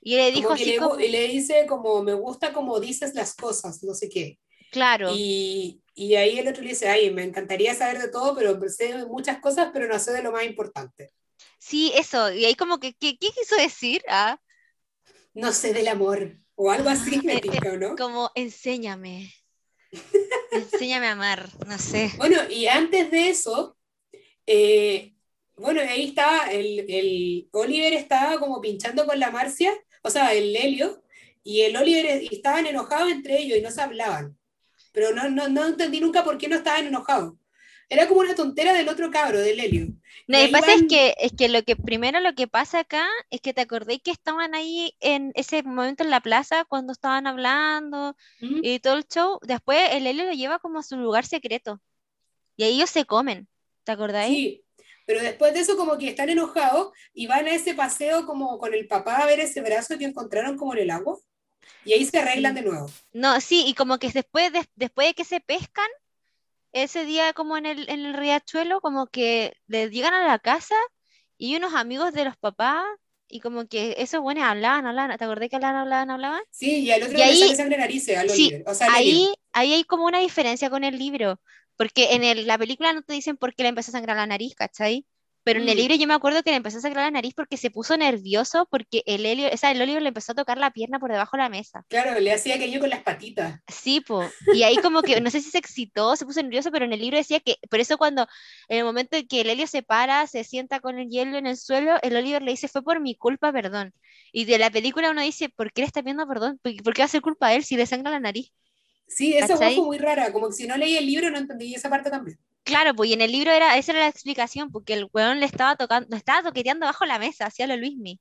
[0.00, 3.82] Y le dijo así le, como, le dice como, me gusta como dices las cosas,
[3.82, 4.38] no sé qué.
[4.70, 8.58] Claro, Y, y ahí el otro le dice, ay, me encantaría saber de todo, pero
[8.68, 11.12] sé muchas cosas, pero no sé de lo más importante.
[11.58, 12.32] sí, eso.
[12.32, 14.02] Y ahí como que, ¿qué, qué quiso decir?
[14.08, 14.38] Ah,
[15.34, 17.96] No sé del amor, o algo así me tinca, ¿no?
[17.96, 19.32] como, enséñame.
[20.50, 22.10] Enséñame a amar, no sé.
[22.16, 23.78] Bueno, y antes de eso,
[24.46, 25.14] eh,
[25.56, 29.74] bueno, ahí estaba, el, el Oliver estaba como pinchando con la Marcia,
[30.04, 31.04] o sea, el Helio,
[31.44, 34.37] y el Oliver estaban enojados entre ellos y no se hablaban.
[34.92, 37.34] Pero no, no, no entendí nunca por qué no estaban enojados.
[37.90, 39.86] Era como una tontera del otro cabro, del Helio.
[40.26, 43.06] No, lo que pasa es que, es que lo que primero lo que pasa acá
[43.30, 47.26] es que te acordé que estaban ahí en ese momento en la plaza cuando estaban
[47.26, 49.38] hablando y todo el show.
[49.42, 51.80] Después el Helio lo lleva como a su lugar secreto
[52.56, 53.48] y ahí ellos se comen.
[53.84, 54.34] ¿Te acordáis?
[54.34, 54.64] Sí,
[55.06, 58.74] pero después de eso como que están enojados y van a ese paseo como con
[58.74, 61.16] el papá a ver ese brazo que encontraron como en el agua.
[61.84, 62.90] Y ahí se arreglan de nuevo.
[63.12, 65.88] No, sí, y como que después de, después de que se pescan,
[66.72, 70.74] ese día como en el, en el riachuelo, como que le llegan a la casa
[71.36, 72.84] y unos amigos de los papás
[73.26, 75.16] y como que esos buenos hablaban, hablaban.
[75.18, 76.42] ¿Te acordás que hablaban, hablaban, hablaban?
[76.50, 78.88] Sí, y al otro Y ahí- sale sangre narices al Sí, o sea.
[78.94, 81.40] Ahí, ahí hay como una diferencia con el libro,
[81.76, 84.26] porque en el- la película no te dicen por qué le empezó a sangrar la
[84.26, 85.06] nariz, ¿cachai?
[85.48, 85.80] Pero en el Mm.
[85.80, 88.68] libro yo me acuerdo que le empezó a sangrar la nariz porque se puso nervioso
[88.70, 91.38] porque el Helio, o sea, el Oliver le empezó a tocar la pierna por debajo
[91.38, 91.86] de la mesa.
[91.88, 93.58] Claro, le hacía aquello con las patitas.
[93.66, 94.28] Sí, po.
[94.52, 97.00] Y ahí como que, no sé si se excitó, se puso nervioso, pero en el
[97.00, 98.28] libro decía que, por eso cuando,
[98.68, 101.46] en el momento en que el Helio se para, se sienta con el hielo en
[101.46, 103.94] el suelo, el Oliver le dice, fue por mi culpa, perdón.
[104.32, 106.60] Y de la película uno dice, ¿por qué le está pidiendo perdón?
[106.62, 108.52] ¿Por qué va a ser culpa de él si le sangra la nariz?
[109.06, 111.88] Sí, esa fue muy rara, como que si no leí el libro no entendí esa
[111.88, 112.38] parte también.
[112.64, 115.46] Claro, pues y en el libro era, esa era la explicación, porque el weón le
[115.46, 118.20] estaba tocando, estaba toqueteando bajo la mesa, hacía lo Luismi.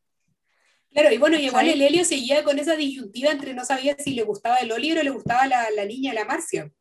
[0.91, 4.14] Claro, y bueno, y igual el Helio seguía con esa disyuntiva entre no sabía si
[4.14, 6.72] le gustaba el Oliver o le gustaba la, la niña, la Marcia.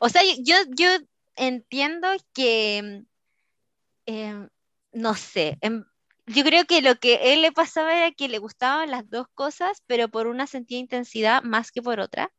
[0.00, 0.88] O sea, yo, yo
[1.36, 3.04] entiendo que,
[4.06, 4.48] em,
[4.92, 5.84] no sé, em,
[6.26, 9.82] yo creo que lo que él le pasaba era que le gustaban las dos cosas,
[9.86, 12.32] pero por una sentía intensidad más que por otra.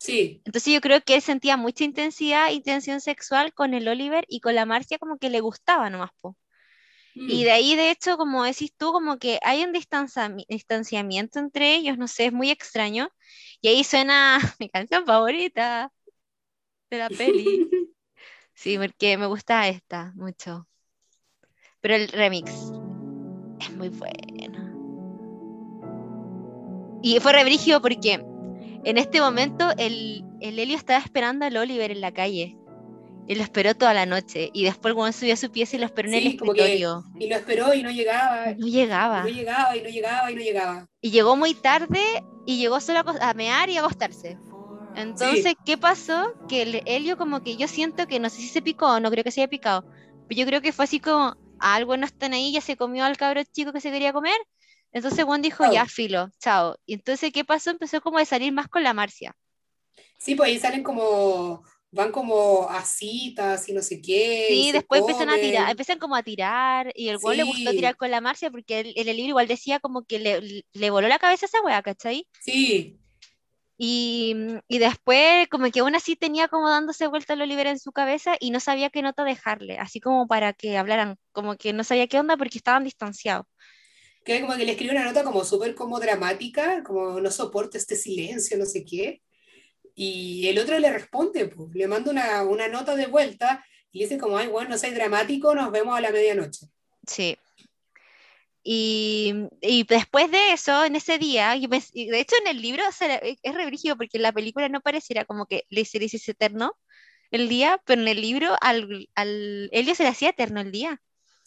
[0.00, 4.24] Sí, Entonces yo creo que él sentía mucha intensidad y tensión sexual con el Oliver
[4.28, 6.36] y con la Marcia como que le gustaba nomás, po.
[7.14, 11.38] Y mm, de ahí, de hecho, como decís tú, como que hay un distanciami- distanciamiento
[11.38, 13.10] entre ellos, no sé, es muy extraño.
[13.60, 15.92] Y ahí suena mi canción favorita
[16.90, 17.68] de la peli.
[18.52, 20.68] Sí, porque me gusta esta mucho.
[21.80, 22.52] Pero el remix
[23.58, 24.30] es muy bueno.
[27.02, 28.22] Y fue rebrígido porque
[28.84, 32.56] en este momento el, el Helio estaba esperando al Oliver en la calle.
[33.28, 34.50] Y lo esperó toda la noche.
[34.52, 36.62] Y después cuando subió a su pieza y lo esperó en el Sí, como que-
[36.62, 37.04] escritorio.
[37.20, 39.22] y lo esperó y no llegaba, No y llegaba.
[39.22, 40.86] no llegaba, y no llegaba, y no llegaba.
[41.00, 42.00] Y llegó muy tarde
[42.44, 44.36] y llegó solo a, a mear y a acostarse.
[44.96, 46.32] Entonces, ¿qué pasó?
[46.48, 49.10] Que el Helio como que yo siento que no sé si se picó o no
[49.10, 49.84] creo que se haya picado,
[50.28, 53.04] pero yo creo que fue así como, "Ah, algo no están ahí, ya se comió
[53.04, 54.34] al cabro chico que se quería comer.
[54.92, 56.76] Entonces Juan dijo, ya, filo, chao.
[56.86, 57.70] Y entonces, ¿qué pasó?
[57.70, 59.36] Empezó como a salir más con la Marcia.
[60.18, 64.46] Sí, pues ahí salen como, van como a citas y no sé qué.
[64.48, 67.96] Sí, después empiezan a tirar, empiezan como a tirar, y el Juan le gustó tirar
[67.96, 71.18] con la Marcia porque en el libro igual decía como que le, le voló la
[71.18, 72.26] cabeza a esa wea, ¿cachai?
[72.40, 72.98] Sí,
[73.82, 74.34] Y,
[74.68, 78.36] y después como que aún así tenía como dándose vuelta el Oliver en su cabeza
[78.38, 82.06] y no sabía qué nota dejarle, así como para que hablaran, como que no sabía
[82.06, 83.46] qué onda porque estaban distanciados.
[84.24, 87.96] Que como que le escribe una nota como súper como dramática, como no soporto este
[87.96, 89.22] silencio, no sé qué.
[89.94, 94.18] Y el otro le responde, pues, le manda una, una nota de vuelta y dice
[94.18, 96.66] como, ay, bueno, no seas dramático, nos vemos a la medianoche.
[97.06, 97.36] Sí.
[98.62, 102.82] Y, y después de eso, en ese día, yo y de hecho en el libro
[102.86, 103.00] es
[103.42, 106.76] es re brígido porque en la película no pareciera como que le hiciese eterno
[107.30, 111.00] el día, pero en el libro al, al Helio se le hacía eterno el día.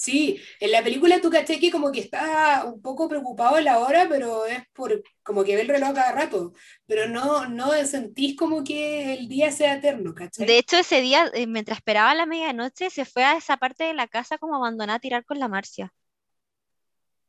[0.03, 3.79] Sí, en la película tú caché que como que está un poco preocupado en la
[3.79, 6.51] hora, pero es por como que ve el reloj a cada rato,
[6.85, 10.45] pero no, no sentís como que el día sea eterno, ¿cachai?
[10.45, 13.93] De hecho, ese día, eh, mientras esperaba la medianoche, se fue a esa parte de
[13.93, 15.93] la casa como abandonada a tirar con la Marcia.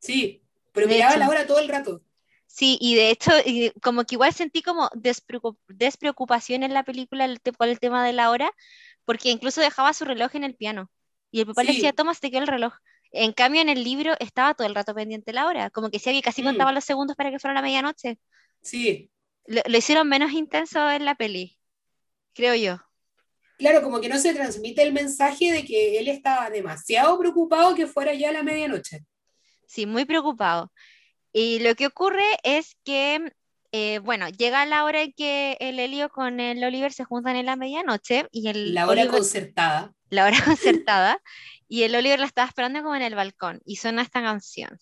[0.01, 0.43] Sí,
[0.73, 1.21] pero De miraba hecho.
[1.21, 2.03] la hora todo el rato.
[2.47, 7.29] Sí, y de hecho, y como que igual sentí como despreocup- despreocupación en la película
[7.57, 8.51] por el tema de la hora,
[9.05, 10.91] porque incluso dejaba su reloj en el piano.
[11.35, 12.75] Y el papá le decía, toma, te quedó el reloj.
[13.13, 16.09] En cambio, en el libro estaba todo el rato pendiente la hora, como que sí
[16.11, 16.47] había casi Mm.
[16.47, 18.19] contaba los segundos para que fuera la medianoche.
[18.63, 19.11] Sí,
[19.47, 21.59] Lo, lo hicieron menos intenso en la peli,
[22.35, 22.79] creo yo.
[23.59, 27.87] Claro, como que no se transmite el mensaje de que él estaba demasiado preocupado que
[27.87, 29.05] fuera ya la medianoche.
[29.67, 30.73] Sí, muy preocupado.
[31.33, 33.33] Y lo que ocurre es que,
[33.77, 37.47] eh, bueno, llega la hora en que el Helio con el Oliver se juntan en
[37.47, 39.93] la medianoche y el La hora Oliver- concertada.
[40.11, 41.21] la hora concertada
[41.67, 44.79] y el Oliver la estaba esperando como en el balcón y suena esta canción.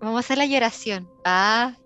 [0.00, 1.08] Vamos a hacer la lloración.
[1.24, 1.76] Ah,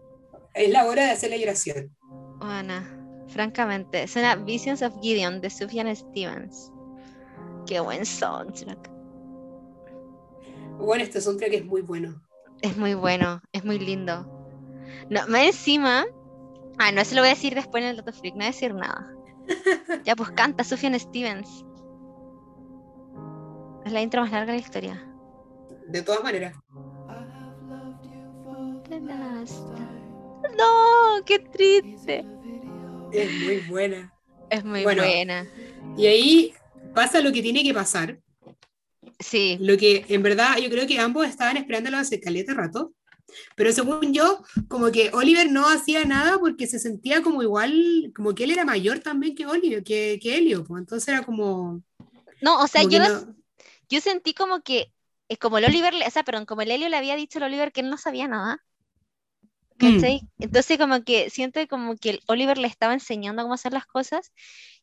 [0.54, 1.96] Es la hora de hacer la lloración.
[2.40, 6.70] Ana, francamente, suena Visions of Gideon de Sufjan Stevens.
[7.66, 8.90] Qué buen soundtrack.
[10.78, 12.20] Bueno, este soundtrack es muy bueno.
[12.64, 14.26] Es muy bueno, es muy lindo.
[15.10, 16.06] No, más encima.
[16.78, 18.52] Ah, no, eso lo voy a decir después en el Dato Freak, no voy a
[18.52, 19.10] decir nada.
[20.04, 21.62] Ya, pues canta Sufjan Stevens.
[23.84, 25.06] Es la intro más larga de la historia.
[25.88, 26.54] De todas maneras.
[30.56, 32.24] No, qué triste.
[33.12, 34.10] Es muy buena.
[34.48, 35.02] Es muy Bueno.
[35.02, 35.46] buena.
[35.98, 36.54] Y ahí
[36.94, 38.18] pasa lo que tiene que pasar.
[39.18, 42.92] Sí, Lo que en verdad yo creo que ambos estaban esperándolo hace caleta rato.
[43.56, 48.34] Pero según yo, como que Oliver no hacía nada porque se sentía como igual, como
[48.34, 50.64] que él era mayor también que Oliver, que, que Helio.
[50.64, 50.80] Pues.
[50.80, 51.82] Entonces era como.
[52.40, 53.34] no, o sea, yo, no-
[53.88, 54.92] yo sentí como que,
[55.28, 57.72] es como el Oliver, o sea, perdón, como el Helio le había dicho al Oliver
[57.72, 58.62] que él no sabía nada.
[59.78, 59.94] Mm.
[59.94, 60.20] ¿Cachai?
[60.38, 64.32] Entonces como que siento como que el Oliver le estaba enseñando cómo hacer las cosas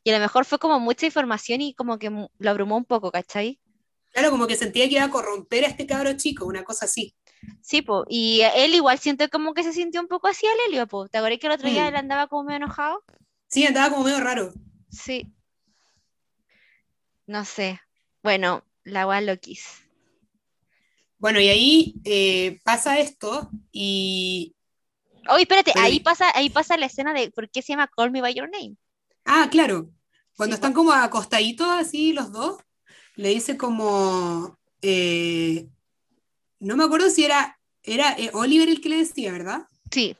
[0.04, 3.10] y a lo mejor fue como mucha información y como que lo abrumó un poco,
[3.10, 3.58] ¿cachai?
[4.12, 7.14] Claro, como que sentía que iba a corromper a este cabro chico, una cosa así.
[7.60, 10.86] Sí, po, y él igual siento como que se sintió un poco así al Helio,
[10.86, 11.08] po.
[11.08, 11.88] ¿Te acuerdas que el otro día Mm.
[11.88, 13.02] él andaba como medio enojado?
[13.48, 14.52] Sí, andaba como medio raro.
[14.90, 15.32] Sí.
[17.26, 17.80] No sé.
[18.22, 19.64] Bueno, la wea lo quis.
[21.18, 24.54] Bueno, y ahí eh, pasa esto y...
[25.28, 28.10] Oye, espérate, Pero ahí pasa, ahí pasa la escena de por qué se llama Call
[28.10, 28.76] Me By Your Name.
[29.24, 29.88] Ah, claro.
[30.36, 32.58] Cuando Sí, están como acostaditos así los dos,
[33.16, 34.58] le dice como...
[34.82, 35.68] eh,
[36.60, 39.66] no me acuerdo si era, era eh, Oliver el que le decía, ¿verdad?
[39.90, 40.16] Sí,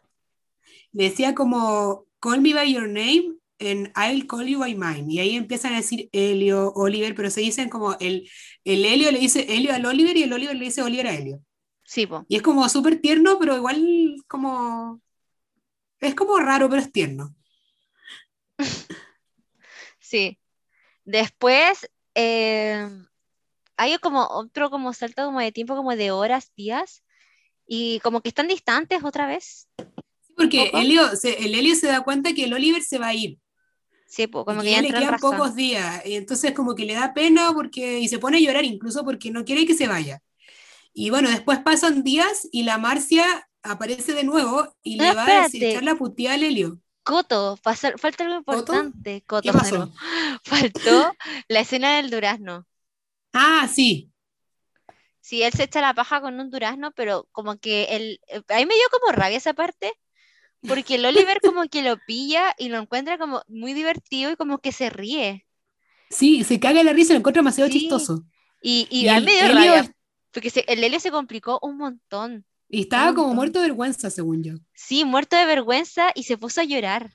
[0.92, 5.06] Le decía como, call me by your name and I'll call you by mine.
[5.08, 8.28] Y ahí empiezan a decir Helio, Oliver, pero se dicen como el,
[8.64, 11.40] el Helio le dice Helio al Oliver y el Oliver le dice Oliver a Helio.
[11.84, 12.24] sí, po.
[12.28, 15.00] Y es como súper tierno, pero igual como...
[16.00, 17.34] Es como raro, pero es tierno.
[19.98, 20.38] Sí.
[21.04, 22.88] Después eh,
[23.76, 27.02] hay como otro como salto como de tiempo como de horas, días,
[27.66, 29.68] y como que están distantes otra vez.
[29.78, 30.70] Sí, Porque.
[30.74, 33.38] Helio, se, el Helio se da cuenta que el Oliver se va a ir.
[34.06, 35.30] Sí, po, como y que que ya le quedan razón.
[35.30, 36.04] pocos días.
[36.04, 39.30] Y entonces como que le da pena porque, y se pone a llorar incluso porque
[39.30, 40.22] no quiere que se vaya.
[40.92, 45.24] Y bueno, después pasan días y la Marcia aparece de nuevo y No, le va
[45.24, 46.81] a echar la putía al Helio.
[47.04, 49.22] Coto, pasa- falta algo importante.
[49.26, 49.92] Coto, ¿Qué pasó?
[50.44, 51.14] Faltó
[51.48, 52.66] la escena del durazno.
[53.32, 54.10] Ah, sí.
[55.20, 58.56] Sí, él se echa la paja con un durazno, pero como que él, eh, a
[58.58, 59.92] mí me dio como rabia esa parte,
[60.66, 64.58] porque el Oliver como que lo pilla y lo encuentra como muy divertido y como
[64.58, 65.46] que se ríe.
[66.10, 67.80] Sí, se caga la risa, lo encuentra demasiado Sí.
[67.80, 68.24] chistoso.
[68.60, 69.94] Y, y Y a el mí me dio Helio rabia,
[70.32, 72.44] porque se- el Helio se complicó un montón.
[72.72, 74.54] Y estaba como muerto de vergüenza, según yo.
[74.72, 77.12] Sí, muerto de vergüenza y se puso a llorar.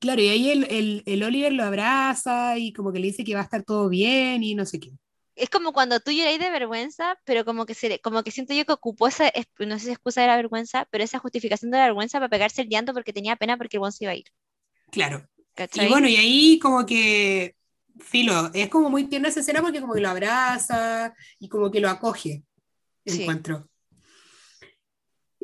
[0.00, 3.34] Claro, y ahí el, el, el Oliver lo abraza y como que le dice que
[3.34, 4.90] va a estar todo bien y no sé qué.
[5.36, 8.64] Es como cuando tú lloráis de vergüenza, pero como que se como que siento yo
[8.66, 11.78] que ocupó esa, es- no sé si excusa de la vergüenza, pero esa justificación de
[11.78, 14.16] la vergüenza para pegarse el llanto porque tenía pena porque el buen se iba a
[14.16, 14.24] ir.
[14.90, 15.28] Claro.
[15.54, 15.86] ¿Cachai?
[15.86, 17.54] Y bueno, y ahí como que,
[18.00, 21.80] filo, es como muy tierna esa escena porque como que lo abraza y como que
[21.80, 22.42] lo acoge,
[23.06, 23.22] Sí.
[23.22, 23.68] encuentro.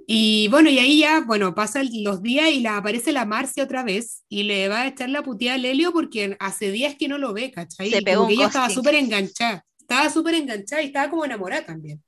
[0.08, 3.82] Y bueno, y ahí ya, bueno, pasan los días y la, aparece la Marcia otra
[3.82, 7.18] vez y le va a echar la puteada al Helio porque hace días que no
[7.18, 7.90] lo ve, ¿cachai?
[7.90, 11.24] Se Y pegó como que ella estaba súper enganchada, estaba súper enganchada y estaba como
[11.24, 12.00] enamorada también.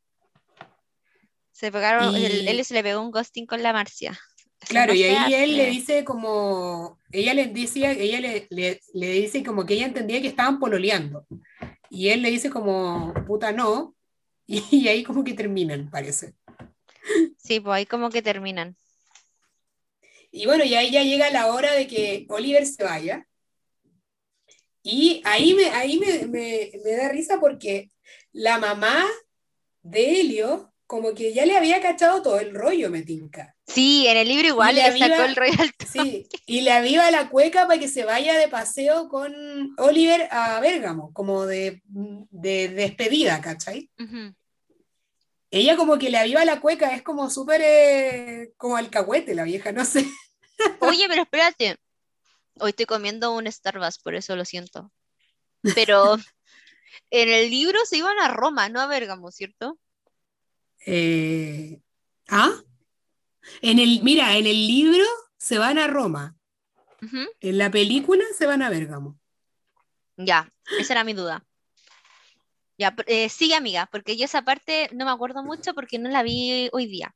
[1.50, 4.16] Se pegaron, el, Y- él se le pegó un ghosting con la Marcia.
[4.68, 9.12] Claro, no y ahí él le dice como, ella le decía, ella le, le, le
[9.12, 11.26] dice como que ella entendía que estaban pololeando.
[11.90, 13.96] Y él le dice como, puta no,
[14.46, 16.34] y, ahí como que terminan, parece.
[17.38, 18.76] Sí, pues ahí como que terminan.
[20.30, 23.26] Y bueno, y ahí ya llega la hora de que Oliver se vaya.
[24.82, 27.90] Y ahí me, ahí me, me, me da risa porque
[28.32, 29.06] la mamá
[29.82, 33.54] de Helio como que ya le había cachado todo el rollo, me tinca.
[33.66, 35.70] Sí, en el libro igual Y le la sacó el royal.
[35.86, 39.34] Sí, y le aviva la cueca para que se vaya de paseo con
[39.76, 43.90] Oliver a Bérgamo, como de, de despedida, ¿cachai?
[45.50, 49.72] Ella como que le aviva la cueca, es como súper eh, como alcahuete la vieja,
[49.72, 50.06] no sé.
[50.80, 51.76] Oye, pero espérate.
[52.60, 54.92] Hoy estoy comiendo un Starbucks, por eso lo siento.
[55.74, 56.16] Pero
[57.10, 59.78] en el libro se iban a Roma, no a Bérgamo, ¿cierto?
[60.84, 61.80] Eh,
[62.28, 62.52] ¿Ah?
[63.62, 65.04] En el, mira, en el libro
[65.36, 66.36] se van a Roma.
[67.40, 69.18] En la película se van a Bérgamo.
[70.16, 71.46] Ya, esa era mi duda.
[72.78, 76.22] Ya, eh, sigue amiga, porque yo esa parte no me acuerdo mucho porque no la
[76.22, 77.12] vi hoy día.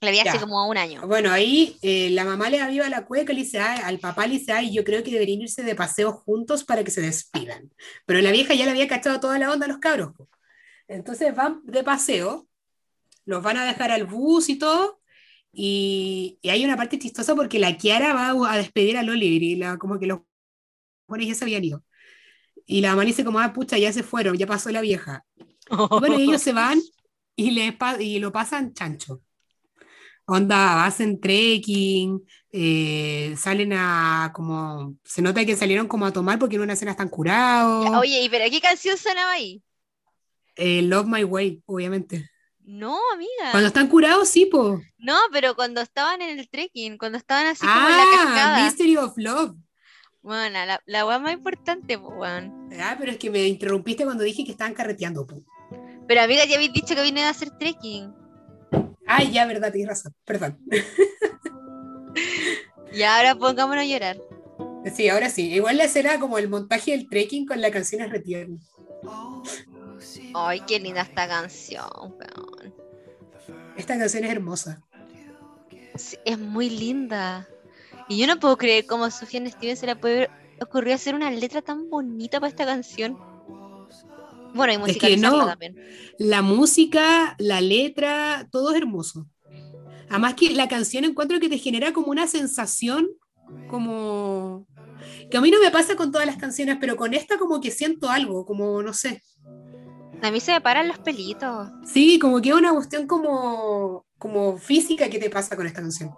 [0.00, 1.06] La vi hace como un año.
[1.06, 4.34] Bueno, ahí eh, la mamá le aviva la cueca, le dice, "Ay", al papá le
[4.34, 7.72] dice, ay, yo creo que deberían irse de paseo juntos para que se despidan.
[8.06, 10.14] Pero la vieja ya le había cachado toda la onda a los cabros.
[10.88, 12.48] Entonces van de paseo,
[13.24, 15.00] los van a dejar al bus y todo,
[15.52, 19.56] y, y hay una parte chistosa porque la Kiara va a, despedir a Oliver y
[19.56, 20.20] la, como que los
[21.06, 21.84] buenos ya se habían ido.
[22.70, 25.24] Y la dice como, ah, pucha, ya se fueron, ya pasó la vieja.
[25.88, 26.78] Bueno, ellos se van
[27.34, 29.22] y, le pa- y lo pasan chancho.
[30.26, 32.20] Onda, hacen trekking,
[32.52, 36.90] eh, salen a como, se nota que salieron como a tomar porque en una cena
[36.90, 37.88] están curados.
[37.96, 39.62] Oye, ¿y pero qué canción sonaba ahí?
[40.56, 42.28] Eh, Love My Way, obviamente.
[42.64, 43.50] No, amiga.
[43.50, 44.78] Cuando están curados, sí, po.
[44.98, 48.64] No, pero cuando estaban en el trekking, cuando estaban así como en la Ah, cascada.
[48.64, 49.56] Mystery of Love.
[50.22, 52.68] Bueno, la, la weá más importante, pues, weón.
[52.80, 55.42] Ah, pero es que me interrumpiste cuando dije que estaban carreteando, po.
[56.06, 58.12] Pero amiga, ya habéis dicho que vine a hacer trekking.
[59.06, 60.58] Ay, ya, verdad, tienes razón, perdón.
[62.92, 64.16] Y ahora pongámonos a llorar.
[64.94, 65.52] Sí, ahora sí.
[65.52, 68.58] Igual la escena como el montaje del trekking con la canción es retierna.
[70.34, 72.74] Ay, qué linda esta canción, weón.
[73.76, 74.82] Esta canción es hermosa.
[75.96, 77.46] Sí, es muy linda.
[78.08, 80.30] Y yo no puedo creer cómo Sofía Stevens se le puede
[80.60, 83.18] ocurrió hacer una letra tan bonita para esta canción.
[84.54, 85.46] Bueno, y que musicalizarla no.
[85.46, 85.76] también.
[86.18, 89.26] La música, la letra, todo es hermoso.
[90.08, 93.08] Además que la canción encuentro que te genera como una sensación,
[93.68, 94.66] como...
[95.30, 97.70] Que a mí no me pasa con todas las canciones, pero con esta como que
[97.70, 99.22] siento algo, como, no sé.
[100.22, 101.68] A mí se me paran los pelitos.
[101.84, 106.10] Sí, como que es una cuestión como, como física que te pasa con esta canción.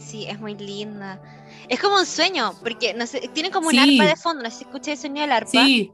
[0.00, 1.20] Sí, es muy linda.
[1.68, 3.78] Es como un sueño, porque no sé, tiene como un Sí.
[4.00, 5.92] arpa de fondo, no sé si escucha el sonido del arpa, Sí,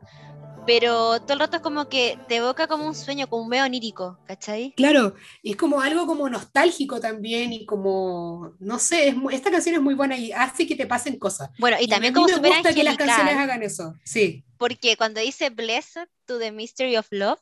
[0.65, 3.65] pero todo el rato es como que te evoca como un sueño, como un medio
[3.65, 4.73] onírico, ¿cachai?
[4.77, 5.15] claro.
[5.43, 9.81] Y es como algo como nostálgico también y como, no sé, es esta canción es
[9.83, 11.51] muy buena y hace que te pasen cosas.
[11.59, 13.95] Bueno, y Y también como me gusta que las canciones angelical, hagan eso.
[14.05, 17.41] Sí, porque cuando dice Blessed to the Mystery of Love,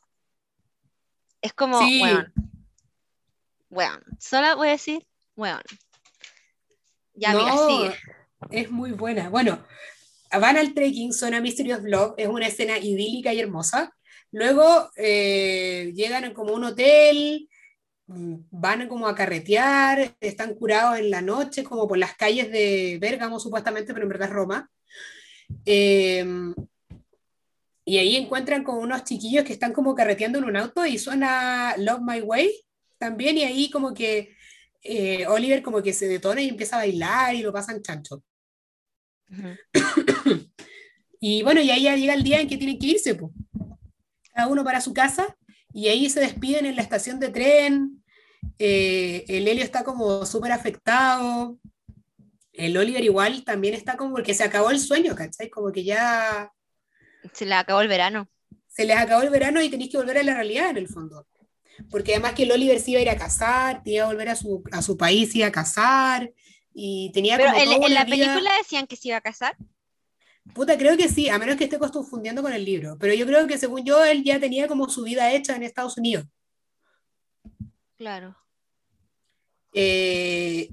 [1.41, 2.01] es como, Sí.
[2.01, 2.33] weón,
[3.69, 5.05] weón, solo voy a decir,
[5.35, 5.61] weón.
[7.15, 7.95] Ya, No, sigue.
[8.51, 9.29] Es muy buena.
[9.29, 9.63] Bueno,
[10.31, 13.95] van al trekking, son a Mystery of Love, es una escena idílica y hermosa.
[14.31, 17.49] Luego eh, llegan a como un hotel,
[18.07, 22.97] mm, van como a carretear, están curados en la noche, como por las calles de
[22.99, 24.69] Bérgamo supuestamente, pero en verdad es Roma.
[25.65, 26.25] Eh,
[27.85, 31.75] y ahí encuentran con unos chiquillos que están como carreteando en un auto y suena
[31.77, 32.51] Love My Way
[32.97, 34.34] también, y ahí como que
[34.85, 38.23] eh, Oliver como que se detona y empieza a bailar y lo pasan chancho.
[41.19, 43.31] Y bueno, y ahí ya llega el día en que tienen que irse, pues.
[44.33, 45.35] Cada uno para su casa,
[45.73, 48.03] y ahí se despiden en la estación de tren.
[48.59, 51.57] eh, el Helio está como súper afectado.
[52.53, 55.49] El Oliver igual también está como porque se acabó el sueño, ¿cachai?
[55.49, 56.51] Como que ya
[57.33, 58.27] Se le acabó el verano.
[58.67, 61.27] se les acabó el verano y tenéis que volver a la realidad en el fondo.
[61.89, 64.35] Porque además que el Oliver se iba a ir a casar, iba a volver a
[64.35, 66.31] su, a su país, iba a casar,
[66.73, 69.17] y tenía Pero como en, toda en una la vida- película decían que se iba
[69.17, 69.57] a casar.
[70.53, 72.97] Puta, creo que sí, a menos que esté confundiendo con el libro.
[72.99, 75.97] Pero yo creo que según yo, él ya tenía como su vida hecha en Estados
[75.97, 76.25] Unidos.
[77.97, 78.35] Claro.
[79.73, 80.69] Eh,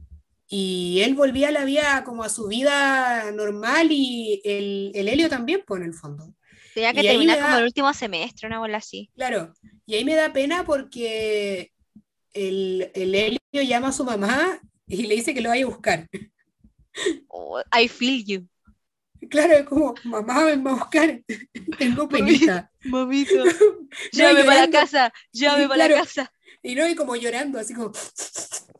[0.48, 5.28] y él volvía a la vida como a su vida normal y el, el Helio
[5.28, 6.34] también, pues en el fondo.
[6.74, 9.10] Tenía que terminar me como da- el último semestre, una bola así.
[9.14, 9.52] Claro,
[9.86, 11.70] y ahí me da pena porque
[12.32, 16.06] el, el Helio llama a su mamá y le dice que lo vaya a buscar.
[17.28, 18.48] Oh, I feel you.
[19.30, 21.20] Claro, es como, mamá, ven a buscar,
[21.78, 22.70] tengo penita.
[22.84, 23.44] Mamito.
[24.14, 25.12] No, Llame para la casa.
[25.32, 26.02] Llame para la claro.
[26.02, 26.32] casa.
[26.62, 27.92] Y no, y como llorando, así como,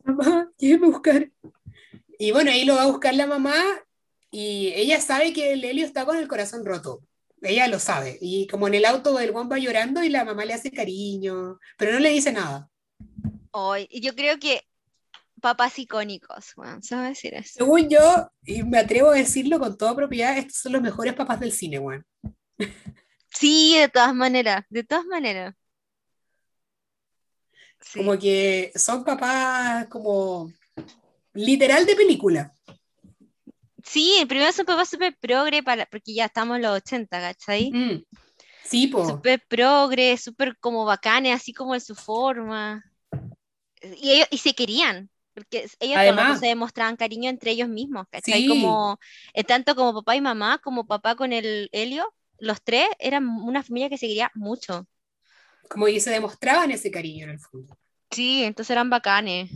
[0.05, 1.31] mamá, lléveme a buscar.
[2.19, 3.55] Y bueno, ahí lo va a buscar la mamá
[4.31, 7.03] y ella sabe que el Helio está con el corazón roto.
[7.43, 8.19] Ella lo sabe.
[8.21, 11.59] Y como en el auto el Juan va llorando y la mamá le hace cariño,
[11.77, 12.69] pero no le dice nada.
[13.51, 14.63] Hoy, yo creo que
[15.41, 17.55] papás icónicos, bueno, a decir eso.
[17.59, 21.41] Según yo, y me atrevo a decirlo con toda propiedad, estos son los mejores papás
[21.41, 22.05] del cine, Juan.
[23.35, 25.55] Sí, de todas maneras, de todas maneras.
[27.81, 27.99] Sí.
[27.99, 30.53] Como que son papás como
[31.33, 32.53] literal de película.
[33.85, 37.21] Sí, el primero es un papá súper progre, para, porque ya estamos en los 80,
[37.21, 37.71] ¿cachai?
[37.73, 38.05] Mm.
[38.65, 39.07] Sí, po.
[39.07, 42.85] Súper progre, súper como bacanes, así como en su forma.
[43.83, 46.41] Y, ellos, y se querían, porque ellos Además.
[46.41, 48.43] se demostraban cariño entre ellos mismos, ¿cachai?
[48.43, 48.49] Sí.
[48.49, 48.99] Como,
[49.35, 53.63] eh, tanto como papá y mamá, como papá con el Helio, los tres eran una
[53.63, 54.87] familia que se quería mucho.
[55.69, 57.77] Como que se demostraban ese cariño en el fondo.
[58.11, 59.51] Sí, entonces eran bacanes.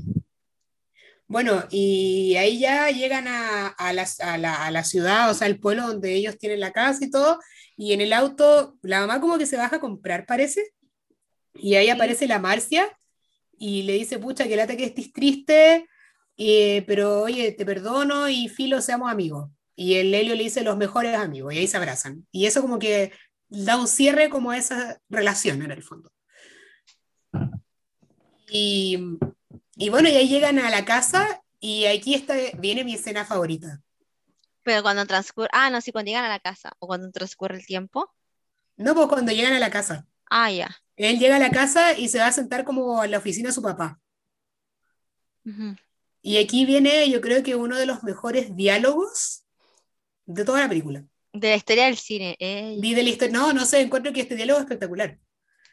[1.29, 5.49] Bueno, y ahí ya llegan a, a la, a la- a la ciudad, o sea,
[5.49, 7.41] el pueblo donde ellos tienen la casa y todo,
[7.77, 10.73] y en el auto la mamá como que se baja a comprar, parece,
[11.55, 11.91] y ahí Sí.
[11.91, 12.97] aparece la Marcia
[13.59, 15.87] y le dice, pucha, que lata que estés triste,
[16.37, 19.51] eh, pero oye, te perdono y filo, seamos amigos.
[19.75, 22.27] Y el Helio le dice los mejores amigos, y ahí se abrazan.
[22.31, 23.13] Y eso como que
[23.49, 26.11] da un cierre como a esa relación en el fondo.
[28.49, 28.99] Y,
[29.77, 33.83] y bueno, y ahí llegan a la casa y aquí está, viene mi escena favorita.
[34.63, 37.67] Pero cuando transcurre, ah, no, sí, cuando llegan a la casa o cuando transcurre el
[37.67, 38.13] tiempo.
[38.77, 40.07] No, pues cuando llegan a la casa.
[40.31, 40.75] Ah, ya.
[40.97, 43.55] Él llega a la casa y se va a sentar como en la oficina de
[43.55, 44.01] su papá.
[46.23, 49.45] Y aquí viene, yo creo que uno de los mejores diálogos
[50.25, 51.05] de toda la película.
[51.33, 52.37] De la historia del cine.
[52.81, 55.19] Vi de la historia, no, no sé, encuentro que este diálogo es espectacular.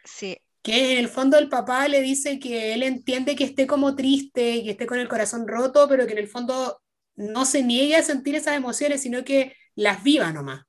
[0.04, 3.96] sí, Que en el fondo el papá le dice que él entiende que esté como
[3.96, 6.82] triste y que esté con el corazón roto, pero que en el fondo
[7.16, 10.64] no se niegue a sentir esas emociones, sino que las viva nomás.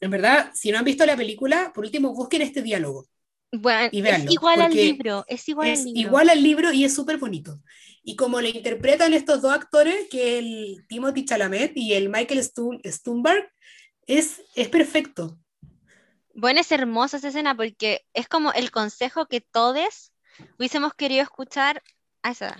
[0.00, 3.06] En verdad, si no han visto la película, por último busquen este diálogo.
[3.52, 6.00] Bueno, Y es véanlo, igual al libro, es igual es al libro.
[6.00, 7.60] igual al libro y es súper bonito.
[8.02, 12.80] Y como le interpretan estos dos actores, que el Timothy Chalamet y el Michael Stu-
[12.84, 13.50] Stuhlbarg,
[14.06, 15.38] es, es perfecto.
[16.38, 20.12] Bueno, es hermosa esa escena porque es como el consejo que todos
[20.58, 21.82] hubiésemos querido escuchar
[22.22, 22.58] a esa edad.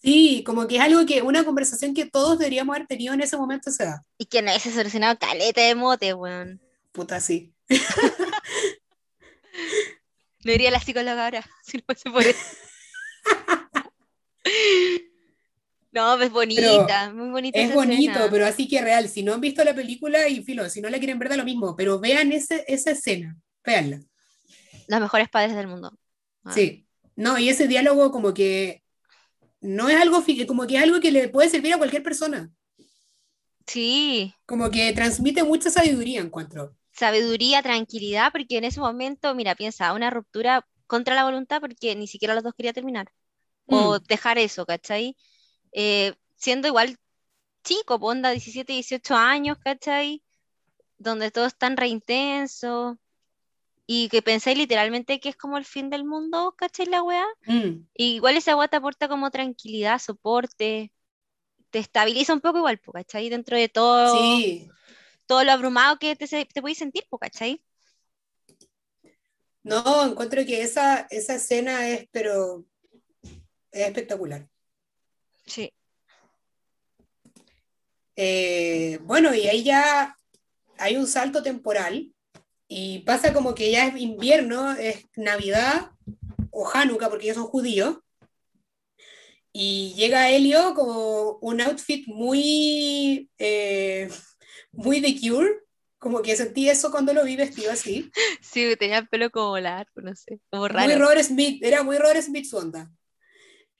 [0.00, 3.36] Sí, como que es algo que, una conversación que todos deberíamos haber tenido en ese
[3.36, 6.60] momento, o sea, Y que no hubiese solucionado caleta de mote, weón.
[6.92, 7.52] puta, sí.
[10.44, 12.56] Lo diría la psicóloga ahora, si no fuese por eso.
[15.92, 18.30] No, es bonita, muy bonita Es bonito, escena.
[18.30, 19.08] pero así que real.
[19.08, 21.44] Si no han visto la película, y filo, si no la quieren ver, da lo
[21.44, 24.00] mismo, pero vean ese, esa escena, véanla.
[24.86, 25.92] Los mejores padres del mundo.
[26.44, 26.64] Ah.
[26.64, 26.86] Sí.
[27.16, 28.82] No, y ese diálogo como que
[29.60, 32.52] no es algo, como que es algo que le puede servir a cualquier persona.
[33.66, 36.76] Sí, Como que transmite mucha sabiduría, encuentro.
[36.92, 42.06] sabiduría, tranquilidad, porque en ese momento, mira, piensa, una ruptura contra la voluntad porque ni
[42.06, 43.12] siquiera los dos quería terminar.
[43.66, 45.16] O Mm, dejar eso, ¿cachai?
[45.72, 46.96] Eh, siendo igual
[47.64, 50.22] chico, pues, onda 17, 18 años, ¿cachai?
[50.98, 52.98] Donde todo es tan re intenso
[53.86, 56.86] y que pensáis literalmente que es como el fin del mundo, ¿cachai?
[56.86, 57.26] La weá.
[57.46, 57.86] mm.
[57.94, 60.92] Y igual esa weá te aporta como tranquilidad, soporte,
[61.70, 63.28] te estabiliza un poco igual, po, ¿cachai?
[63.28, 64.70] Dentro de todo, Sí.
[65.26, 67.62] todo lo abrumado que te, te puedes sentir, po, ¿cachai?
[69.62, 72.64] No, encuentro que esa, esa escena es, pero
[73.70, 74.48] es espectacular.
[75.52, 75.70] Sí.
[78.16, 80.16] Eh, bueno, y ahí ya
[80.78, 82.10] hay un salto temporal
[82.68, 85.90] y pasa como que ya es invierno, es Navidad
[86.50, 87.98] o Hanukkah, porque ellos son judíos,
[89.52, 94.08] y llega Helio con un outfit muy, eh,
[94.70, 95.60] muy de Cure,
[95.98, 98.10] como que sentí eso cuando lo vi vestido así.
[98.40, 100.98] Sí, tenía el pelo como largo, no sé, como Muy raro.
[100.98, 102.90] Robert Smith, era muy Robert Smith su onda.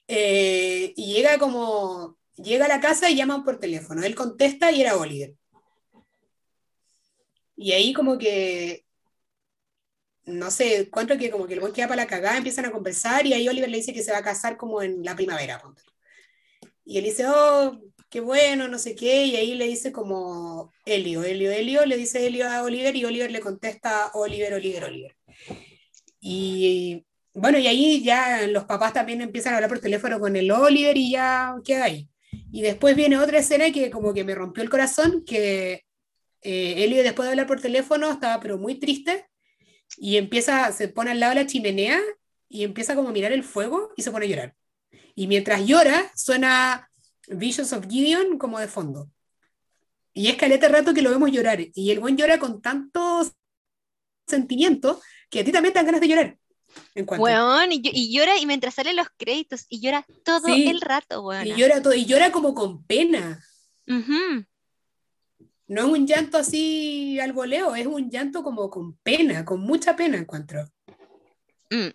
[0.07, 4.03] Eh, y llega como, llega a la casa y llaman por teléfono.
[4.03, 5.35] Él contesta y era Oliver.
[7.55, 8.85] Y ahí como que,
[10.25, 13.25] no sé, encuentro que como que el buen queda para la cagada, empiezan a conversar
[13.25, 15.61] y ahí Oliver le dice que se va a casar como en la primavera.
[16.85, 21.23] Y él dice, oh, qué bueno, no sé qué, y ahí le dice como Helio,
[21.23, 25.15] Helio, Helio, le dice Helio a Oliver y Oliver le contesta Oliver, Oliver, Oliver.
[26.19, 30.51] Y bueno, y ahí ya los papás también empiezan a hablar por teléfono con el
[30.51, 32.07] Oliver y ya queda ahí.
[32.51, 35.83] Y después viene otra escena que como que me rompió el corazón, que
[36.41, 39.25] eh, Elio después de hablar por teléfono estaba pero muy triste
[39.97, 41.99] y empieza, se pone al lado de la chimenea
[42.49, 44.55] y empieza como a mirar el fuego y se pone a llorar.
[45.15, 46.89] Y mientras llora suena
[47.27, 49.09] Visions of Gideon como de fondo.
[50.13, 51.59] Y es caleta rato que lo vemos llorar.
[51.73, 53.27] Y el buen llora con tanto
[54.27, 56.37] sentimiento que a ti también te dan ganas de llorar.
[56.95, 57.23] Encuentro.
[57.23, 61.21] Weón, y, y llora y mientras salen los créditos, y llora todo Sí, el rato,
[61.21, 61.47] weón.
[61.47, 63.43] y llora todo, y llora como con pena.
[63.87, 64.45] Ujú.
[65.67, 69.95] No es un llanto así al voleo, es un llanto como con pena, con mucha
[69.95, 70.69] pena encuentro.
[71.69, 71.89] Mm.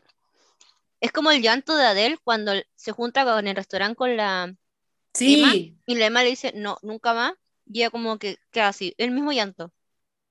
[1.01, 5.53] Es como el llanto de Adele cuando se junta con el restaurante con la Emma
[5.53, 5.77] Sí.
[5.87, 7.35] y la Emma le dice, no, nunca más.
[7.71, 9.73] Y ella como que queda así, el mismo llanto.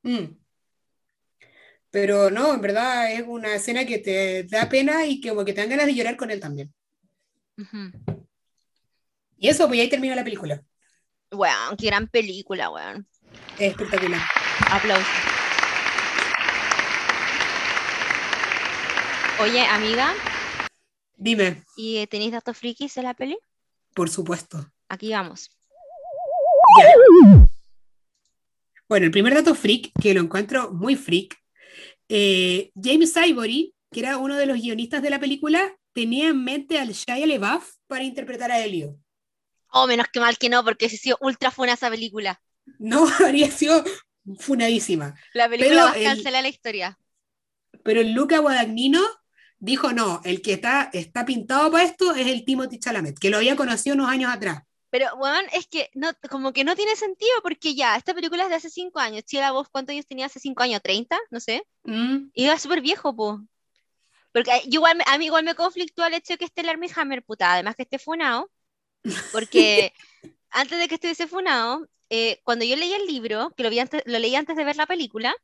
[0.03, 0.26] Mm.
[1.99, 5.52] Pero no, en verdad es una escena que te da pena y que como que
[5.52, 6.72] te dan ganas de llorar con él también.
[9.36, 10.61] Y eso, pues ahí termina la película.
[11.32, 13.07] Weón, qué gran película, weón.
[13.57, 14.22] Es espectacular.
[14.69, 15.07] Aplausos.
[19.41, 20.14] Oye, amiga,
[21.15, 23.40] Dime, ¿y tenéis datos frikis de la peli?
[23.95, 24.72] por supuesto.
[24.88, 25.49] Aquí vamos.
[26.80, 27.48] Ya.
[28.88, 31.36] Bueno, el primer dato freak, que lo encuentro muy freak,
[32.09, 36.79] eh, James Ivory, que era uno de los guionistas de la película, tenía en mente
[36.79, 38.97] al Shia LaBeouf para interpretar a Helio.
[39.71, 42.41] Oh, menos que mal que no, porque se sido ultra funa esa película.
[42.79, 43.84] No, habría sido
[44.39, 45.15] funadísima.
[45.34, 46.99] La película el- cancelada de la historia.
[47.84, 49.01] Pero el Luca Guadagnino
[49.59, 53.38] dijo, no, el que está, está pintado para esto es el Timothy Chalamet, que lo
[53.38, 54.63] había conocido unos años atrás.
[54.98, 58.49] Pero, weón, es que no, como que no tiene sentido porque ya, esta película es
[58.49, 59.24] de hace cinco años.
[59.26, 60.82] Chila, vos, ¿cuántos años tenía hace cinco años?
[60.82, 61.15] ¿30?
[61.30, 61.61] No sé.
[61.84, 63.40] Mm, Y era súper viejo, po.
[64.34, 66.90] Porque eh, igual, a mí igual me conflictúa el hecho de que esté el Armie
[66.95, 68.49] Hammer, puta, además que esté funado.
[69.32, 69.94] Porque
[70.49, 74.02] antes de que estuviese funado, eh, cuando yo leía el libro, que lo, vi antes,
[74.07, 75.36] lo leí antes de ver la película,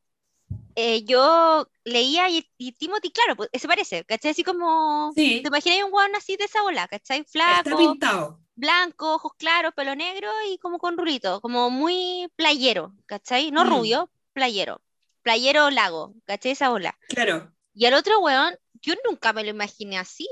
[0.74, 4.32] eh, yo leía y, y Timothy, claro, pues, se parece, ¿cachai?
[4.32, 5.14] Así como...
[5.16, 7.20] Sí, ¿Te imaginas un weón así de esa bola, ¿cachai?
[7.20, 8.43] está Flaco, pintado.
[8.56, 13.52] Blanco, ojos claros, pelo negro y como con rulito, como muy playero, ¿cachai?
[13.52, 13.70] No Mm.
[13.70, 14.82] rubio, playero.
[15.22, 16.52] Playero lago, ¿cachai?
[16.52, 16.98] Esa bola.
[17.10, 17.52] Claro.
[17.74, 20.28] Y al otro weón, yo nunca me lo imaginé así.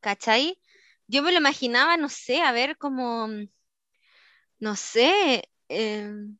[0.00, 0.58] ¿Cachai?
[1.06, 3.28] Yo me lo imaginaba, no sé, a ver como,
[4.58, 6.38] no sé, em,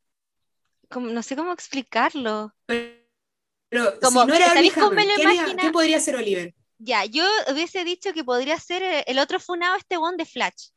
[0.90, 2.54] como, no sé cómo explicarlo.
[2.66, 5.60] Pero Como, si no era ¿sabéis cómo me Hammer, lo ¿quién, era- imagina?
[5.62, 6.54] quién podría ser Oliver?
[6.78, 10.68] Ya, yo hubiese dicho que podría ser eh, el otro funado, este weón de Flash.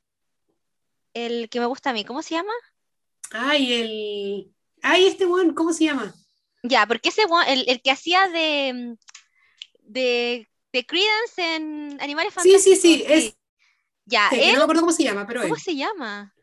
[1.14, 2.54] El que me gusta a mí, ¿cómo se llama?
[3.32, 4.54] Ay, el.
[4.82, 6.14] Ay, este one, ¿cómo se llama?
[6.64, 8.96] Ya, porque ese weón, el, el que hacía de,
[9.82, 12.82] de, de Credence en Animales Sí, sí, Fantásticos.
[12.82, 13.38] sí, es.
[14.06, 15.62] Ya, sí, él, no me acuerdo cómo se llama, pero ¿cómo él.
[15.62, 16.34] se llama?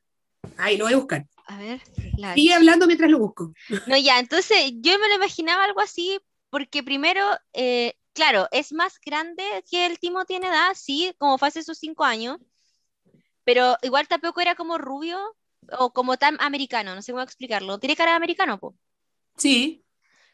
[0.59, 1.26] Ay, lo voy a buscar.
[1.47, 1.81] A ver,
[2.16, 2.35] Flash.
[2.35, 3.52] Sigue hablando mientras lo busco.
[3.86, 6.18] No, ya, entonces yo me lo imaginaba algo así,
[6.51, 11.49] porque primero, eh, claro, es más grande que el Timo tiene edad, sí, como fue
[11.49, 12.39] hace sus cinco años,
[13.45, 15.19] pero igual tampoco era como rubio
[15.78, 17.78] o como tan americano, no sé cómo explicarlo.
[17.78, 18.74] Tiene cara de americano, po,
[19.36, 19.85] Sí,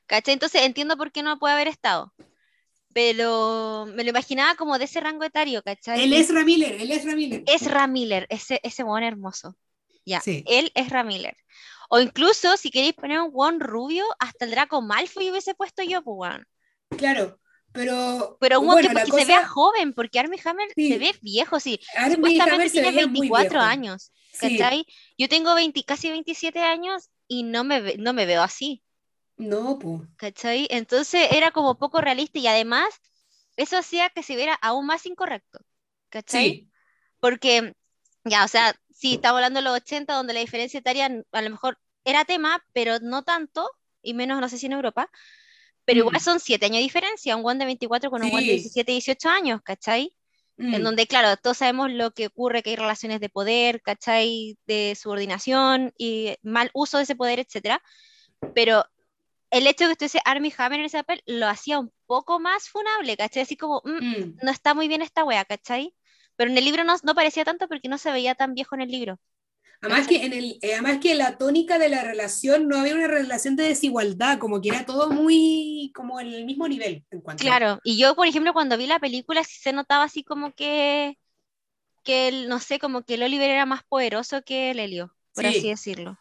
[0.06, 0.34] ¿cachai?
[0.34, 2.12] Entonces entiendo por qué no puede haber estado,
[2.92, 6.04] pero me lo imaginaba como de ese rango etario, ¿cachai?
[6.04, 7.42] él es Miller, él es Miller.
[7.46, 9.56] Ezra Miller, ese, ese weón hermoso.
[10.04, 10.44] Ya, Sí.
[10.46, 11.36] él es Miller.
[11.88, 16.02] O incluso, si queréis poner un weón rubio, hasta el Draco Malfoy hubiese puesto yo,
[16.02, 16.38] pues.
[16.96, 17.39] Claro,
[17.72, 18.36] pero.
[18.40, 20.88] Pero un bueno, que, que se cosa- vea joven, porque Armie Hammer Sí.
[20.92, 21.80] se ve viejo, sí.
[21.96, 23.64] Armie Supuestamente Hammer se tiene veía muy 24 viejo.
[23.64, 24.56] años, Sí.
[24.58, 24.86] ¿cachai?
[25.18, 28.82] Yo tengo 20, casi 27 años y no me, no me veo así,
[29.36, 30.02] No, pues.
[30.16, 30.66] ¿cachai?
[30.70, 32.88] Entonces era como poco realista y además
[33.56, 35.60] eso hacía que se viera aún más incorrecto,
[36.08, 36.44] ¿cachai?
[36.50, 36.70] Sí,
[37.20, 37.74] Porque,
[38.24, 41.50] ya, o sea, sí, estamos hablando de los 80, donde la diferencia etaria a lo
[41.50, 43.68] mejor era tema, pero no tanto,
[44.02, 45.10] y menos, no sé si en Europa,
[45.90, 46.20] pero igual Mm.
[46.20, 48.56] son 7 años de diferencia, un guan de 24 con un guan de Sí.
[48.58, 50.14] 17, 18 años, ¿cachai?
[50.56, 54.56] En mm, donde, claro, todos sabemos lo que ocurre, que hay relaciones de poder, ¿cachai?
[54.66, 57.82] De subordinación y mal uso de ese poder, etcétera.
[58.54, 58.84] Pero
[59.50, 62.68] el hecho de que estuviese Armie Hammer en ese papel lo hacía un poco más
[62.68, 63.42] funable, ¿cachai?
[63.42, 64.36] Así como, mm, mm.
[64.42, 65.92] no está muy bien esta wea, ¿cachai?
[66.36, 68.82] Pero en el libro no, no parecía tanto porque no se veía tan viejo en
[68.82, 69.18] el libro.
[69.82, 73.06] Además que, en el, eh, además que la tónica de la relación no había una
[73.06, 77.04] relación de desigualdad, como que era todo muy como en el mismo nivel.
[77.10, 80.22] En cuanto Claro, y yo, por ejemplo, cuando vi la película, sí se notaba así
[80.22, 81.18] como que,
[82.04, 85.44] que el, no sé, como que el Oliver era más poderoso que el Helio, por
[85.44, 85.58] Sí.
[85.58, 86.18] así decirlo.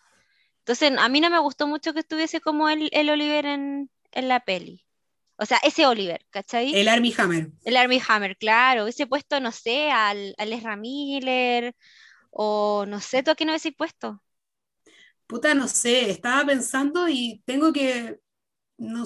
[0.60, 4.28] Entonces, a mí no me gustó mucho que estuviese como el, el Oliver en, en
[4.28, 4.86] la peli.
[5.38, 6.76] O sea, ese Oliver, ¿cachai?
[6.76, 7.50] El Armie Hammer.
[7.64, 8.84] El Armie Hammer, claro.
[8.84, 11.74] Hubiese puesto, no sé, al, al Ezra Miller,
[12.30, 14.22] o no sé, ¿tú a quién no hubiese puesto?
[15.28, 18.20] Puta, no sé, estaba pensando y tengo que.
[18.78, 19.04] No,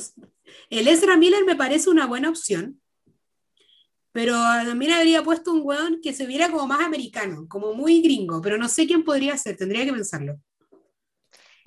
[0.70, 2.82] el Ezra Miller me parece una buena opción,
[4.12, 8.41] pero también habría puesto un weón que se viera como más americano, como muy gringo,
[8.41, 10.40] pero no sé quién podría ser, tendría que pensarlo.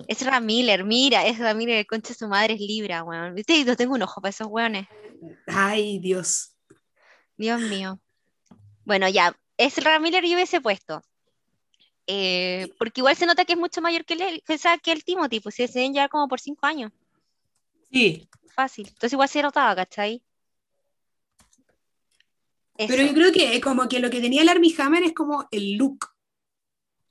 [0.07, 3.33] Ezra Miller, mira, Ezra Miller, el concha de su madre es Libra, weón.
[3.33, 3.57] ¿Viste?
[3.57, 4.87] Y no tengo un ojo para esos weones.
[5.47, 6.55] Ay, Dios.
[7.35, 7.99] Dios mío.
[8.85, 11.01] Bueno, ya, Ezra Miller yo hubiese puesto.
[12.09, 15.41] Eh, porque igual se nota que es mucho mayor que el, que, que el Timothy,
[15.41, 16.91] pues se deben llevar como por cinco años,
[17.91, 18.87] Sí, fácil.
[18.87, 20.21] Entonces igual se notaba, ¿cachai?
[22.77, 22.87] Eso.
[22.87, 25.73] Pero yo creo que como que lo que tenía el Armie Hammer es como el
[25.77, 26.09] look,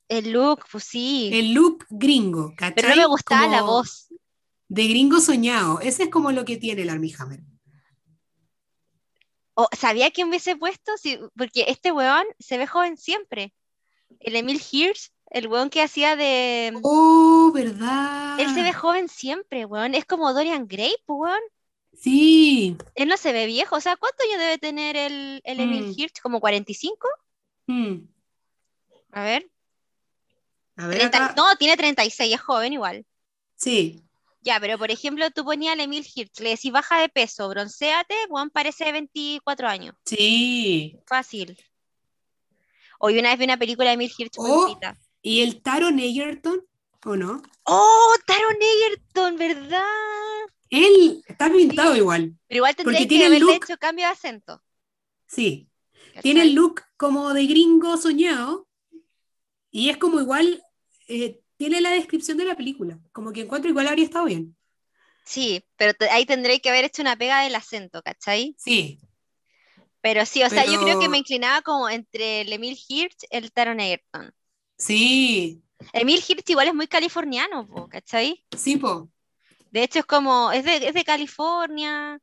[0.08, 1.30] El look, pues sí.
[1.32, 2.74] el look gringo, ¿cachai?
[2.74, 4.08] Pero no me gustaba la voz.
[4.68, 5.80] De gringo soñado.
[5.80, 7.40] Ese es como lo que tiene el Armie Hammer.
[9.54, 10.92] O, ¿sabía quién hubiese puesto?
[10.98, 13.54] Sí, porque este weón se ve joven siempre.
[14.20, 16.72] El Emil Hirsch, el weón que hacía de...
[16.82, 18.38] Oh, ¿verdad?
[18.40, 19.94] Él se ve joven siempre, weón.
[19.94, 21.40] Es como Dorian Gray, pues, weón.
[21.94, 22.76] Sí.
[22.94, 23.76] Él no se ve viejo.
[23.76, 25.94] O sea, ¿cuánto años debe tener el, el Emil Mm.
[25.96, 26.20] Hirsch?
[26.20, 27.08] ¿Como 45?
[27.66, 27.96] Mm.
[29.12, 29.50] A ver.
[30.76, 31.34] A ver 30 acá.
[31.36, 33.06] No, tiene 36, es joven igual.
[33.56, 34.02] Sí.
[34.42, 38.14] Ya, pero por ejemplo, tú ponías al Emil Hirsch, le decís baja de peso, broncéate,
[38.28, 39.96] weón, parece de 24 años.
[40.04, 41.00] Sí.
[41.06, 41.58] Fácil.
[42.98, 44.78] Hoy una vez vi una película de Emil Hirsch Oh.
[45.22, 46.60] ¿Y el Taron Egerton?
[47.04, 47.42] ¿O no?
[47.64, 48.14] ¡Oh!
[48.26, 49.82] Taron Egerton, ¿verdad?
[50.70, 52.34] Él está pintado igual.
[52.48, 53.64] Pero igual tendría que haberle look.
[53.64, 54.62] hecho cambio de acento.
[55.26, 55.68] Sí.
[56.08, 56.22] ¿cachai?
[56.22, 58.66] Tiene el look como de gringo soñado.
[59.70, 60.62] Y es como igual.
[61.08, 62.98] eh, tiene la descripción de la película.
[63.12, 64.56] Como que encuentro igual habría estado bien.
[65.24, 68.54] Sí, pero ahí tendré que haber hecho una pega del acento, ¿cachai?
[68.58, 69.00] Sí.
[70.06, 73.36] Pero sí, o sea, yo creo que me inclinaba como entre el Emil Hirsch y
[73.36, 74.30] el Taron Egerton.
[74.78, 75.60] Sí.
[75.92, 78.44] Emil Hirsch igual es muy californiano, po, ¿cachai?
[78.56, 79.10] Sí, po.
[79.72, 82.20] De hecho, es como, es de, es de California,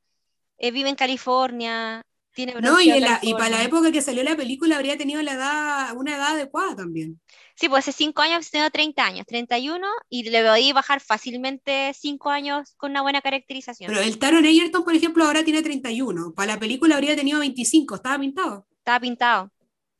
[0.58, 2.02] eh, vive en California,
[2.34, 5.34] tiene No, y, la- y para la época que salió la película habría tenido la
[5.34, 7.20] edad, una edad adecuada también.
[7.56, 11.94] Sí, pues hace 5 años tengo 30 años, 31, y le voy a bajar fácilmente
[11.94, 13.90] 5 años con una buena caracterización.
[13.92, 16.34] Pero el Taron Egerton, por ejemplo, ahora tiene 31.
[16.34, 17.96] Para la película habría tenido 25.
[17.96, 18.68] Estaba pintado.
[18.80, 19.52] Estaba pintado.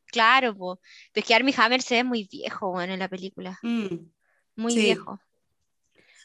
[0.06, 0.78] Claro, pues.
[1.12, 3.58] Pero es que Armie Hammer se ve muy viejo, bueno, en la película.
[3.62, 3.96] Mm.
[4.56, 4.78] Muy Sí.
[4.80, 5.20] viejo.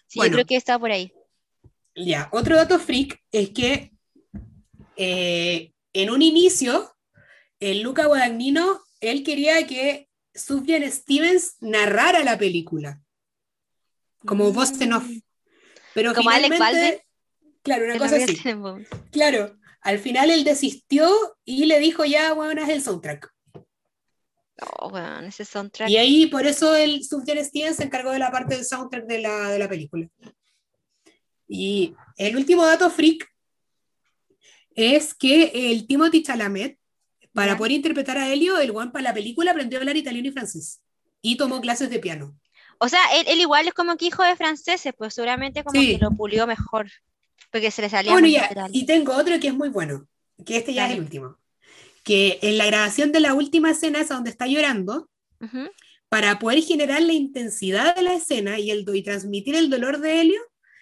[0.07, 0.31] Sí, Bueno.
[0.31, 1.13] yo creo que está por ahí.
[1.95, 3.91] Ya, otro dato freak es que
[4.95, 6.91] eh, en un inicio,
[7.59, 10.08] el Luca Guadagnino, él quería que
[10.39, 13.01] Sufjan Stevens narrara la película,
[14.25, 15.07] como voz en off.
[15.07, 15.21] Mm.
[15.93, 16.93] Pero Como finalmente, Baldwin.
[17.63, 18.37] claro, una cosa así.
[19.11, 21.09] Claro, al final él desistió
[21.45, 23.33] y le dijo ya, bueno, es el soundtrack.
[24.77, 25.89] Oh, bueno, ese soundtrack.
[25.89, 29.19] Y ahí por eso el Sufjan Stevens se encargó de la parte del soundtrack de
[29.19, 30.07] la, de la película.
[31.47, 33.27] Y el último dato freak
[34.75, 36.78] es que el Timothy Chalamet,
[37.39, 40.31] para poder interpretar a Helio, el one para la película aprendió a hablar italiano y
[40.31, 40.81] francés.
[41.21, 42.37] Y tomó clases de piano.
[42.79, 45.93] O sea, él, él igual es como que hijo de franceses, pues seguramente como Sí.
[45.93, 46.89] que lo pulió mejor.
[47.51, 50.05] Porque se le salía Bueno, ya, y tengo otro que es muy bueno,
[50.45, 51.37] que este ya es el último.
[52.03, 55.09] Que en la grabación de la última escena, esa donde está llorando,
[56.09, 60.21] para poder generar la intensidad de la escena y, el, y transmitir el dolor de
[60.21, 60.41] Helio,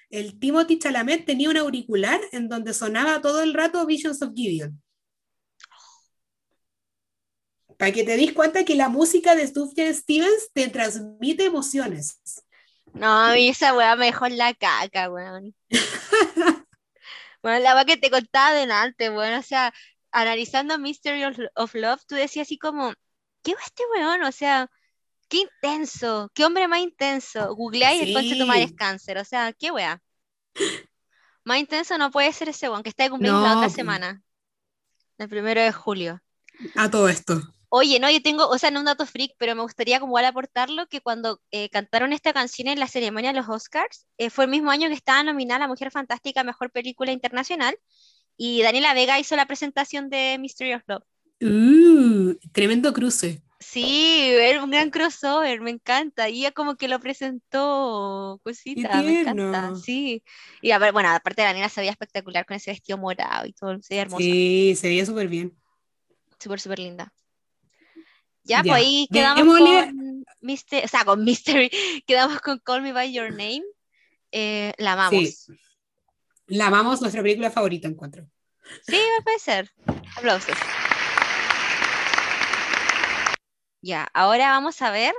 [0.09, 4.81] el Timothy Chalamet tenía un auricular en donde sonaba todo el rato Visions of Gideon.
[7.77, 12.19] Para que te des cuenta que la música de Sufjan Stevens te transmite emociones.
[12.93, 15.55] No, a mí esa weá me dejó en la caca, weón.
[17.43, 19.33] Bueno, la weá que te contaba delante, weón.
[19.35, 19.73] O sea,
[20.11, 21.23] analizando Mystery
[21.55, 22.93] of, Love, tú decías así como,
[23.43, 24.23] ¿qué va este weón?
[24.23, 24.69] O sea,
[25.29, 27.53] qué intenso, qué hombre más intenso.
[27.55, 28.75] Googleáis y el conche de tu madre es Sí.
[28.75, 29.17] cáncer.
[29.19, 30.01] O sea, qué weá.
[31.43, 33.75] Más intenso no puede ser ese weón que está de cumpleaños la No, otra po.
[33.75, 34.21] semana.
[35.17, 36.19] El primero de julio.
[36.75, 37.41] A todo esto.
[37.69, 40.25] Oye, no, yo tengo, o sea, no un dato freak, pero me gustaría como igual
[40.25, 44.45] aportarlo, que cuando eh, cantaron esta canción en la ceremonia de los Oscars, eh, fue
[44.45, 47.77] el mismo año que estaba nominada La Mujer Fantástica a Mejor Película Internacional,
[48.37, 51.03] y Daniela Vega hizo la presentación de Mystery of Love.
[51.41, 53.43] Uh, tremendo cruce.
[53.59, 59.21] Sí, era un gran crossover, me encanta, y ella como que lo presentó, cosita, me
[59.21, 60.23] encanta, sí.
[60.61, 63.73] Y a ver, bueno, aparte Daniela se veía espectacular con ese vestido morado y todo,
[63.81, 65.57] se veía hermosa, Sí, se veía súper bien.
[66.39, 67.11] súper, súper linda.
[68.47, 71.69] Ya, Ya, pues ahí quedamos démosle- con Mystery, o sea, con Mystery,
[72.07, 73.63] quedamos con Call Me By Your Name.
[74.31, 75.47] Eh, la amamos.
[76.47, 78.25] La amamos, nuestra película favorita, encuentro.
[78.85, 79.69] Sí, me puede ser.
[80.15, 80.55] Aplausos.
[83.81, 85.13] Ya, ahora vamos a ver.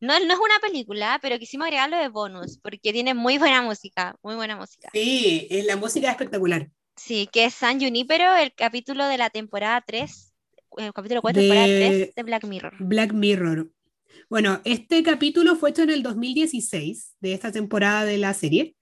[0.00, 4.16] No, no es una película, pero quisimos agregarlo de bonus, porque tiene muy buena música,
[4.22, 4.90] muy buena música.
[4.92, 6.68] Sí, la música es espectacular.
[6.96, 10.33] Sí, que es San Junipero, el capítulo de la temporada 3,
[10.78, 12.74] el capítulo 4, temporada De- 3 de Black Mirror.
[12.80, 13.70] Black Mirror.
[14.30, 18.74] Bueno, este capítulo fue hecho en el 2016 de esta temporada de la serie.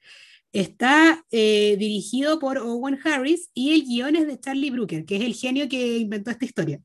[0.52, 5.22] Está eh, dirigido por Owen Harris y el guion es de Charlie Brooker, que es
[5.22, 6.80] el genio que inventó esta historia.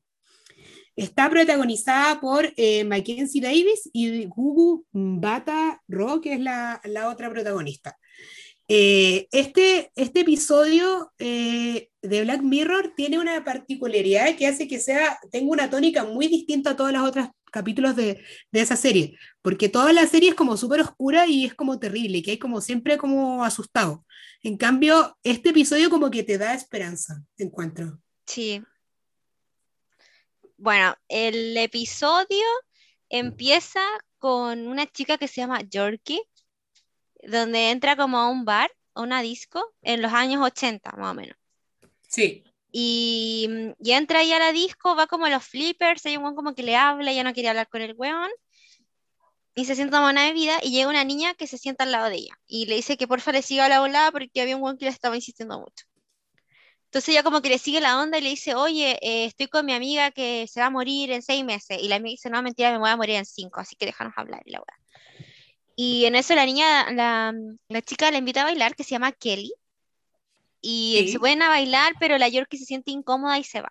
[0.96, 7.30] Está protagonizada por eh, Mackenzie Davis y Gugu Bata Ro, que es la, la otra
[7.30, 7.96] protagonista.
[8.70, 15.18] Eh, este, este episodio eh, de Black Mirror tiene una particularidad que hace que sea,
[15.30, 18.22] tenga una tónica muy distinta a todos los otros capítulos de,
[18.52, 22.22] de esa serie, porque toda la serie es como súper oscura y es como terrible,
[22.22, 24.04] que hay como siempre como asustado.
[24.42, 27.98] En cambio, este episodio como que te da esperanza, encuentro.
[28.26, 28.62] Sí.
[30.58, 32.44] Bueno, el episodio
[33.08, 33.80] empieza
[34.18, 36.20] con una chica que se llama Yorkie,
[37.30, 41.14] donde entra como a un bar, a una disco, en los años 80, más o
[41.14, 41.36] menos.
[42.08, 42.44] Sí.
[42.70, 46.36] Y, y entra ahí a la disco, va como a los flippers, hay un weón
[46.36, 48.30] como que le habla, ya no quería hablar con el weón,
[49.54, 51.92] y se sienta a tomar una bebida, y llega una niña que se sienta al
[51.92, 54.62] lado de ella, y le dice que porfa le siga la volada porque había un
[54.62, 55.86] weón que le estaba insistiendo mucho.
[56.88, 59.66] Entonces ella como que le sigue la onda y le dice, oye, eh, estoy con
[59.66, 61.78] mi amiga que se va a morir en seis meses.
[61.82, 64.14] Y la amiga dice, no, mentira, me voy a morir en cinco, así que déjanos
[64.16, 64.40] hablar.
[64.46, 64.78] Y la weá.
[65.80, 67.32] Y en eso la niña, la,
[67.68, 69.52] la chica la invita a bailar, que se llama Kelly.
[70.60, 71.12] Y Sí.
[71.12, 73.70] se ponen a bailar, pero la Yorkie se siente incómoda y se va.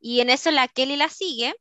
[0.00, 1.54] Y en eso la Kelly la sigue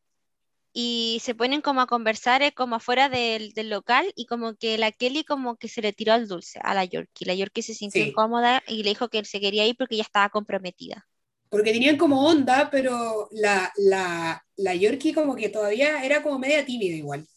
[0.74, 4.78] y se ponen como a conversar eh, como afuera del, del local y como que
[4.78, 7.26] la Kelly como que se le tiró al dulce a la Yorkie.
[7.26, 8.10] La Yorkie se sintió Sí.
[8.10, 11.08] incómoda y le dijo que se quería ir porque ya estaba comprometida.
[11.50, 16.66] Porque tenían como onda, pero la, la, la Yorkie como que todavía era como media
[16.66, 17.28] tímida igual.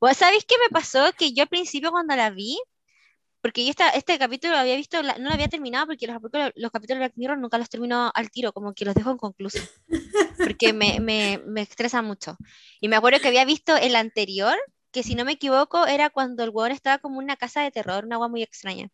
[0.00, 1.12] ¿Vos sabéis qué me pasó?
[1.18, 2.58] Que yo al principio cuando la vi,
[3.40, 6.16] porque yo esta, este capítulo lo había visto, la- no lo había terminado porque los,
[6.56, 9.68] los capítulos de Black Mirror nunca los termino al tiro, como que los dejo inconclusos,
[10.42, 12.36] porque me, me, me estresa mucho.
[12.80, 14.56] Y me acuerdo que había visto el anterior,
[14.92, 17.70] que si no me equivoco era cuando el huevón estaba como en una casa de
[17.70, 18.88] terror, una agua muy extraña.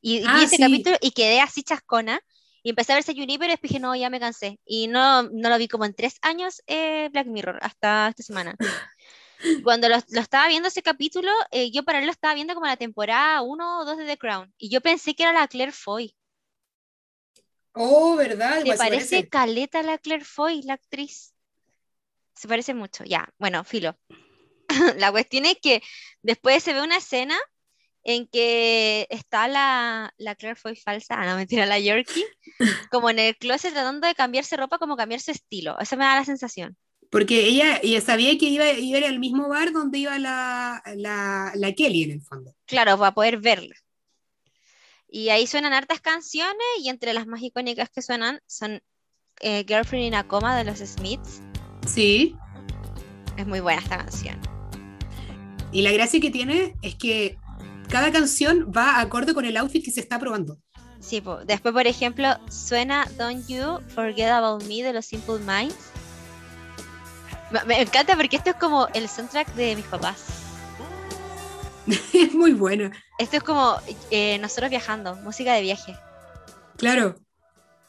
[0.00, 0.62] Y, y vi Ah, ese sí.
[0.62, 2.20] capítulo y quedé así chascona.
[2.62, 4.58] Y empecé a ver y después dije, no, ya me cansé.
[4.64, 8.54] Y no, no lo vi como en tres años eh, Black Mirror, hasta esta semana.
[9.62, 12.66] Cuando lo, lo estaba viendo ese capítulo, eh, yo para él lo estaba viendo como
[12.66, 14.52] la temporada 1 o 2 de The Crown.
[14.58, 16.14] Y yo pensé que era la Claire Foy.
[17.72, 18.54] Oh, ¿verdad?
[18.54, 19.28] ¿Te Igual parece parece.
[19.28, 21.34] caleta la Claire Foy, la actriz?
[22.34, 23.28] Se parece mucho, ya.
[23.38, 23.96] Bueno, filo.
[24.98, 25.82] La cuestión es que
[26.22, 27.38] después se ve una escena
[28.02, 32.24] en que está la, la Claire Foy falsa, ah, no mentira, la Yorkie,
[32.90, 35.78] como en el closet tratando de cambiarse ropa, como cambiar su estilo.
[35.80, 36.76] Eso me da la sensación.
[37.10, 40.82] Porque ella, ella sabía que iba, iba a ir al mismo bar donde iba la,
[40.96, 42.54] la, la Kelly en el fondo.
[42.66, 43.74] Claro, para poder verla.
[45.08, 48.82] Y ahí suenan hartas canciones y entre las más icónicas que suenan son
[49.40, 51.40] eh, Girlfriend in a Coma de los Smiths.
[51.86, 52.34] Sí.
[53.36, 54.40] Es muy buena esta canción.
[55.70, 57.36] Y la gracia que tiene es que
[57.88, 60.58] cada canción va acorde con el outfit que se está probando.
[61.00, 61.44] Sí, po.
[61.44, 65.76] después por ejemplo suena Don't You Forget About Me de los Simple Minds.
[67.66, 70.24] Me, encanta porque esto es como el soundtrack de mis papás.
[72.12, 72.90] es muy buena.
[73.18, 73.76] Esto es como
[74.10, 75.96] eh, nosotros viajando, música de viaje.
[76.76, 77.14] Claro.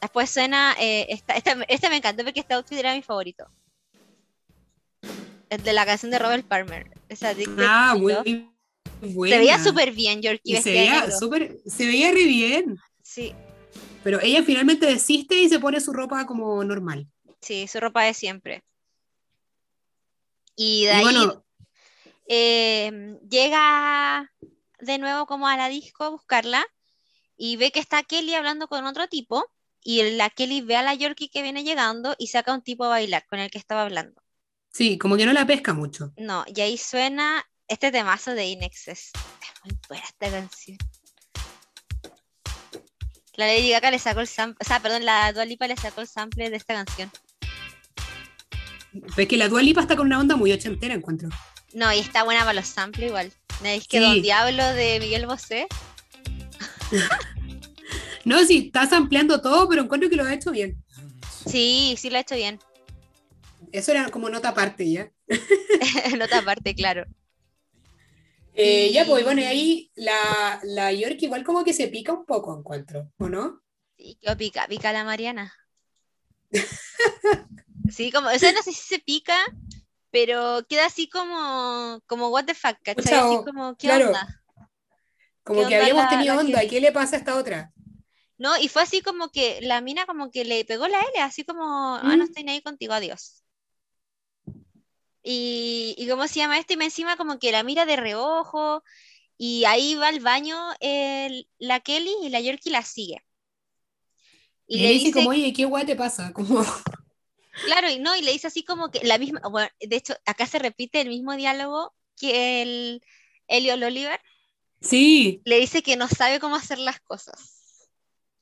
[0.00, 3.48] Después suena, eh, esta, esta, esta me encantó porque este outfit era mi favorito.
[5.48, 6.90] El de la canción de Robert Palmer.
[7.08, 8.14] Esa Ah, muy
[9.00, 9.34] buena.
[9.34, 12.78] Se veía súper bien, Yorkie, se veía súper, se veía re bien.
[13.02, 13.34] Sí,
[14.04, 17.08] Pero ella finalmente desiste y se pone su ropa como normal.
[17.40, 18.62] sí, su ropa de siempre.
[20.56, 21.44] Y de Y ahí bueno,
[22.28, 24.32] eh, llega
[24.80, 26.64] de nuevo como a la disco a buscarla
[27.36, 29.46] y ve que está Kelly hablando con otro tipo
[29.82, 32.84] y la Kelly ve a la Yorkie que viene llegando y saca a un tipo
[32.84, 34.20] a bailar con el que estaba hablando.
[34.72, 36.12] sí, como que no la pesca mucho.
[36.16, 39.12] No, y ahí suena este temazo de Inexes.
[39.14, 40.78] Es muy buena esta canción.
[43.34, 46.00] La Lady Gaga le sacó el sample, o sea, perdón, la Dua Lipa le sacó
[46.00, 47.10] el sample de esta canción.
[49.16, 51.28] Ves que la Dua Lipa está con una onda muy ochentera, encuentro.
[51.72, 53.32] No, y está buena para los samples igual.
[53.62, 54.04] ¿No es que Sí.
[54.04, 55.66] Don Diablo de Miguel Bosé?
[58.24, 60.82] No, sí, estás ampliando todo, pero encuentro que lo ha hecho bien.
[61.46, 62.58] Sí, sí lo ha hecho bien.
[63.70, 65.12] Eso era como nota aparte ya.
[66.18, 67.04] Nota aparte, claro.
[68.58, 72.24] Eh, Ya, pues bueno, y ahí la, la York igual como que se pica un
[72.24, 73.60] poco, encuentro, ¿o no?
[73.98, 75.52] Sí, qué pica, pica la Mariana.
[77.90, 79.36] Sí, como, o sea, no sé si se pica,
[80.10, 83.14] pero queda así como, como what the fuck, ¿cachai?
[83.14, 84.06] Así como, ¿qué claro.
[84.08, 84.28] onda?
[85.44, 87.36] Como ¿Qué que onda habíamos la- tenido la onda, que- ¿qué le pasa a esta
[87.36, 87.72] otra?
[88.38, 91.44] No, y fue así como que la mina como que le pegó la L, así
[91.44, 91.64] como,
[91.96, 92.28] ah, no Mm.
[92.28, 93.42] estoy ni ahí contigo, adiós.
[95.22, 98.82] Y, y cómo se llama esto, y me encima como que la mira de reojo,
[99.38, 103.22] y ahí va al baño el- la Kelly y la Yorkie la sigue.
[104.68, 106.32] Y le dice dice, como, oye, ¿qué guay te pasa?
[106.32, 106.64] Como,
[107.64, 110.46] claro, y no, y le dice así como que la misma, bueno, de hecho, acá
[110.46, 113.02] se repite el mismo diálogo que el
[113.48, 114.20] Elliot Oliver,
[114.80, 117.88] Sí, le dice que no sabe cómo hacer las cosas.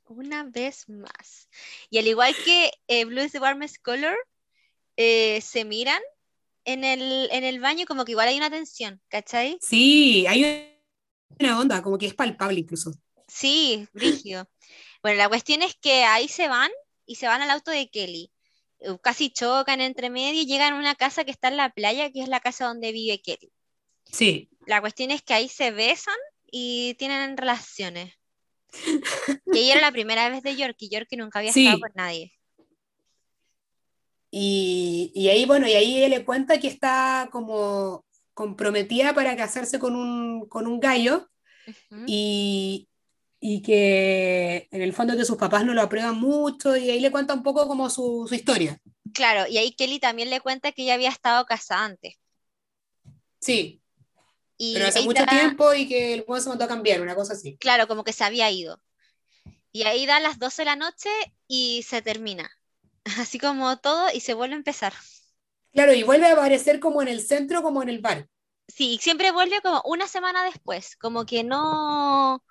[0.07, 1.49] Una vez más.
[1.91, 4.17] Y al igual que eh, Blue is the Warmest Color,
[4.97, 6.01] eh, se miran
[6.65, 9.59] en el, en el baño como que igual hay una tensión, ¿cachai?
[9.61, 10.79] sí, hay
[11.41, 12.93] una onda, como que es palpable incluso.
[13.27, 14.49] Sí, brígido.
[15.03, 16.71] Bueno, la cuestión es que ahí se van
[17.07, 18.31] y se van al auto de Kelly.
[18.85, 22.11] Eh, Casi chocan entre medio y llegan a una casa que está en la playa,
[22.13, 23.51] que es la casa donde vive Kelly.
[24.11, 26.15] Sí, La cuestión es que ahí se besan
[26.51, 28.15] y tienen relaciones.
[29.53, 31.65] Que ella era la primera vez de York y York nunca había Sí.
[31.67, 32.33] estado con nadie.
[34.31, 38.05] y, y ahí, bueno, y ahí ella le cuenta que está como
[38.35, 41.31] comprometida para casarse con un, con un gallo
[42.07, 42.89] y,
[43.47, 47.11] y que en el fondo que sus papás no lo aprueban mucho y ahí le
[47.11, 48.81] cuenta un poco como su, su historia.
[49.15, 52.17] Claro, y ahí Kelly también le cuenta que ella había estado casada antes.
[53.41, 53.83] Sí,
[54.57, 57.35] Y pero hace mucho tiempo y que el juego se mandó a cambiar, una cosa
[57.35, 57.59] así.
[57.59, 58.81] Claro, como que se había ido.
[59.73, 61.11] Y ahí da las 12 de la noche
[61.49, 62.51] y se termina.
[63.19, 64.95] Así como todo y se vuelve a empezar.
[65.75, 68.29] Claro, y vuelve a aparecer como en el centro, como en el bar.
[68.69, 72.43] Sí, y siempre vuelve como una semana después, como que no,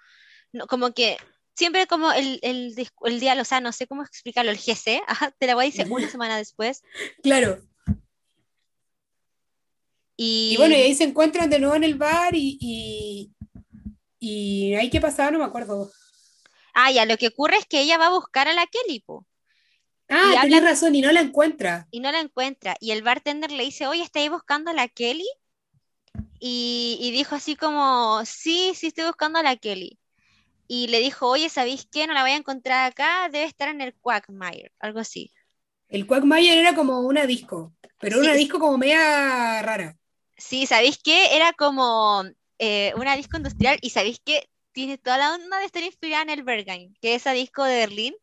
[0.53, 1.17] no- como que
[1.55, 2.73] siempre como el, el,
[3.05, 5.69] el día, o sea, no sé cómo explicarlo, el GC, ajá, te la voy a
[5.69, 6.81] decir una semana después.
[7.21, 7.61] Claro.
[10.15, 13.31] Y, Y bueno, y ahí se encuentran de nuevo en el bar y, y,
[14.19, 15.91] y ahí qué pasaba, no me acuerdo.
[16.75, 19.25] ah, ya, lo que ocurre es que ella va a buscar a la Kelly, po,
[20.09, 21.88] Ah, tenés habla- razón, y no la encuentra.
[21.89, 22.75] y no la encuentra.
[22.80, 25.27] Y el bartender le dice, oye, ¿estáis buscando a la Kelly?
[26.39, 29.97] Y, y dijo así como, sí, sí estoy buscando a la Kelly.
[30.75, 32.07] Y le dijo, oye, ¿sabéis qué?
[32.07, 35.31] No la voy a encontrar acá, debe estar en el Quagmire, algo así.
[35.87, 38.23] El Quagmire era como una disco, pero Sí.
[38.23, 39.95] una disco como media rara.
[40.37, 41.35] Sí, ¿sabéis qué?
[41.35, 42.23] Era como
[42.57, 44.49] eh, una disco industrial y ¿sabéis qué?
[44.71, 47.75] Tiene toda la onda de estar inspirada en el Berghain, que es ese disco de
[47.77, 48.15] Berlín,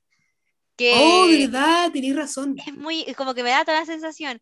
[0.77, 2.57] que Oh, verdad, tenés razón.
[2.67, 4.41] es muy, como que me da toda la sensación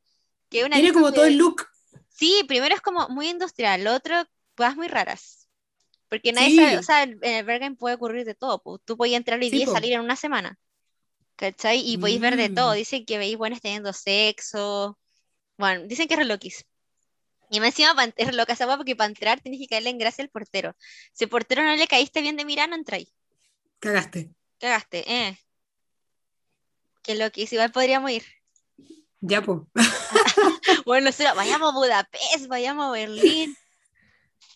[0.48, 1.66] que una Tiene como todo el look.
[2.08, 4.16] Sí, primero es como muy industrial, lo otro,
[4.56, 5.37] cosas muy raras.
[6.08, 6.56] Porque nadie Sí.
[6.56, 9.50] sabe, o sea, en el Berghain puede ocurrir de todo, pues, tú podías entrar hoy
[9.50, 9.72] Sí, día y po.
[9.72, 10.58] salir en una semana,
[11.36, 11.80] ¿cachai?
[11.80, 12.76] Y podéis ver de todo, Mm.
[12.76, 14.98] dicen que veis buenos teniendo sexo,
[15.58, 16.64] bueno, dicen que es reloquis.
[17.50, 20.28] Y más encima es reloca esa porque para entrar tienes que caerle en gracia al
[20.30, 20.76] portero.
[21.12, 23.12] Si el portero no le caíste bien de mirar, no entráis.
[23.78, 24.30] Cagaste.
[24.58, 25.38] Cagaste, eh.
[27.02, 28.24] Qué loquis, igual podríamos ir.
[29.20, 29.60] Ya, pues.
[30.84, 33.56] Bueno, nosotros, vayamos a Budapest, vayamos a Berlín.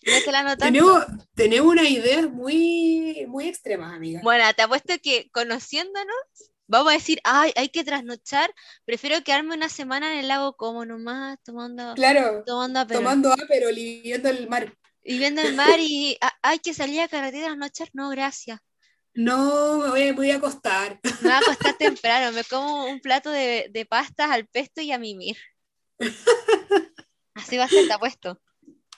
[0.07, 0.57] No te la.
[0.57, 1.05] Tenemos,
[1.35, 4.21] tenemos unas ideas muy, muy extremas, amiga.
[4.23, 6.17] Bueno, te apuesto que conociéndonos,
[6.67, 8.53] vamos a decir, ay, hay que trasnochar,
[8.85, 13.03] prefiero quedarme una semana en el lago como nomás, tomando, Claro, tomando aperol.
[13.03, 14.73] tomando Aperol y viendo el mar.
[15.05, 18.61] Y viendo el mar y hay que salir a carretera trasnochar, no, gracias.
[19.15, 20.99] No, me voy, voy a acostar.
[21.21, 24.91] Me va a acostar temprano, me como un plato de, de pastas al pesto y
[24.91, 25.37] a mimir.
[27.35, 28.41] Así va a ser, te apuesto.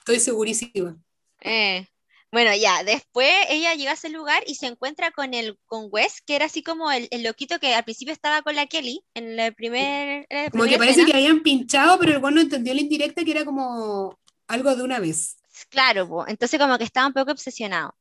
[0.05, 0.97] Estoy segurísima.
[1.41, 1.87] Eh,
[2.31, 6.21] Bueno, ya, después ella llega a ese lugar y se encuentra con el con Wes,
[6.21, 9.35] que era así como el, el loquito que al principio estaba con la Kelly en
[9.35, 11.07] la primer, en la Como que parece escena.
[11.07, 14.83] que habían pinchado, pero el bueno no entendió la indirecta que era como algo de
[14.83, 15.37] una vez.
[15.69, 17.95] Claro, po, entonces como que estaba un poco obsesionado.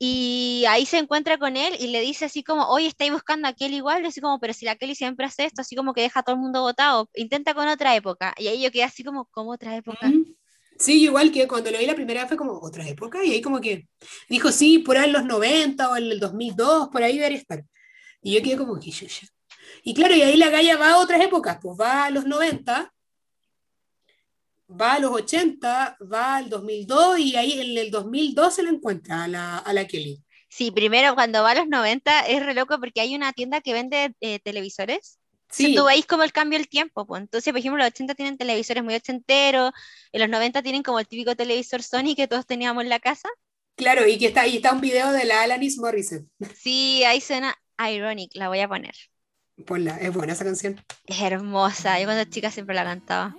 [0.00, 3.52] Y ahí se encuentra con él y le dice así como, oye, estáis buscando a
[3.52, 6.20] Kelly igual, así como, pero si la Kelly siempre hace esto, así como que deja
[6.20, 8.32] a todo el mundo votado, intenta con otra época.
[8.38, 10.08] Y ahí yo quedé así como, ¿cómo otra época?
[10.08, 10.34] Mm.
[10.78, 13.42] Sí, igual que cuando lo vi la primera vez fue como otra época y ahí
[13.42, 13.88] como que
[14.28, 17.64] dijo, sí, por ahí en los 90 o en el 2002, por ahí debería estar.
[18.22, 18.92] Y yo quedé como que.
[19.82, 22.92] Y claro, y ahí la galla va a otras épocas, pues va a los 90,
[24.80, 29.24] va a los 80, va al 2002 y ahí en el 2002 se la encuentra
[29.24, 30.22] a la, a la Kelly.
[30.48, 33.72] Sí, primero cuando va a los 90 es re loco porque hay una tienda que
[33.72, 35.18] vende eh, televisores.
[35.50, 37.06] Sí, tú veis como el cambio del tiempo.
[37.06, 37.22] Pues.
[37.22, 39.72] Entonces, por ejemplo, los 80 tienen televisores muy ochenteros,
[40.12, 43.28] en los 90 tienen como el típico televisor Sony que todos teníamos en la casa.
[43.76, 46.26] claro, y que está ahí está un video de la Alanis Morissette.
[46.54, 48.94] Sí, ahí suena Ironic, la voy a poner.
[49.66, 50.80] Ponla, es buena esa canción.
[51.06, 53.36] Es hermosa, yo cuando chica siempre la cantaba.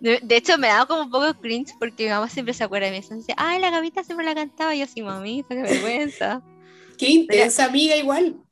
[0.00, 2.86] De, de hecho, me daba como un poco cringe porque mi mamá siempre se acuerda
[2.86, 2.98] de mí.
[2.98, 4.74] Entonces ay, la gavita siempre la cantaba.
[4.74, 6.42] Y yo así, mamita, qué vergüenza.
[6.98, 8.44] Qué intensa amiga igual.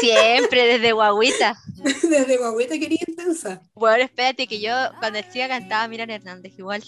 [0.00, 1.56] Siempre, desde guaguita.
[2.02, 3.62] Desde guagueta quería intensa.
[3.74, 6.82] Bueno, espérate que yo cuando chica cantaba Miriam Hernández igual.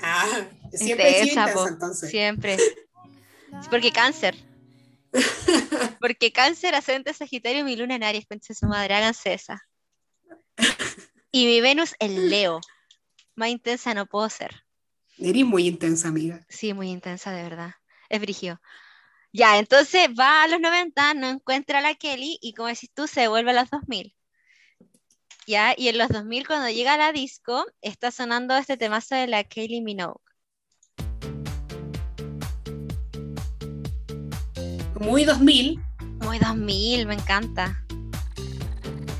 [0.00, 2.10] Ah, siempre Intensa, intensa po, entonces.
[2.10, 2.56] Siempre.
[3.70, 4.36] Porque cáncer.
[6.00, 9.62] Porque cáncer, ascendente Sagitario, mi luna en Aries, concha su madre, háganse esa.
[11.30, 12.60] Y mi Venus en Leo.
[13.36, 14.64] Más intensa no puedo ser.
[15.18, 16.44] Eres muy intensa, amiga.
[16.48, 17.74] Sí, muy intensa, de verdad.
[18.08, 18.60] Es brigio.
[19.36, 23.08] Ya, entonces va a los 90, no encuentra a la Kelly y como decís tú,
[23.08, 24.14] se devuelve a los 2000.
[25.48, 29.26] Ya, y en los 2000 cuando llega a la disco, está sonando este temazo de
[29.26, 30.20] la Kelly Minogue.
[35.00, 35.80] Muy 2000.
[36.20, 37.84] Muy 2000, me encanta.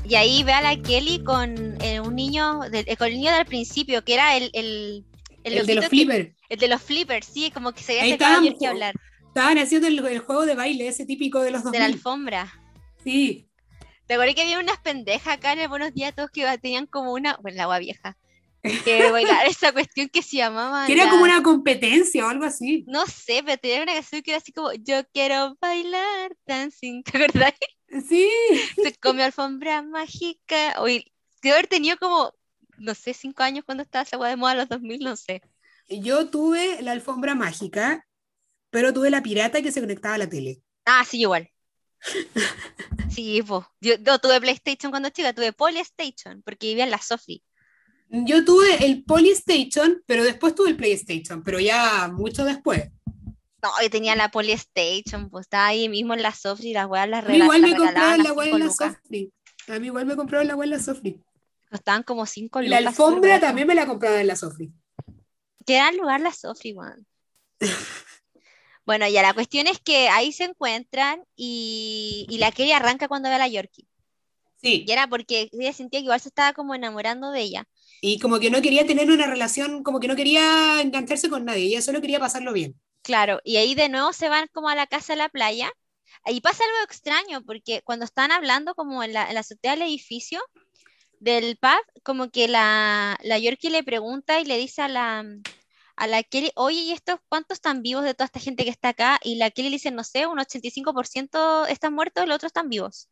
[0.05, 3.45] Y ahí ve a la Kelly con eh, un niño, eh, con el niño del
[3.45, 4.49] principio, que era el...
[4.53, 5.03] El,
[5.43, 6.29] el, de los flippers.
[6.47, 8.95] El de los flippers, sí, como que se había sacado que hablar.
[9.35, 11.73] Estaban haciendo el, juego de baile, ese típico de los 2000.
[11.73, 12.53] De la alfombra.
[13.03, 13.49] Sí.
[14.07, 17.11] Te acuerdas que había unas pendejas acá en el Buenos Días todos que tenían como
[17.11, 18.17] una, bueno, la agua vieja,
[18.85, 20.87] que bailar esa cuestión que se llamaba.
[20.87, 22.85] Que era como una competencia o algo así.
[22.87, 27.17] No sé, pero tenía una canción que era así como Yo quiero bailar dancing, ¿te
[27.17, 27.55] acuerdas?
[28.07, 28.29] Sí.
[28.81, 30.75] Se come alfombra mágica.
[30.79, 31.11] Oye,
[31.43, 32.31] haber tenido como,
[32.77, 35.41] no sé, cinco años cuando estaba esa agua de moda, los 2000, no sé.
[35.89, 38.04] Yo tuve la alfombra mágica,
[38.75, 40.61] pero tuve la pirata que se conectaba a la tele.
[40.83, 41.49] Ah, sí, igual.
[43.09, 43.63] sí, pues.
[43.79, 47.41] Yo, yo, tuve PlayStation cuando chica, tuve Polystation, porque vivía en la Sofi.
[48.09, 52.91] Yo tuve el Polystation, pero después tuve el PlayStation, pero ya mucho después.
[53.63, 57.23] No, yo tenía la Polystation, pues estaba ahí mismo en la Sofri, las weas las
[57.23, 57.57] regalaban.
[57.57, 59.33] igual me compraron la wea en la Sofri.
[59.69, 61.23] A mí igual me compraron la wea en la Sofri.
[61.71, 62.81] Costaban como 5 lucas.
[62.81, 64.69] La alfombra también me la compraron en la Sofri.
[65.65, 67.07] ¿Qué era el lugar la Sofri, weón?
[68.85, 73.29] bueno, ya la cuestión es que ahí se encuentran y, y la Kelly arranca cuando
[73.29, 73.87] ve a la Yorkie.
[74.61, 74.85] Sí.
[74.87, 77.67] Y era porque ella sentía que igual se estaba como enamorando de ella.
[78.01, 81.65] Y como que no quería tener una relación, como que no quería engancharse con nadie,
[81.65, 82.79] ella solo quería pasarlo bien.
[83.01, 85.71] Claro, y ahí de nuevo se van como a la casa de la playa.
[86.23, 89.83] Ahí pasa algo extraño, porque cuando están hablando como en la, en la azotea del
[89.83, 90.39] edificio
[91.19, 95.23] del pub, como que la, la Yorkie le pregunta y le dice a la,
[95.95, 98.89] a la Kelly, oye, ¿y estos cuántos están vivos de toda esta gente que está
[98.89, 99.19] acá?
[99.23, 103.09] Y la Kelly le dice, no sé, un 85% están muertos, los otros están vivos.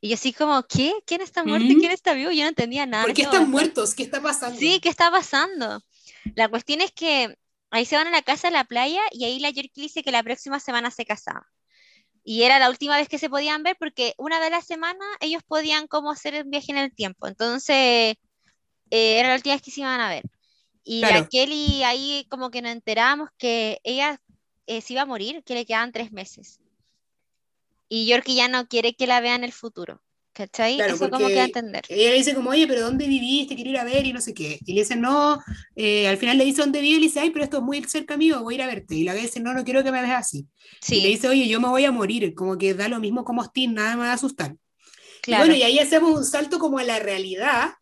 [0.00, 0.94] Y yo así como, ¿qué?
[1.04, 2.30] ¿Quién está muerto y quién está vivo?
[2.30, 3.04] Yo no entendía nada.
[3.04, 3.94] ¿Por qué están muertos?
[3.94, 4.58] ¿Qué está pasando?
[4.58, 5.82] Sí, ¿qué está pasando?
[6.36, 7.36] La cuestión es que
[7.70, 10.10] ahí se van a la casa de la playa y ahí la Yorkie dice que
[10.10, 11.46] la próxima semana se casaba.
[12.24, 15.04] Y era la última vez que se podían ver porque una vez a la semana
[15.20, 17.26] ellos podían como hacer un viaje en el tiempo.
[17.26, 18.16] Entonces,
[18.90, 20.22] eh, era la última vez que se iban a ver.
[20.90, 24.20] Y la Kelly ahí como que nos enteramos que ella
[24.66, 26.58] eh, se iba a morir, que le quedaban tres meses.
[27.88, 30.02] Y Yorkie ya no quiere que la vea en el futuro.
[30.32, 30.78] ¿Cachai?
[30.78, 31.84] Claro, Eso como que a entender.
[31.88, 33.54] Ella le dice como, oye, pero ¿dónde viviste?
[33.54, 34.58] Quiero ir a ver y no sé qué.
[34.66, 35.40] Y le dice, no,
[35.76, 37.84] eh, al final le dice dónde vive y le dice, ay, pero esto es muy
[37.84, 38.96] cerca mío, voy a ir a verte.
[38.96, 40.48] Y la ve dice, no, no quiero que me veas así.
[40.80, 40.96] Sí.
[40.96, 43.44] Y le dice, oye, yo me voy a morir, como que da lo mismo como
[43.44, 44.56] Steve, nada me va a asustar.
[45.22, 45.44] Claro.
[45.44, 47.74] Y bueno, y ahí hacemos un salto como a la realidad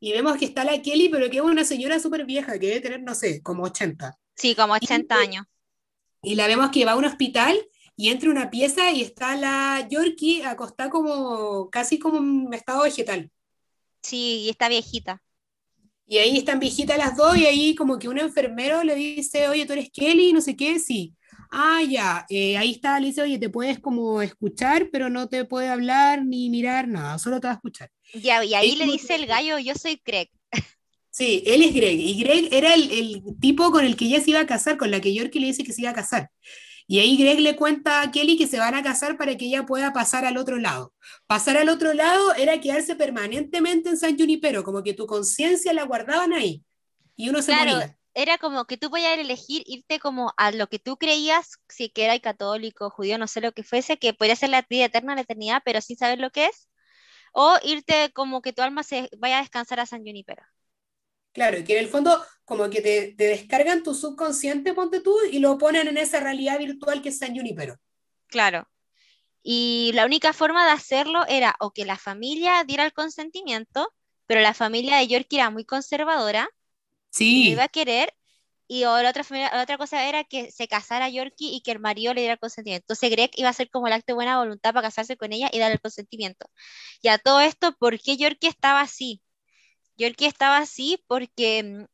[0.00, 2.80] y vemos que está la Kelly, pero que es una señora súper vieja, que debe
[2.80, 4.18] tener, no sé, como 80.
[4.34, 5.46] Sí, como 80 años.
[6.22, 7.58] Y la vemos que va a un hospital
[7.96, 13.30] y entra una pieza y está la Yorkie acostada como casi como en estado vegetal.
[14.02, 15.22] Sí, y está viejita.
[16.06, 19.66] Y ahí están viejitas las dos y ahí como que un enfermero le dice, oye,
[19.66, 21.14] tú eres Kelly, no sé qué, sí.
[21.50, 25.44] Ah, ya, eh, ahí está, le dice, oye, te puedes como escuchar, pero no te
[25.44, 27.90] puede hablar ni mirar nada, solo te va a escuchar.
[28.14, 30.30] Ya, y ahí le dice el gallo, yo soy Greg.
[31.12, 34.30] Sí, él es Greg, y Greg era el, el, tipo con el que ella se
[34.30, 36.30] iba a casar, con la que Yorkie le dice que se iba a casar.
[36.86, 39.64] Y ahí Greg le cuenta a Kelly que se van a casar para que ella
[39.64, 40.92] pueda pasar al otro lado.
[41.28, 45.84] Pasar al otro lado era quedarse permanentemente en San Junipero, como que tu conciencia la
[45.84, 46.64] guardaban ahí.
[47.14, 47.96] Y uno se claro, moría.
[48.14, 52.04] Era como que tú podías elegir irte como a lo que tú creías, si que
[52.04, 55.20] era católico, judío, no sé lo que fuese, que podría ser la vida eterna, la
[55.20, 56.68] eternidad, pero sin saber lo que es.
[57.32, 60.42] O irte como que tu alma se vaya a descansar a San Junipero.
[61.32, 65.38] Claro, que en el fondo como que te, te, descargan tu subconsciente, ponte tú, y
[65.38, 67.76] lo ponen en esa realidad virtual que es San Junipero.
[68.26, 68.68] Claro.
[69.42, 73.92] Y la única forma de hacerlo era o que la familia diera el consentimiento,
[74.26, 76.48] pero la familia de York era muy conservadora,
[77.10, 77.44] sí.
[77.44, 78.12] no iba a querer,
[78.72, 82.14] y la otra, la otra cosa era que se casara Yorkie y que el marido
[82.14, 82.84] le diera el consentimiento.
[82.84, 85.50] Entonces Greg iba a hacer como el acto de buena voluntad para casarse con ella
[85.52, 86.46] y darle el consentimiento.
[87.02, 89.22] Y a todo esto, ¿por qué Yorkie estaba así?
[89.96, 91.86] Yorkie estaba así porque mm,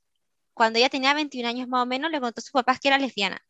[0.54, 2.98] cuando ella tenía 21 años más o menos, le contó a sus papás que era
[2.98, 3.40] lesbiana.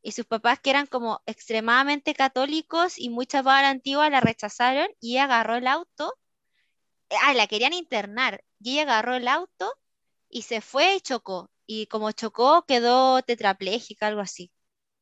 [0.00, 4.88] Y sus papás, que eran como extremadamente católicos y muy chapada la antigua, la rechazaron
[5.00, 6.14] y ella agarró el auto.
[7.22, 8.42] Ah, la querían internar.
[8.60, 9.70] Y ella agarró el auto
[10.36, 11.50] y se fue y chocó.
[11.66, 14.52] Y como chocó, quedó tetrapléjica, algo así.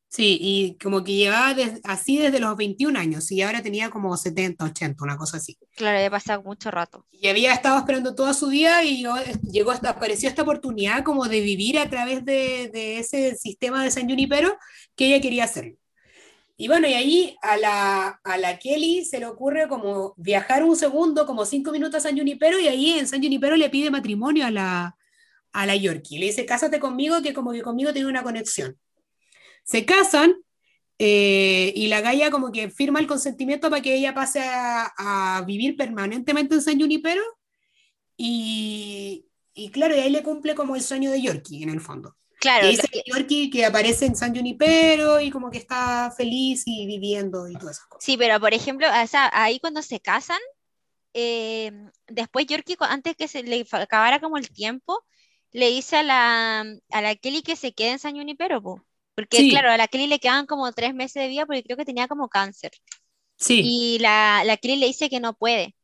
[0.07, 4.15] Sí, y como que llevaba des- así desde los 21 años y ahora tenía como
[4.17, 5.57] 70, 80, una cosa así.
[5.77, 7.05] Claro, había pasado mucho rato.
[7.11, 9.15] Y había estado esperando toda su vida y llegó,
[9.51, 13.91] llegó hasta, apareció esta oportunidad como de vivir a través de, de ese sistema de
[13.91, 14.57] San Junipero
[14.95, 15.75] que ella quería hacerlo.
[16.57, 20.75] Y bueno, y ahí a la, a la Kelly se le ocurre como viajar un
[20.77, 24.45] segundo, como cinco minutos a San Junipero, y ahí en San Junipero le pide matrimonio
[24.45, 24.97] a la,
[25.61, 26.19] a la Yorkie.
[26.19, 28.77] Le dice, cásate conmigo, que como que conmigo tiene una conexión.
[29.63, 30.35] Se casan
[30.99, 35.41] eh, y la Gaia como que firma el consentimiento para que ella pase a, a
[35.45, 37.21] vivir permanentemente en San Junipero
[38.17, 42.15] y, y claro, y ahí le cumple como el sueño de Yorkie en el fondo.
[42.39, 46.63] Claro, lo dice que- Yorkie que aparece en San Junipero y como que está feliz
[46.65, 48.05] y viviendo y todas esas cosas.
[48.05, 50.39] sí, pero por ejemplo, o sea, ahí cuando se casan,
[51.13, 51.71] eh,
[52.07, 55.03] después Yorkie, antes que se le acabara como el tiempo,
[55.55, 56.61] le dice a la,
[56.91, 58.85] a la Kelly que se quede en San Junipero, po.
[59.15, 59.49] Porque Sí.
[59.49, 62.07] claro, a la Kelly le quedaban como tres meses de vida porque creo que tenía
[62.07, 62.71] como cáncer.
[63.37, 65.75] Sí, Y la, la Kelly le dice que no puede.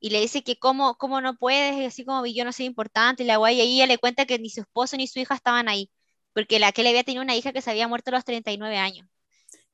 [0.00, 3.22] Y le dice que cómo, cómo no puedes, y así como yo no soy importante,
[3.24, 5.34] y la guay, y ahí ella le cuenta que ni su esposo ni su hija
[5.34, 5.90] estaban ahí.
[6.32, 9.08] Porque la Kelly había tenido una hija que se había muerto a los 39 años.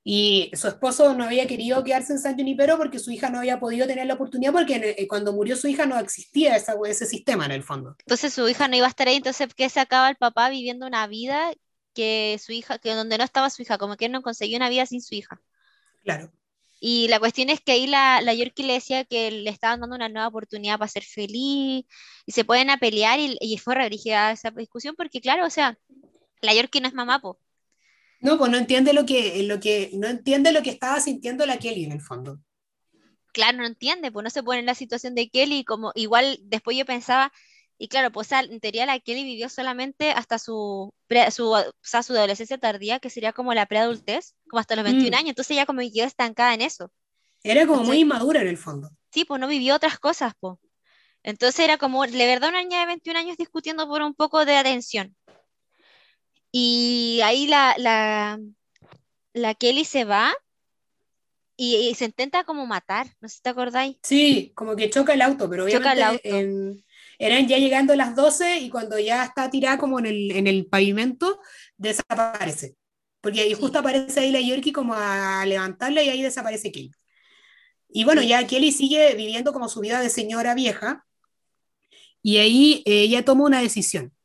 [0.08, 3.58] Y su esposo no había querido quedarse en San Junipero porque su hija no había
[3.58, 7.44] podido tener la oportunidad porque eh, cuando murió su hija no existía esa, ese sistema
[7.44, 7.96] en el fondo.
[7.98, 11.08] Entonces su hija no iba a estar ahí, entonces ¿qué sacaba el papá viviendo una
[11.08, 11.52] vida
[11.92, 14.68] que su hija, que donde no estaba su hija, como que él no conseguía una
[14.68, 15.42] vida sin su hija?
[16.04, 16.30] Claro.
[16.78, 19.96] Y la cuestión es que ahí la, la Yorkie le decía que le estaban dando
[19.96, 21.84] una nueva oportunidad para ser feliz
[22.26, 25.50] y se pueden a pelear y, y fue re brígida esa discusión porque claro, o
[25.50, 25.76] sea,
[26.42, 27.40] la Yorkie no es mamá, po.
[28.27, 31.59] No, pues no entiende lo que, lo que, no entiende lo que estaba sintiendo la
[31.59, 32.40] Kelly en el fondo.
[33.32, 36.77] Claro, no entiende, pues no se pone en la situación de Kelly, como igual después
[36.77, 37.32] yo pensaba,
[37.78, 42.03] y claro, pues en teoría la Kelly vivió solamente hasta su, pre- su, o sea,
[42.03, 45.19] su adolescencia tardía, que sería como la preadultez, como hasta los 21 Mm.
[45.20, 46.90] años, entonces ella como que quedó estancada en eso.
[47.44, 48.01] Era como muy ¿Cachai?
[48.01, 48.90] inmadura en el fondo.
[49.12, 50.59] Sí, pues no vivió otras cosas, pues.
[51.23, 54.57] Entonces era como, de verdad, una niña de 21 años discutiendo por un poco de
[54.57, 55.15] atención.
[56.58, 58.40] Y ahí la, la,
[59.34, 60.32] la Kelly se va
[61.54, 63.98] y, y se intenta como matar, no sé si te acordáis.
[64.02, 66.38] Sí, como que choca el auto, pero Choca el obviamente auto.
[66.38, 66.84] en-
[67.18, 70.64] eran ya llegando las 12 y cuando ya está tirada como en el, en el
[70.66, 71.40] pavimento,
[71.76, 72.76] desaparece.
[73.20, 73.60] Porque ahí Sí.
[73.60, 76.90] justo aparece ahí la Yorkie como a levantarla y ahí desaparece Kelly.
[77.90, 78.28] Y bueno, Sí.
[78.28, 81.04] ya Kelly sigue viviendo como su vida de señora vieja
[82.22, 84.15] y ahí eh, ella toma una decisión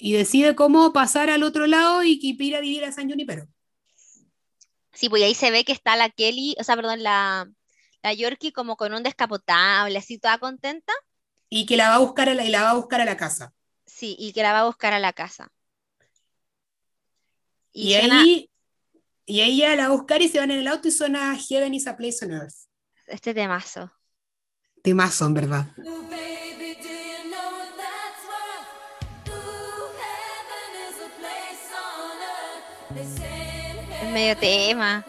[0.00, 3.46] y decide cómo pasar al otro lado y, y ir a vivir a San Junipero.
[4.92, 7.48] Sí, pues y ahí se ve que está la Kelly, o sea, perdón, la,
[8.02, 10.92] la Yorkie como con un descapotable, así toda contenta.
[11.48, 13.16] Y que la va a buscar a la, y la va a buscar a la
[13.16, 13.52] casa.
[13.86, 15.52] Sí, y que la va a buscar a la casa.
[17.72, 18.50] Y, suena ahí,
[19.26, 21.36] y ahí ya la va a buscar y se van en el auto y suena
[21.36, 22.54] Heaven is a Place on Earth.
[23.06, 23.92] este temazo.
[24.82, 25.66] Temazo, en verdad.
[32.96, 35.06] Es medio tema.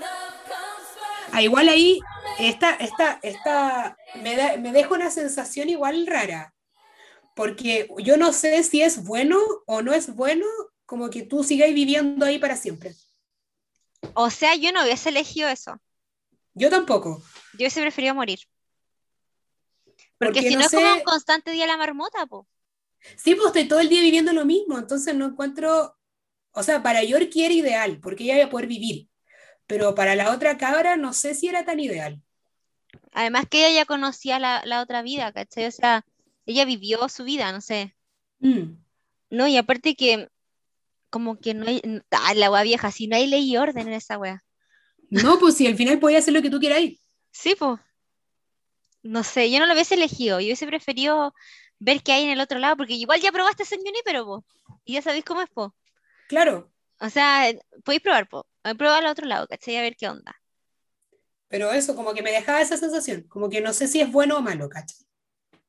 [1.31, 1.99] Ah, igual ahí,
[2.39, 6.53] esta, esta, esta, me, da- me deja una sensación igual rara.
[7.35, 10.45] Porque yo no sé si es bueno o no es bueno
[10.85, 12.93] como que tú sigáis viviendo ahí para siempre.
[14.13, 15.79] O sea, yo no hubiese elegido eso.
[16.53, 17.21] Yo tampoco.
[17.53, 18.39] Yo hubiese preferido morir.
[20.17, 22.47] Porque, Porque si no no es como un constante día la marmota, po.
[23.15, 25.97] Sí, pues estoy todo el día viviendo lo mismo, entonces no encuentro,
[26.52, 29.07] o sea, para Yorkie era ideal, porque ella iba a poder vivir,
[29.68, 32.22] pero para la otra cabra no sé si era tan ideal.
[33.14, 35.65] Además que ella ya conocía la, la otra vida, ¿cachai?
[35.65, 36.06] O sea,
[36.45, 37.95] ella vivió su vida, no sé.
[38.40, 38.76] Mm.
[39.30, 40.28] No, y aparte que
[41.10, 43.94] como que no hay, ah, la wea vieja, si no hay ley y orden en
[43.94, 44.44] esa wea.
[45.10, 46.82] No, pues si al final podía hacer lo que tú quieras.
[47.32, 47.80] Sí, pues.
[49.03, 51.34] No sé, yo no lo hubiese elegido, yo hubiese preferido
[51.80, 54.45] ver qué hay en el otro lado, porque igual ya probaste San pero po,
[54.86, 55.76] y ya sabéis cómo es, po.
[56.31, 56.71] Claro,
[57.01, 57.51] O sea,
[57.83, 58.47] podéis probar, po.
[58.77, 59.75] Probar al otro lado, ¿cachai?
[59.75, 60.33] A ver qué onda.
[61.49, 64.37] pero eso como que me dejaba esa sensación, como que no sé si es bueno
[64.37, 65.05] o malo, ¿cachai?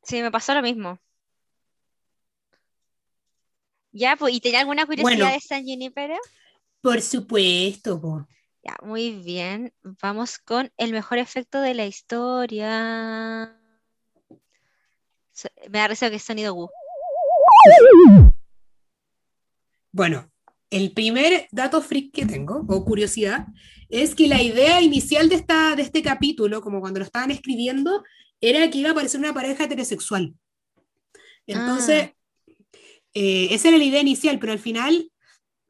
[0.05, 1.01] Sí, me pasó lo mismo.
[3.91, 5.33] Ya, pues, ¿y tenía alguna curiosidad Bueno.
[5.35, 6.15] de San Junipero?
[6.81, 8.25] Por supuesto, po.
[8.63, 9.75] Ya, muy bien.
[9.83, 13.59] Vamos con el mejor efecto de la historia.
[15.33, 16.71] So- Me da risa que es sonido Wu.
[19.91, 20.31] Bueno,
[20.73, 23.47] el primer dato freak que tengo, o curiosidad,
[23.89, 28.03] es que la idea inicial de, esta, de este capítulo, como cuando lo estaban escribiendo,
[28.41, 30.35] era que iba a aparecer una pareja heterosexual.
[31.47, 32.11] Entonces,
[33.15, 35.11] eh, esa era la idea inicial, pero al final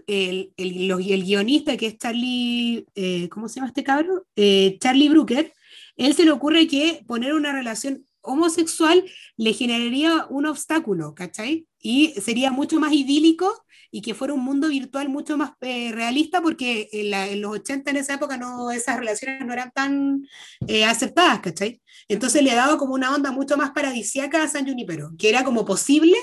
[0.07, 4.27] el, el, los- el guionista que es Charlie, eh, ¿cómo se llama este cabro?
[4.37, 5.53] Eh, Charlie Brooker,
[5.97, 9.05] él se le ocurre que poner una relación homosexual
[9.37, 11.67] le generaría un obstáculo, ¿cachai?
[11.81, 16.43] Y sería mucho más idílico y que fuera un mundo virtual mucho más eh, realista
[16.43, 20.27] porque en, la- en los 80 en esa época no, esas relaciones no eran tan
[20.67, 21.81] eh, aceptadas, ¿cachai?
[22.09, 25.65] Entonces le daba como una onda mucho más paradisíaca a San Junipero, que era como
[25.67, 26.17] posible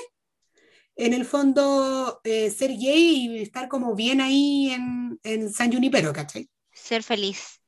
[0.96, 6.12] en el fondo eh, ser gay y estar como bien ahí en, en San Junipero,
[6.12, 6.48] ¿cachai?
[6.72, 7.60] Ser feliz.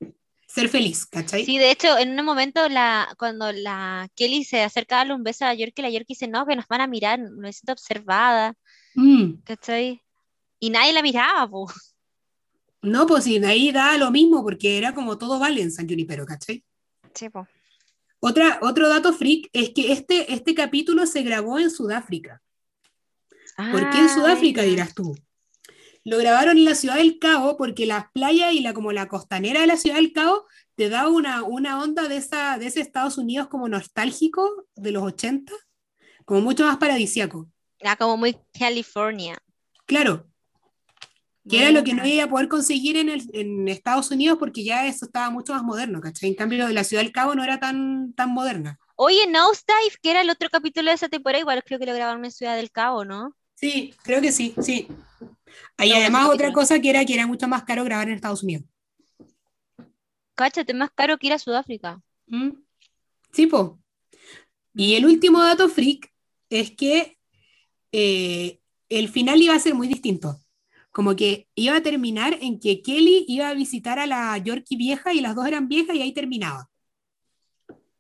[0.47, 1.45] Ser feliz, ¿cachai?
[1.47, 5.23] Sí, de hecho, en un momento la, cuando la Kelly se acerca a darle un
[5.23, 8.55] beso a Yorkie, la Yorkie dice, no, que nos van a mirar, me siento observada,
[8.95, 9.43] Mm.
[9.45, 10.03] ¿cachai?
[10.59, 11.71] Y nadie la miraba, po.
[12.83, 15.89] No, pues sí, de ahí da lo mismo porque era como todo vale en San
[15.89, 16.65] Junipero, ¿cachai?
[17.15, 17.47] Sí, po.
[18.21, 22.41] Otra, otro dato freak es que este, este capítulo se grabó en Sudáfrica.
[23.57, 25.15] ¿Por qué en Ah, Sudáfrica, dirás tú?
[26.05, 29.61] Lo grabaron en la ciudad del Cabo porque las playas y la, como la costanera
[29.61, 33.19] de la ciudad del Cabo te da una, una onda de, esa, de ese Estados
[33.19, 35.53] Unidos como nostálgico de los 80,
[36.25, 37.49] como mucho más paradisiaco.
[37.83, 39.37] Era como muy California.
[39.87, 40.27] Claro,
[41.49, 44.63] que era lo que no iba a poder conseguir en, el, en Estados Unidos porque
[44.63, 46.29] ya eso estaba mucho más moderno, ¿cachai?
[46.31, 48.79] En cambio, de la ciudad del Cabo no era tan, tan moderna.
[48.95, 52.25] Oye, Nosedive, que era el otro capítulo de esa temporada, igual creo que lo grabaron
[52.25, 53.35] en Ciudad del Cabo, ¿no?
[53.57, 54.87] Sí, creo que sí, sí.
[55.79, 58.45] Y No, además otra cosa que era que era mucho más caro grabar en Estados
[58.45, 58.65] Unidos.
[60.37, 62.01] Cáchate, más caro que ir a Sudáfrica.
[62.27, 62.51] ¿Mm?
[63.33, 63.81] Sí, po.
[64.75, 66.13] Y el último dato freak
[66.49, 67.19] es que
[67.93, 70.41] eh, el final iba a ser muy distinto.
[70.91, 75.15] Como que iba a terminar en que Kelly iba a visitar a la Yorkie vieja
[75.15, 76.69] y las dos eran viejas y ahí terminaba.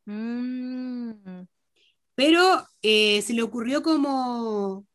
[0.04, 1.46] Mm.
[2.14, 4.86] Pero eh, se le ocurrió como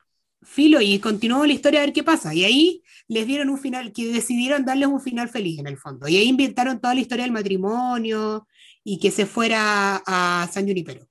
[0.41, 2.34] filo y continuó la historia a ver qué pasa.
[2.34, 6.07] Y ahí les dieron un final, que decidieron darles un final feliz en el fondo.
[6.07, 8.48] Y ahí inventaron toda la historia del matrimonio
[8.84, 11.06] y que se fuera a San Junipero.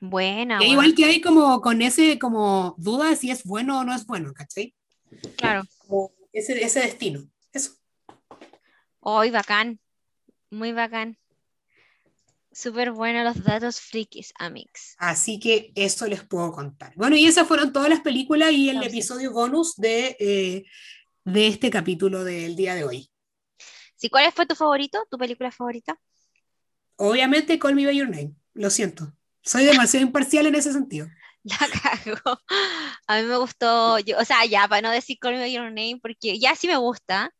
[0.00, 3.84] Buena, Que igual que hay como con ese como duda de si es bueno o
[3.84, 4.74] no es bueno, ¿cachai?
[5.36, 5.62] Claro.
[5.78, 7.22] Como ese, ese destino.
[7.52, 7.72] Eso.
[9.00, 9.78] Hoy bacán.
[10.50, 11.18] Muy bacán.
[12.52, 14.94] Súper bueno los datos frikis, amigos.
[14.98, 16.92] Así que eso les puedo contar.
[16.96, 20.64] Bueno, y esas fueron todas las películas y el episodio bonus de, eh,
[21.24, 23.10] de este capítulo del día de hoy.
[23.96, 25.02] Sí, ¿cuál fue tu favorito?
[25.10, 25.98] ¿Tu película favorita?
[26.96, 28.34] Obviamente, Call Me By Your Name.
[28.52, 29.14] Lo siento.
[29.42, 31.08] Soy demasiado imparcial en ese sentido.
[31.44, 32.38] La cago.
[33.06, 35.98] A mí me gustó, yo, o sea, ya, para no decir Call Me Your Name,
[36.02, 37.34] porque ya sí me gusta,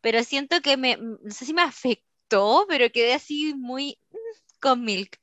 [0.00, 4.16] pero siento que me, no sé si me afectó, pero quedé así muy mm,
[4.60, 5.18] con Milk.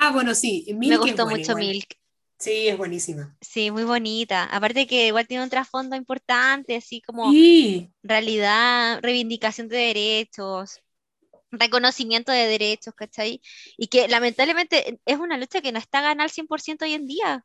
[0.00, 0.66] Ah, bueno, sí.
[0.74, 1.64] Milk Me gustó buena mucho igual.
[1.68, 1.96] Milk.
[2.38, 3.36] Sí, es buenísima.
[3.40, 4.44] Sí, muy bonita.
[4.44, 10.80] Aparte que igual tiene un trasfondo importante, así como Sí, realidad, reivindicación de derechos,
[11.50, 13.40] reconocimiento de derechos, ¿cachai?
[13.76, 17.44] Y que lamentablemente es una lucha que no está ganada al 100% hoy en día.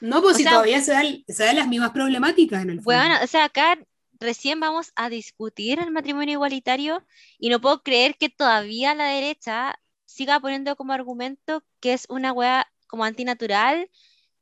[0.00, 2.76] no, pues O si sea- todavía se dan, se dan las mismas problemáticas en el
[2.82, 2.84] fondo.
[2.84, 3.78] Bueno, o sea, acá
[4.18, 7.04] recién vamos a discutir el matrimonio igualitario
[7.38, 12.32] y no puedo creer que todavía la derecha siga poniendo como argumento que es una
[12.32, 13.90] wea como antinatural,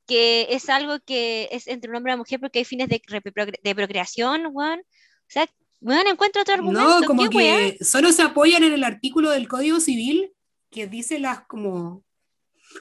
[0.06, 3.02] que es algo que es entre un hombre y una mujer porque hay fines de,
[3.62, 4.80] de procreación, weón.
[4.80, 5.46] O sea,
[5.80, 7.00] weón, encuentro otro argumento.
[7.00, 10.32] No, como que solo se apoyan en el artículo del Código Civil
[10.70, 12.04] que dice las como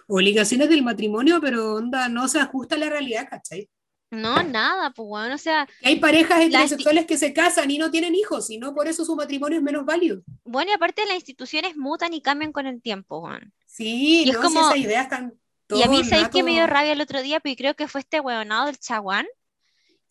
[0.07, 3.69] obligaciones del matrimonio, pero onda, no se ajusta a la realidad, ¿cachai?
[4.09, 8.15] No, nada, pues weón, o sea, hay parejas heterosexuales que se casan y no tienen
[8.15, 10.21] hijos, y no por eso su matrimonio es menos válido.
[10.45, 13.53] bueno, y aparte las instituciones mutan y cambian con el tiempo, weón.
[13.65, 15.33] Sí, Y es no, como- si esas ideas están
[15.69, 17.41] Y a mí, ¿sabéis que me dio rabia el otro día?
[17.41, 19.27] Pero creo que fue este huevonado del Chaguán,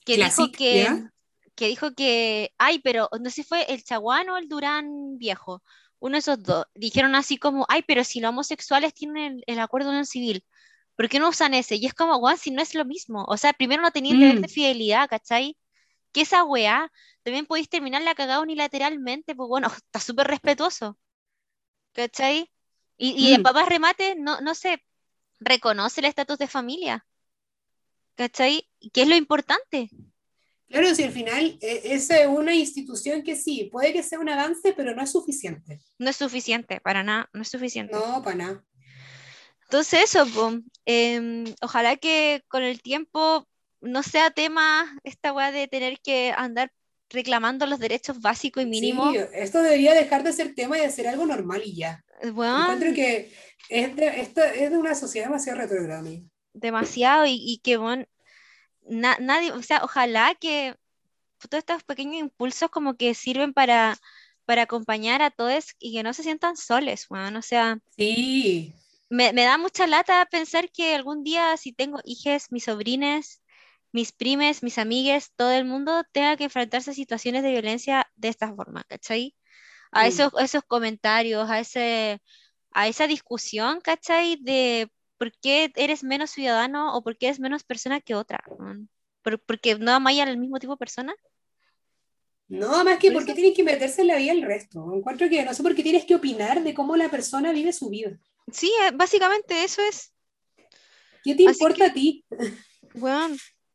[0.04, 1.12] que dijo que, ¿ya?
[1.56, 5.62] Que dijo que, ay, pero no sé si fue el Chaguán o el Durán viejo,
[6.00, 9.60] uno de esos dos, dijeron así como, ay, pero si los homosexuales tienen el, el
[9.60, 10.44] acuerdo de unión civil,
[10.96, 11.76] ¿por qué no usan ese?
[11.76, 14.40] Y es como, guau, si no es lo mismo, o sea, primero no tenían deber
[14.40, 14.50] de Mm.
[14.50, 15.56] fidelidad, ¿cachai?
[16.12, 16.92] Que esa weá,
[17.24, 20.98] también podéis terminar la cagada unilateralmente, pues bueno, está súper respetuoso,
[21.92, 22.50] ¿cachai?
[22.98, 23.42] Y, y de Mm.
[23.42, 24.82] papás remate, no, no se
[25.40, 27.06] reconoce el estatus de familia,
[28.16, 28.68] ¿cachai?
[28.92, 29.90] ¿Qué es lo importante?
[30.68, 34.28] Claro, si al final eh, esa es una institución que sí, puede que sea un
[34.28, 35.80] avance, pero no es suficiente.
[35.98, 37.94] No es suficiente, para nada, no es suficiente.
[37.94, 38.64] No, para nada.
[39.62, 40.52] Entonces eso, po,
[40.84, 43.46] em, ojalá que con el tiempo
[43.80, 46.70] no sea tema esta weá de tener que andar
[47.10, 49.12] reclamando los derechos básicos y mínimos.
[49.14, 52.04] Sí, esto debería dejar de ser tema y de ser algo normal y ya.
[52.22, 53.32] Eh, weón, Encuentro que
[53.68, 56.00] es de, esto es de una sociedad demasiado retrógrada.
[56.00, 56.28] amigo.
[56.52, 58.04] demasiado y, y que bueno,
[58.88, 60.76] na- nadie, o sea, ojalá que
[61.50, 63.96] todos estos pequeños impulsos como que sirven para,
[64.46, 67.36] para acompañar a todos y que no se sientan soles, weón.
[67.36, 68.74] O sea, Sí,
[69.08, 73.42] me, me da mucha lata pensar que algún día si tengo hijas, mis sobrines,
[73.92, 78.28] mis primes, mis amigues, todo el mundo tenga que enfrentarse a situaciones de violencia de
[78.28, 79.34] esta forma, ¿cachai?
[79.92, 80.08] A Mm.
[80.08, 82.20] esos, esos comentarios, a ese,
[82.72, 84.36] a esa discusión, ¿cachai?
[84.42, 88.42] De por qué eres menos ciudadano o por qué eres menos persona que otra.
[88.48, 88.88] weón.
[89.22, 91.14] ¿Por, porque no amáis al mismo tipo de persona?
[92.48, 94.92] No, más que Por porque eso- tienes que meterse en la vida del resto.
[94.94, 97.88] Encuentro que no sé por qué tienes que opinar de cómo la persona vive su
[97.88, 98.16] vida.
[98.52, 100.12] Sí, eh, básicamente eso es.
[101.24, 102.24] ¿Qué te Así importa a ti?
[102.94, 103.34] Bueno,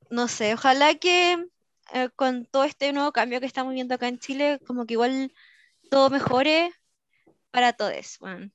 [0.09, 1.45] no sé, ojalá que
[1.93, 5.33] eh, con todo este nuevo cambio que estamos viendo acá en Chile, como que igual
[5.89, 6.71] todo mejore
[7.51, 8.49] para todos, bueno,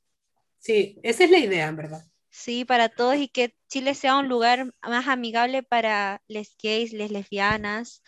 [0.59, 2.03] Sí, esa es la idea, en verdad.
[2.37, 7.11] Sí, para todos y que Chile sea un lugar más amigable para les gays, les
[7.11, 8.03] lesbianas,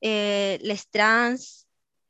[0.00, 1.66] eh, les trans,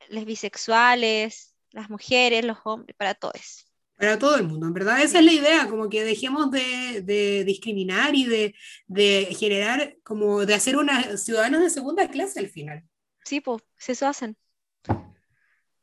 [0.07, 3.65] les bisexuales, las mujeres, los hombres, para todos.
[3.97, 5.01] Para todo el mundo, en verdad.
[5.01, 8.55] Esa es la idea, como que dejemos de, de discriminar y de,
[8.85, 12.83] de generar, como de hacer unos ciudadanos de segunda clase al final.
[13.23, 14.37] Sí, pues, eso hacen.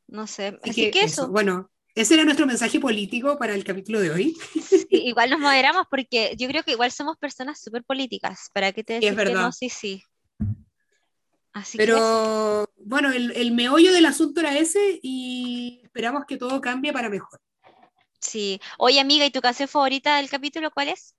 [0.06, 1.28] No sé, Así así que eso.
[1.28, 4.36] Bueno, ese era nuestro mensaje político para el capítulo de hoy.
[4.54, 8.48] Sí, igual nos moderamos porque yo creo que igual somos personas súper políticas.
[8.52, 9.30] ¿Para qué te es decir que no?
[9.30, 9.52] verdad.
[9.52, 10.02] Sí, sí.
[11.52, 11.84] Así que.
[11.84, 17.10] Pero bueno, el, el meollo del asunto era ese y esperamos que todo cambie para
[17.10, 17.38] mejor.
[18.20, 18.60] Sí.
[18.78, 21.14] Oye, amiga, ¿y tu canción favorita del capítulo cuál es?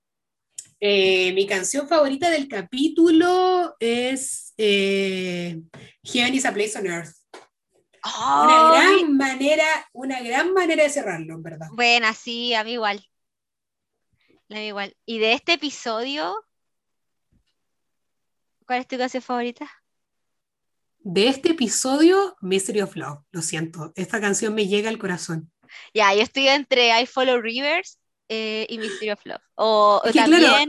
[0.79, 5.61] Eh, mi canción favorita del capítulo es eh,
[6.03, 7.22] Heaven is a Place on Earth.
[8.05, 8.97] Una ¡Ay!
[8.99, 11.67] gran manera, una gran manera de cerrarlo, en verdad.
[11.71, 13.05] Buena, sí, a mí igual.
[14.49, 14.95] A mí igual.
[15.05, 16.35] ¿Y de este episodio?
[18.65, 19.71] ¿Cuál es tu canción favorita?
[20.99, 25.51] De este episodio, Mystery of Love, lo siento, esta canción me llega al corazón.
[25.93, 27.99] Ya, yo estoy entre I Follow Rivers
[28.29, 29.41] eh, y Mystery of Love.
[29.55, 30.67] O, también claro.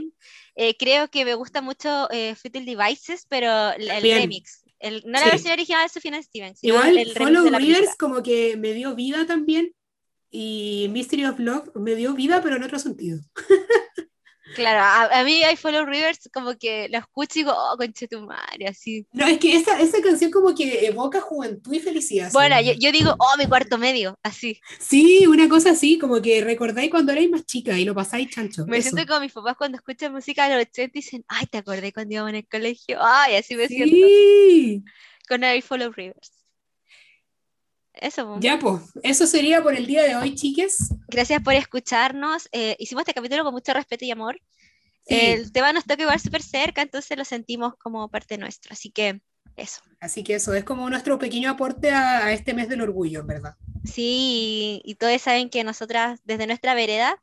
[0.55, 4.64] eh, creo que me gusta mucho eh, Devices, pero el remix.
[4.85, 5.29] El- no la Sí.
[5.31, 9.73] versión original de Sufjan Stevens, Igual, el Follow Rivers como que me dio vida también
[10.31, 13.19] y Mystery of Love me dio vida, pero en otro sentido.
[14.55, 18.67] Claro, a, a mí I Follow Rivers como que lo escucho y digo, oh, conchetumare,
[18.67, 19.05] así.
[19.11, 22.31] No, es que esa, esa canción como que evoca juventud y felicidad.
[22.31, 22.91] Bueno, yo, yo.
[22.91, 24.59] digo, oh, mi cuarto medio, así.
[24.79, 28.65] Sí, una cosa así, como que recordáis cuando erais más chica y lo pasáis chancho.
[28.65, 28.89] Me eso.
[28.89, 31.91] siento como mis papás cuando escuchan música de los 80 y dicen, ay, ¿te acordé
[31.93, 32.99] cuando íbamos en el colegio?
[33.01, 34.83] Ay, así me siento Sí,
[35.27, 36.31] con I Follow Rivers.
[38.01, 40.89] Eso, ya pues, eso sería por el día de hoy, chiques.
[41.07, 42.49] Gracias por escucharnos.
[42.51, 44.39] eh, hicimos este capítulo con mucho respeto y amor.
[45.07, 45.15] Sí.
[45.15, 48.73] El tema nos toca igual súper cerca, entonces lo sentimos como parte nuestra.
[48.73, 49.21] Así que
[49.55, 49.81] eso.
[49.99, 53.27] Así que eso es como nuestro pequeño aporte a, a este mes del orgullo, en
[53.27, 53.55] verdad.
[53.83, 57.21] Sí, y, y todos saben que nosotras, desde nuestra vereda,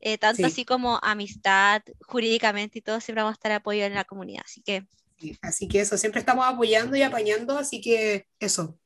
[0.00, 0.44] eh, tanto Sí.
[0.44, 4.42] así como amistad, jurídicamente y todo, siempre vamos a estar apoyo en la comunidad.
[4.44, 4.86] Así que
[5.20, 8.78] Sí, Así que eso, siempre estamos apoyando y apañando, así que eso.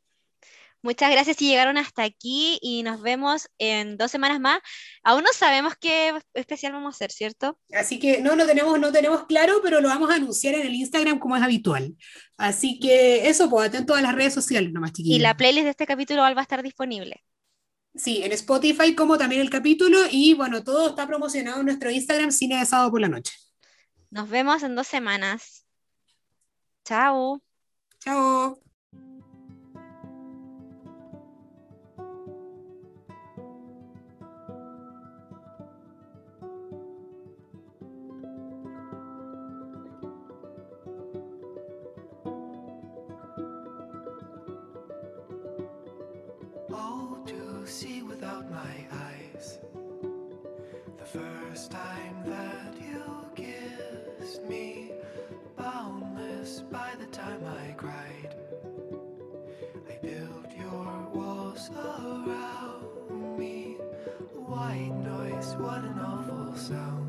[0.83, 4.61] Muchas gracias si llegaron hasta aquí y nos vemos en dos semanas más.
[5.03, 7.59] Aún no sabemos qué especial vamos a hacer, ¿cierto?
[7.73, 10.75] Así que no, no tenemos, no tenemos claro, pero lo vamos a anunciar en el
[10.75, 11.97] Instagram como es habitual.
[12.37, 15.21] Así que eso, pues atento a las redes sociales nomás, Y chiquillos.
[15.23, 17.23] la playlist de este capítulo va a estar disponible.
[17.95, 22.31] Sí, en Spotify como también el capítulo y bueno, todo está promocionado en nuestro Instagram
[22.33, 23.35] Cine de Sábado por la Noche.
[24.11, 25.67] Nos vemos en dos semanas.
[26.85, 27.43] Chao.
[28.01, 28.62] Chao.
[48.33, 49.59] Without my eyes.
[50.99, 53.03] The first time that you
[53.35, 54.93] kissed me,
[55.57, 58.35] boundless by the time I cried.
[59.89, 63.77] I built your walls around me.
[64.35, 67.02] White noise, what an awful sound.